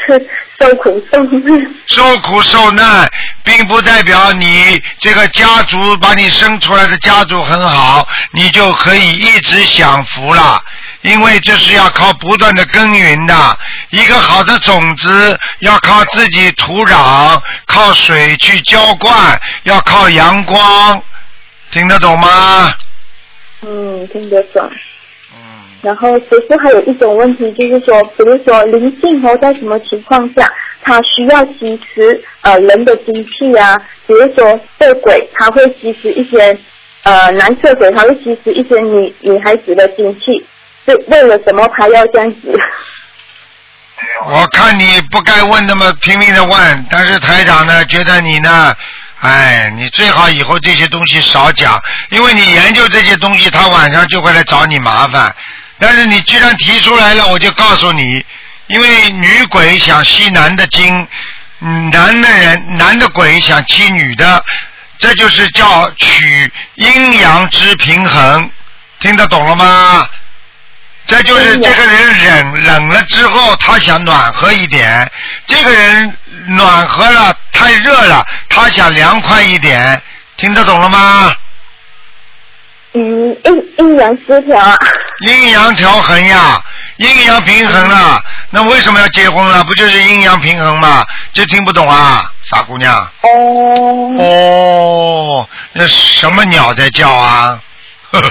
[0.59, 1.75] 受苦受难。
[1.87, 3.09] 受苦受难，
[3.45, 10.61] 并不代表你这个家族把你生出来的家族很好，你就可以一直享福了。
[10.99, 13.57] 因为这是要靠不断的耕耘的，
[13.91, 21.01] 一个好的种子要靠自己土壤、靠水去浇灌，要靠阳光，
[21.71, 22.73] 听得懂吗？
[23.61, 24.69] 嗯，听得懂。
[25.83, 30.49] 然后其实还有一种问题，就是说，比如说灵性哦，在什么情况下，
[30.81, 33.77] 它需要吸食呃人的精气啊？
[34.07, 36.57] 比如说色鬼，它会吸食一些
[37.03, 40.45] 呃男色鬼，它会吸食一些女女孩子的精气，
[40.87, 41.69] 是为了什么？
[41.77, 42.57] 它要这样子？
[44.25, 48.73] 我看你不该问那么拼命的问，但是台长呢，觉得你呢，
[49.19, 51.77] 哎，你最好以后这些东西少讲，
[52.09, 55.33] 因为你研究这些东西，他晚上就会来找你麻烦。
[55.83, 58.25] 但是你既然提出来了，我就告诉你，
[58.67, 61.05] 因为女鬼想吸男的精，
[61.91, 64.41] 男的人男的鬼想吸女的，
[64.97, 68.49] 这就是叫取阴阳之平衡，
[69.01, 70.07] 听得懂了吗？
[71.05, 75.05] 这就是这个人冷冷了之后，他想暖和一点；
[75.45, 80.01] 这个人暖和了，太热了，他想凉快一点。
[80.37, 81.29] 听得懂了吗？
[82.95, 84.77] 嗯，阴阴阳失调啊。
[85.25, 86.61] 阴阳调衡呀，
[86.97, 88.21] 阴阳平衡了，
[88.51, 89.63] 那为什么要结婚了？
[89.65, 91.03] 不就是阴阳平衡吗？
[91.33, 92.95] 这听不懂啊，傻姑娘。
[93.21, 94.15] 哦。
[94.19, 97.59] 哦，那什么鸟在叫啊？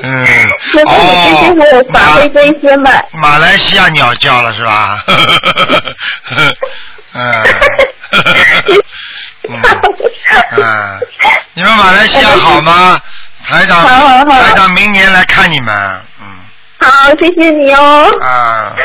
[0.00, 0.24] 嗯，
[0.74, 2.90] 那是你最近还有发挥这一些嘛？
[3.14, 5.04] 马来西亚鸟叫了是吧？
[7.14, 7.44] 嗯。
[9.50, 9.60] 嗯，
[10.56, 11.00] 嗯，
[11.58, 13.00] 你们马来西亚好吗？
[13.44, 15.74] 台长，好好好台长明年来看你们，
[16.20, 16.26] 嗯
[16.80, 18.08] 好，谢谢你哦。
[18.20, 18.76] 啊，好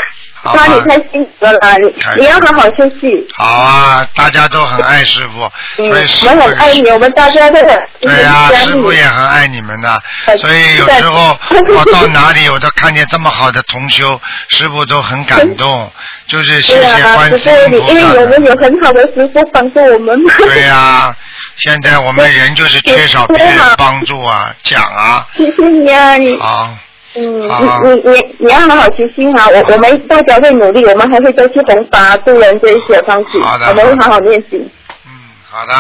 [0.44, 3.28] 那你，太辛苦了，你你要好好休息。
[3.38, 11.38] 好啊，大家都很爱师傅，嗯，所以师我傅很爱你，我们大家都很对呀、师傅也很爱你们的，呃所以有时候
[11.78, 15.90] 我到哪里我都看见这么好的同修，师傅都很感动，
[16.28, 18.34] 就是谢谢观师傅你，世音菩因为我。
[18.34, 20.18] 们有很好的师傅帮助我们。
[20.40, 21.16] 对呀、
[21.58, 26.36] 现在我们 人就是缺少别人帮助啊，讲啊，谢谢你啊，你。
[26.40, 26.70] 好，
[27.16, 29.48] 嗯，好你你你你要好好修心啊！
[29.50, 34.58] 我我们大家会努力，我们还会再去弘法度人这一些方式，好的我们会好好练习。
[35.06, 35.12] 嗯
[35.52, 35.74] 好的，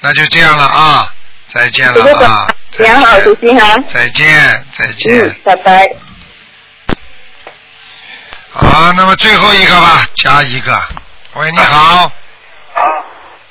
[0.00, 1.08] 那就这样了啊，
[1.54, 3.78] 再见了啊，你要好好修心哈。
[3.92, 5.14] 再见，再见。
[5.14, 5.88] 嗯，拜拜。
[8.50, 10.76] 好，那么最后一个吧，加一个。
[11.34, 12.10] 喂，你好，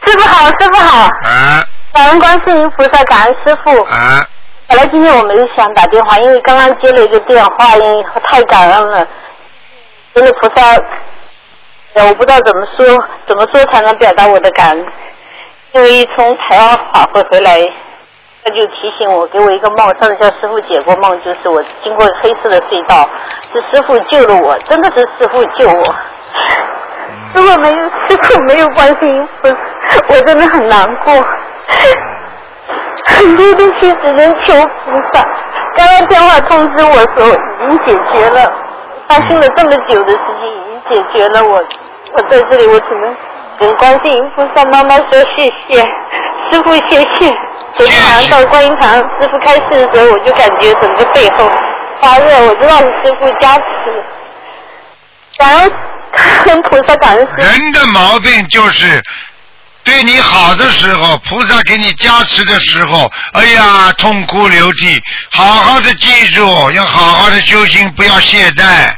[0.05, 3.81] 师傅好，师傅好，哎感恩观世音菩萨，感恩师傅。
[3.83, 4.27] 哎，
[4.71, 9.05] 本来今天我没想打电话，因为刚刚接了一个电话，因为太感恩了，
[10.15, 10.77] 真的菩萨，
[12.07, 12.85] 我不知道怎么说，
[13.27, 14.85] 怎么说才能表达我的感恩。
[15.73, 17.59] 因为从台湾法会回来，
[18.45, 23.09] 他就提醒我，给我一个梦，上次叫师傅解过梦，就是我经过黑色的隧道，
[23.51, 25.95] 是师傅救了我，真的是师傅救我。
[27.35, 29.55] 如果没有师傅，没有观世音菩萨，
[30.07, 31.13] 我真的很难过。
[33.17, 34.53] 很多东西只能求
[34.85, 35.23] 菩萨。
[35.75, 38.45] 刚刚电话通知我说已经解决了，
[39.07, 41.63] 发生了这么久的事情已经解决了，我
[42.13, 43.15] 我在这里我只能
[43.59, 45.05] 跟观世音菩萨妈妈说
[45.35, 45.81] 谢谢，
[46.51, 47.33] 师傅谢谢。
[47.77, 51.49] 昨天晚上到观音堂，师傅开示的时候，我就感觉整个背后
[51.99, 54.03] 发热，我知道是师傅加持。
[55.39, 55.69] 然后
[56.13, 57.41] 感恩菩萨，感恩师傅。
[57.41, 59.01] 人的毛病就是。
[59.83, 65.01] 对你好的时候，菩萨给你加持的时候，哎呀，痛哭流涕。
[65.31, 68.93] 好好的记住，要好好的修行，不要懈怠，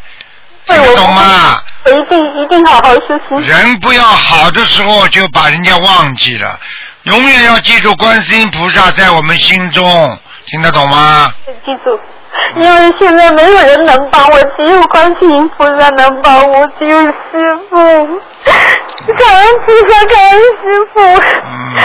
[0.68, 1.62] 听得懂吗？
[1.86, 3.40] 我一定一定好好修行。
[3.42, 6.60] 人不要好的时候就把人家忘记了，
[7.04, 11.34] 永远要记住观世音菩萨在我们心中，听得懂吗？
[11.66, 12.00] 记住，
[12.58, 17.78] 因为现在没有人能帮我，只有观世音菩萨能帮我，只有师傅。
[19.18, 21.02] 感恩菩萨，感恩师傅。
[21.02, 21.76] 嗯，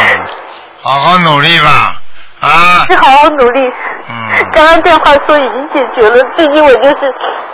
[0.83, 1.97] 好好努力吧，
[2.41, 2.85] 啊。
[2.89, 3.61] 是好好努力。
[4.09, 4.15] 嗯。
[4.53, 6.97] 刚刚电话说已经解决了，最近我就是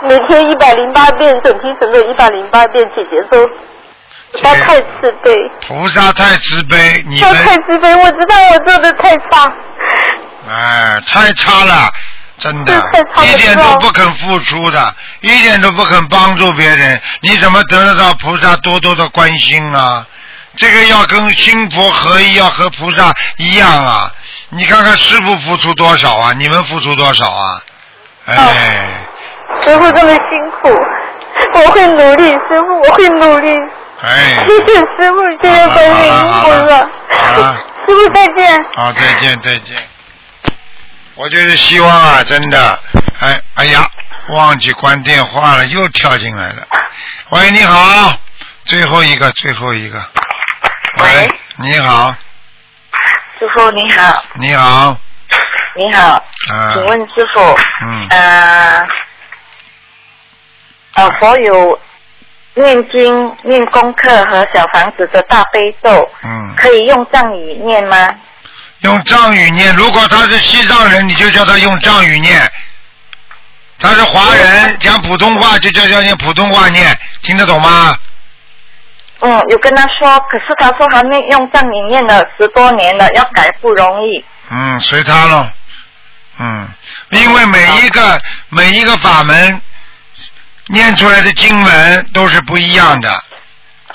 [0.02, 3.48] 每天一百零八遍准提神咒，一百零八遍解结咒。
[4.42, 5.32] 他太慈悲。
[5.66, 9.52] 菩萨太慈悲，你他们太慈悲，我知道我做的太差。
[10.50, 11.88] 哎，太差了，
[12.44, 12.72] 真的，
[13.22, 20.06] 一点都不肯付出的，一点都不肯帮助别人，你怎么得得到菩萨多多的关心啊？
[20.58, 24.12] 这个要跟心佛合一，要和菩萨一样啊！
[24.50, 26.32] 你看看师傅付出多少啊？
[26.34, 27.62] 你们付出多少啊？
[28.26, 29.06] 哎，
[29.62, 30.68] 师傅这么辛苦，
[31.54, 33.56] 我会努力，师傅我会努力。
[34.02, 36.12] 哎，谢谢师傅，谢谢观世音
[36.42, 36.88] 菩萨。
[37.16, 37.54] 好了，
[37.88, 38.64] 师傅再见。
[38.74, 39.76] 好，再见，再见。
[41.16, 42.78] 我就是希望啊，真的，
[43.20, 43.88] 哎，哎呀，
[44.34, 46.66] 忘记关电话了，又跳进来了。
[47.30, 48.18] 喂，你好，
[48.64, 50.02] 最后一个，最后一个。
[50.98, 52.10] 喂，你好，
[53.38, 54.96] 师傅你好，你好，
[55.76, 57.40] 你好，啊，请问师傅，
[57.82, 58.86] 嗯，呃，
[60.94, 61.78] 呃，佛有
[62.54, 68.14] 念经、念功课和小房子的大悲咒，嗯，可以用藏语念吗？
[68.84, 69.74] 用藏语念。
[69.74, 72.38] 如果他是西藏人，你就叫他用藏语念；
[73.78, 77.96] 他是华人，讲普通话就叫叫念普通话念，听得懂吗？
[79.20, 84.24] 嗯，有跟他说，可是他说还没用藏语念了十多年了，要改不容易。
[84.50, 85.50] 嗯，随他咯。
[86.38, 86.68] 嗯，
[87.10, 88.20] 因为每一个
[88.50, 89.62] 每一个法门
[90.66, 93.10] 念出来的经文都是不一样的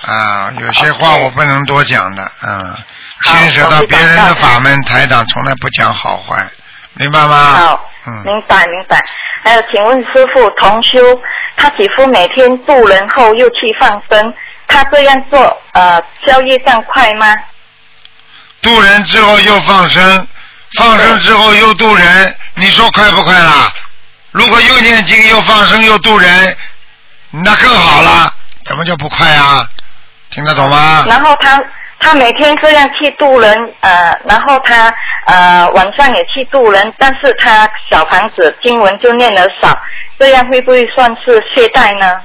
[0.01, 2.77] 啊，有些话我不能多讲的，嗯，
[3.23, 6.45] 牵扯到别人的法门，台长从来不讲好坏，
[6.93, 7.35] 明白吗？
[7.35, 9.03] 好，嗯，明白明白。
[9.43, 10.99] 还有，请问师傅，同修
[11.55, 14.33] 他几乎每天渡人后又去放生，
[14.67, 17.33] 他这样做呃交易上快吗？
[18.61, 20.27] 渡人之后又放生，
[20.77, 23.71] 放生之后又渡人，你说快不快啦？
[24.31, 26.57] 如果又念经又放生又渡人，
[27.31, 28.33] 那更好了，
[28.65, 29.67] 怎么就不快啊？
[30.29, 31.05] 听得懂吗？
[31.07, 31.61] 然后他
[31.99, 34.93] 他每天这样去渡人，呃，然后他
[35.25, 39.77] 呃晚上也去渡人，但是他小房子经文就念得少，
[40.17, 42.19] 这样会不会算是懈怠呢？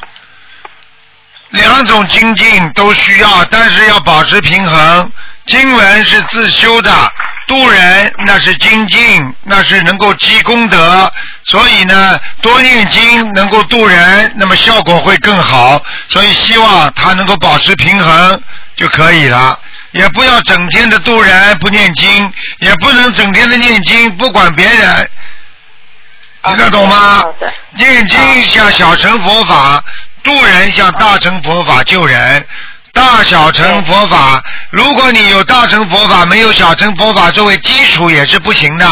[1.51, 5.13] 两种精进都需要，但是要保持平衡。
[5.47, 6.91] 经文是自修的，
[7.47, 11.13] 渡人那是精进，那是能够积功德。
[11.45, 15.81] 所以呢，多念经能够渡人，那么效果会更好。
[16.09, 18.43] 所以希望他能够保持平衡
[18.77, 19.59] 就可以了。
[19.93, 25.11] 也不要整天的渡人不念经，也不能整天的念经不管别人。
[26.43, 27.25] 听得懂吗？
[27.77, 29.83] 念经像小乘佛法，
[30.23, 32.47] 渡人像大乘佛法救人。
[32.93, 38.87] 大小乘佛法，如果你有大乘佛法，没有小乘佛法作为基础也是不行的。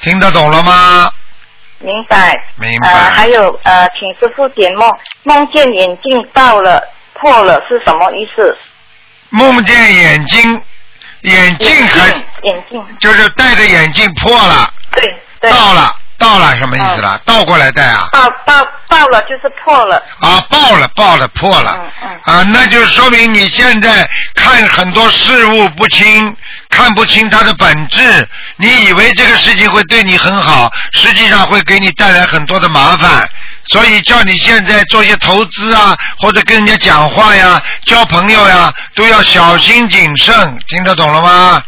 [0.00, 1.10] 听得懂了吗？
[1.78, 2.32] 明白。
[2.56, 2.92] 明白。
[2.92, 4.90] 呃，还有呃，请师傅解梦，
[5.22, 6.82] 梦见眼镜爆了、
[7.14, 8.56] 破了是什么意思？
[9.32, 10.62] 梦见眼睛，
[11.22, 12.08] 眼镜还，
[12.42, 15.02] 眼镜就是戴着眼镜破了，对
[15.40, 15.50] 对。
[15.50, 17.18] 到了，到了，什么意思了？
[17.24, 18.10] 倒过来戴啊？
[18.12, 19.96] 爆爆爆了就是破了。
[20.20, 21.70] 啊，爆了，爆了，破了。
[22.24, 26.36] 啊，那就说明你现在看很多事物不清，
[26.68, 28.28] 看不清它的本质。
[28.56, 33.26] 你以为这个事情会对你很好，实际上会给你带来很多的麻烦。
[33.70, 40.34] 所以叫你现在做一些投资啊，或者跟人家讲话呀、交朋友呀，都要小心谨慎。
[40.68, 41.62] 听得懂了吗？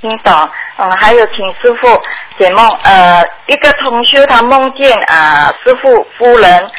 [0.00, 0.50] 听懂。
[0.76, 2.00] 嗯，还有请师傅
[2.38, 2.68] 解梦。
[2.82, 6.70] 呃，一个同修他梦见啊、师傅夫人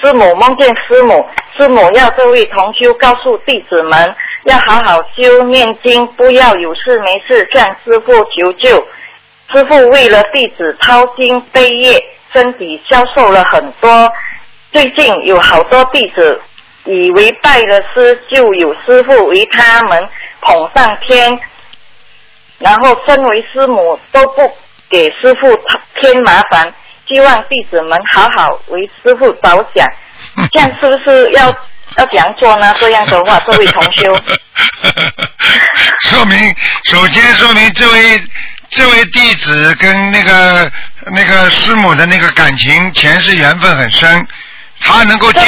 [0.00, 1.26] 师母梦见师母，
[1.58, 4.14] 师母要这位同修告诉弟子们
[4.44, 8.76] 要好好修念经，不要有事没事向师傅求救。
[9.52, 12.00] 师傅为了弟子抄经背业，
[12.32, 14.12] 身体消瘦了很多。
[14.72, 16.40] 最近有好多弟子
[16.84, 20.08] 以为拜了师就有师傅为他们
[20.40, 21.38] 捧上天，
[22.58, 24.50] 然后身为师母都不
[24.88, 25.48] 给师傅
[26.00, 26.72] 添麻烦，
[27.08, 29.86] 希望弟子们好好为师傅着想。
[30.52, 31.48] 这样是不是要
[31.96, 32.72] 要怎样做呢？
[32.78, 34.16] 这样的话，这位同修，
[36.08, 36.36] 说明
[36.84, 38.22] 首先说明这位
[38.70, 40.70] 这位弟子跟那个
[41.12, 44.26] 那个师母的那个感情前世缘分很深，
[44.80, 45.40] 他能够接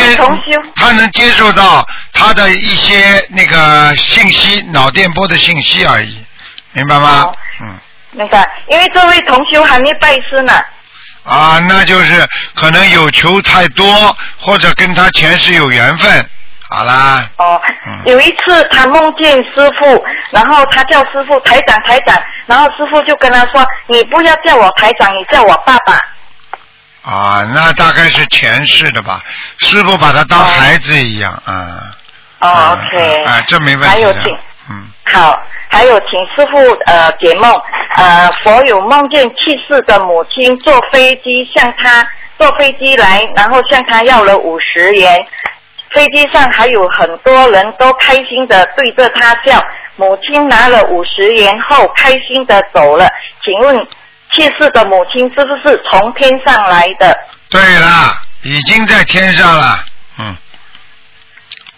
[0.74, 6.24] 他能接受到他的一些那个信息脑电波的信息而已，
[6.72, 7.32] 明白吗？
[7.60, 7.78] 嗯。
[8.14, 10.60] 明白，因为这位同修还没拜师呢。
[11.24, 16.28] 啊，那就是可能有求太多，或者跟他前世有缘分。
[16.72, 17.28] 好啦。
[17.36, 17.60] 哦，
[18.06, 25.94] 有一次他梦见师傅，然后他叫师傅台长台长，然后师傅就跟他说：“你不要叫我台长，你叫我爸爸。
[27.02, 29.20] 啊，那大概是前世的吧。
[29.58, 31.92] 师傅把他当孩子一样啊。
[32.40, 33.24] 哦，OK。
[33.24, 33.86] 啊，这没问题。
[33.88, 34.32] 还有请，
[34.70, 35.38] 嗯，好，
[35.68, 37.52] 还有请师傅呃解梦。
[37.96, 42.06] 呃，佛有梦见去世的母亲坐飞机向他
[42.38, 45.26] 坐飞机来，然后向他要了五十元。
[45.92, 49.58] 飞机上还有很多人都开心的对着他笑。
[49.96, 53.08] 母亲拿了五十元后，开心的走了。
[53.44, 53.78] 请问
[54.30, 57.16] 去世的母亲是不是从天上来的？
[57.50, 59.84] 对啦，已经在天上了。
[60.18, 60.36] 嗯。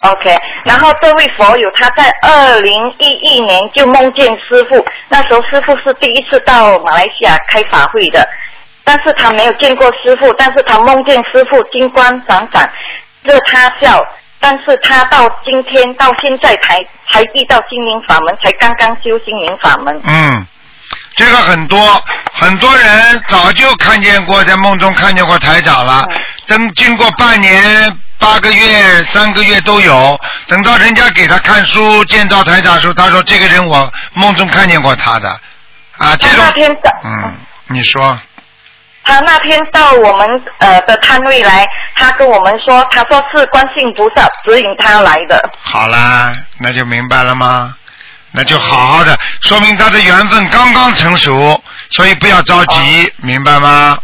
[0.01, 8.28] OK，然后这位佛友他在二零一一年就梦见师傅，那时候师傅是第一次到马来西亚开法会的，
[8.85, 12.70] 但是他没有见过师傅，但是他梦见师傅金光闪闪，
[13.25, 14.05] 热他笑，
[14.39, 16.79] 但是他到今天到现在才
[17.11, 20.01] 才遇到心灵法门，才刚刚修心灵法门。
[20.05, 20.47] 嗯，
[21.15, 22.03] 这个很多
[22.33, 26.07] 很多人早就看见过，在梦中看见过台长了，
[26.47, 35.31] 等经过半年、八个月、三个月都有，等到人家给他看书，见到台长的时候，他说这个人我梦中看见过他的，
[35.97, 36.45] 啊，这种
[37.05, 37.35] 嗯，
[37.69, 38.19] 你说
[39.05, 40.29] 他那天到我们
[40.59, 41.67] 呃的摊位来，
[41.97, 45.51] 他跟我们说，他说是观世音菩萨指引他来的。
[45.61, 47.75] 好啦，那就明白了吗？
[48.33, 53.97] 那就好好的，说明他的缘分刚刚成熟，所以不要着急，明白吗？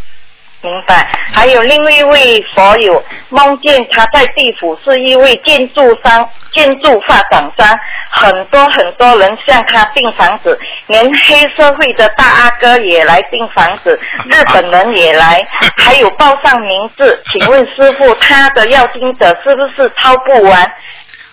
[0.62, 1.08] 明白。
[1.32, 7.78] 还有另外一位佛友梦见他在地府是一位建筑商、建筑发展商，
[8.10, 13.98] 很多很多人向他订房子，连黑社会的大阿哥也来订房子，
[14.30, 15.40] 日本人也来，
[15.78, 17.22] 还有报上名字。
[17.32, 20.72] 请问师傅，他的要经者是不是抄不完？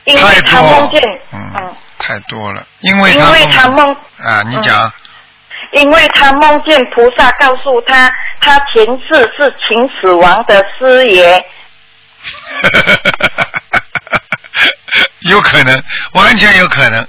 [0.06, 1.02] 因为他梦见，
[1.34, 3.94] 嗯，太多了，因为因为他梦
[4.24, 4.90] 啊，你讲。
[5.72, 11.46] 因为他梦见菩萨告诉他，他前世是秦始皇的师爷。
[15.30, 15.84] 有可能，
[16.14, 17.06] 完全有可能。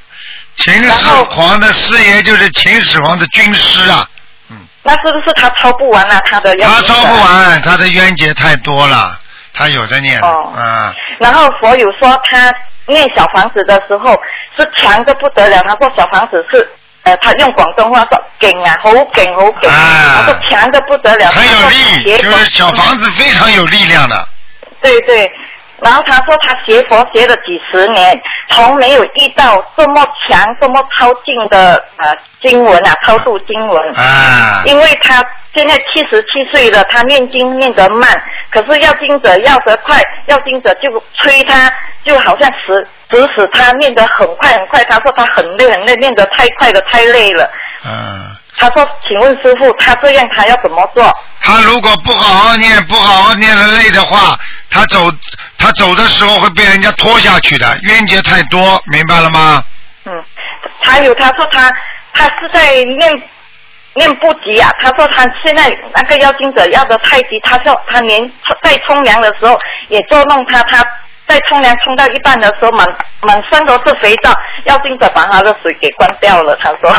[0.54, 4.08] 秦始皇的师爷就是秦始皇的军师啊。
[4.50, 6.20] 嗯那是不是他抄不完啊？
[6.24, 9.20] 他的要他抄不完，他的冤结太多了，
[9.52, 10.92] 他有的念哦啊。
[11.20, 12.52] 然后佛有说他
[12.86, 14.18] 念小房子的时候
[14.56, 16.68] 是强的不得了，他说小房子是
[17.04, 24.28] 呃，他用广东话说劲啊，好劲好劲，他说强的不得了，很有力，就是小房子非常有力量的。
[24.82, 25.30] 对对，
[25.82, 28.14] 然后他说他学佛学了几十年，
[28.50, 33.94] 从没有遇到这么强、这么超劲的呃经文啊，超度经文。
[33.96, 34.62] 啊。
[34.66, 38.10] 因为他现在七十七岁了，他念经念得慢，
[38.50, 41.70] 可是要经者要得快，要经者就催他，
[42.04, 44.84] 就好像使指使他念得很快很快。
[44.84, 47.50] 他说他很累很累，念得太快了，太累了。
[47.84, 48.36] 嗯。
[48.60, 54.36] 他说：“请问师傅，他这样他要怎么做？”他如果不好好念，不好好念的累的话，
[54.68, 55.08] 他走
[55.56, 59.62] 他走的时候会被人家拖下去的，冤结太多，明白了吗？
[60.06, 60.24] 嗯，
[60.82, 61.70] 还有他说他
[62.12, 63.12] 他是在念
[63.98, 69.58] 念不急啊，他说他现在那个妖精者要的太急，他说他连在冲凉的时候
[69.88, 70.82] 也捉弄他，他
[71.26, 72.86] 在冲凉冲到一半的时候满
[73.20, 74.32] 满身都是肥皂，
[74.64, 76.90] 妖精者把他的水给关掉了，他说。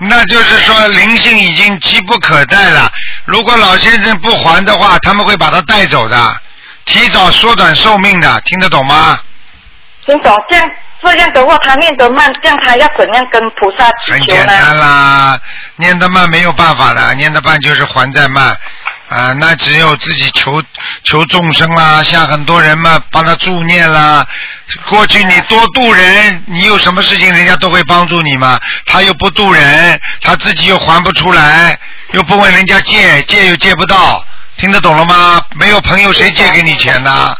[0.00, 2.90] 那就是说灵性已经急不可待了。
[3.24, 6.16] 如果老先生不还的话，他们会把他带走的，
[6.84, 9.18] 提早缩短寿命的，听得懂吗？
[10.06, 10.36] 听懂？
[10.48, 10.70] 这样
[11.02, 14.24] 这样的话他念得慢，这样他要怎样跟菩萨求呢？
[14.26, 15.40] 简单啦，
[15.76, 18.56] 念得慢没有办法的，念得慢就是还债慢。
[19.08, 20.62] 啊，那只有自己求
[21.02, 24.26] 求众生啦，像很多人嘛，帮他助念啦。
[24.86, 28.60] 过去你多度人，你有什么事情人家都会帮助你嘛。
[28.84, 31.78] 他又不度人，他自己又还不出来，
[32.10, 34.22] 又不问人家借，借又借不到，
[34.58, 35.40] 听得懂了吗？
[35.56, 37.34] 没有朋友谁借给你钱呢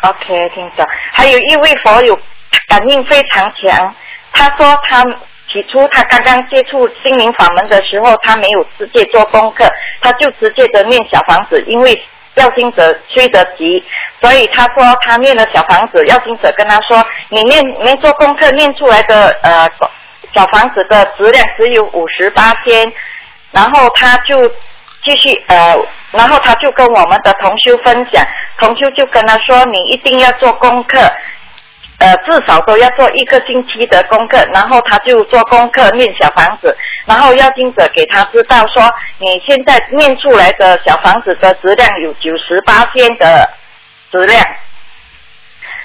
[0.00, 0.86] ？OK，听懂。
[1.12, 2.18] 还有一位佛友
[2.68, 3.94] 感应非常强，
[4.32, 5.02] 他说他
[5.50, 9.66] 起初他刚刚接触心灵法门的时候，他没有直接做功课，
[10.00, 11.98] 他就直接的念小房子，因为
[12.34, 13.82] 要经者催得急，
[14.20, 19.66] 所以他说他念了小房子，要经者跟他说，你念没做功课念出来的呃
[20.34, 22.92] 小房子的质量只有五十八天，
[23.50, 24.46] 然后他就
[25.02, 25.74] 继续呃，
[26.12, 28.22] 然后他就跟我们的同修分享，
[28.60, 30.98] 同修就跟他说，你一定要做功课，
[31.98, 36.76] 呃，至少都要做一个星期的功课，然后他就做功课念小房子，
[37.06, 38.82] 然后要经者给他知道说，
[39.18, 43.50] 你现在念出来的小房子的质量有九十八天的
[44.12, 44.44] 质量。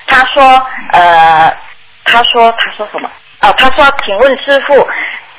[0.05, 0.43] 他说，
[0.91, 1.51] 呃，
[2.03, 3.09] 他说他说什么？
[3.41, 4.87] 哦，他说，请问师傅，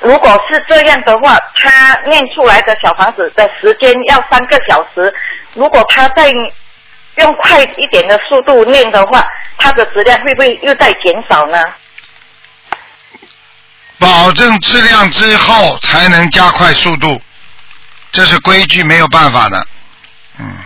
[0.01, 5.13] 如果是这样的话，他念出来的小房子的时间要三个小时，
[5.53, 9.25] 如果他再用快一点的速度念的话，
[9.57, 11.57] 它的质量会不会又在减少呢？
[13.97, 17.21] 保证质量之后才能加快速度，
[18.11, 19.67] 这是规矩，没有办法的。
[20.39, 20.57] 嗯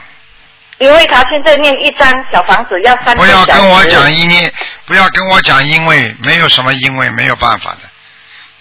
[0.79, 3.45] 因为他现在念一张小房子要三不要。
[3.45, 4.53] 跟我讲因为，
[4.85, 7.79] 不要跟我讲因为，没有什么因为，没有办法的。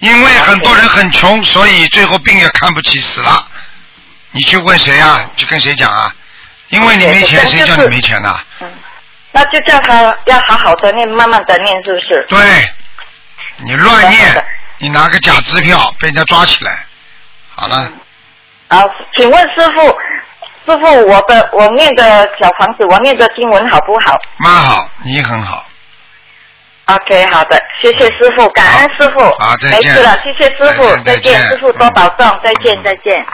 [0.00, 3.46] 因为很多人很穷，所以最后病也看不起，死了。
[4.32, 5.30] 你去问谁啊？
[5.36, 6.12] 去跟谁讲啊？
[6.70, 8.36] 因为你没钱，谁叫你没钱呐、
[9.38, 12.26] 那就叫他要好好的念，慢慢的念，是不是？
[12.28, 12.38] 对，
[13.64, 14.44] 你乱念，
[14.78, 16.84] 你拿个假支票被人家抓起来，
[17.54, 17.88] 好了。
[18.66, 18.82] 啊，
[19.16, 19.86] 请问师傅，
[20.66, 25.64] 师傅，我的我念的小房子，我念的经文好不好蛮好，你很好。
[26.86, 29.20] ？OK，好的，谢谢师傅，感恩师傅。
[29.38, 33.26] 好再见没事了，谢谢师傅，再见再见师傅多保重，再见，再见。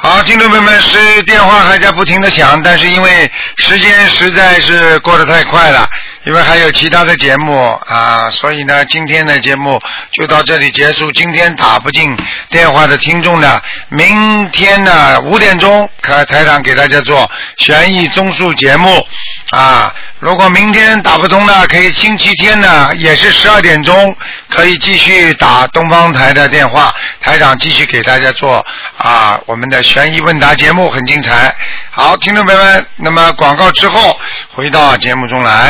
[0.00, 5.88] 好，听众朋友们，是电话还在不停的响，但是因为时间实在是过得太快了，
[6.24, 9.76] 因为还有其他的节目啊，所以呢，今天的节目
[10.12, 11.10] 就到这里结束。
[11.10, 12.16] 今天打不进
[12.48, 19.04] 电话的听众呢，明天呢五点钟，开台长给大家做悬疑综述节目
[19.50, 19.94] 啊。
[20.20, 24.14] 如果明天打不通呢，可以星期天呢也是十二点钟，
[24.48, 28.64] 可以继续打东方台的电话，台长继续给大家做
[28.96, 31.54] 啊我们的悬疑问答节目，很精彩。
[31.90, 34.18] 好，听众朋友们，那么广告之后
[34.54, 35.66] 回到节目中来。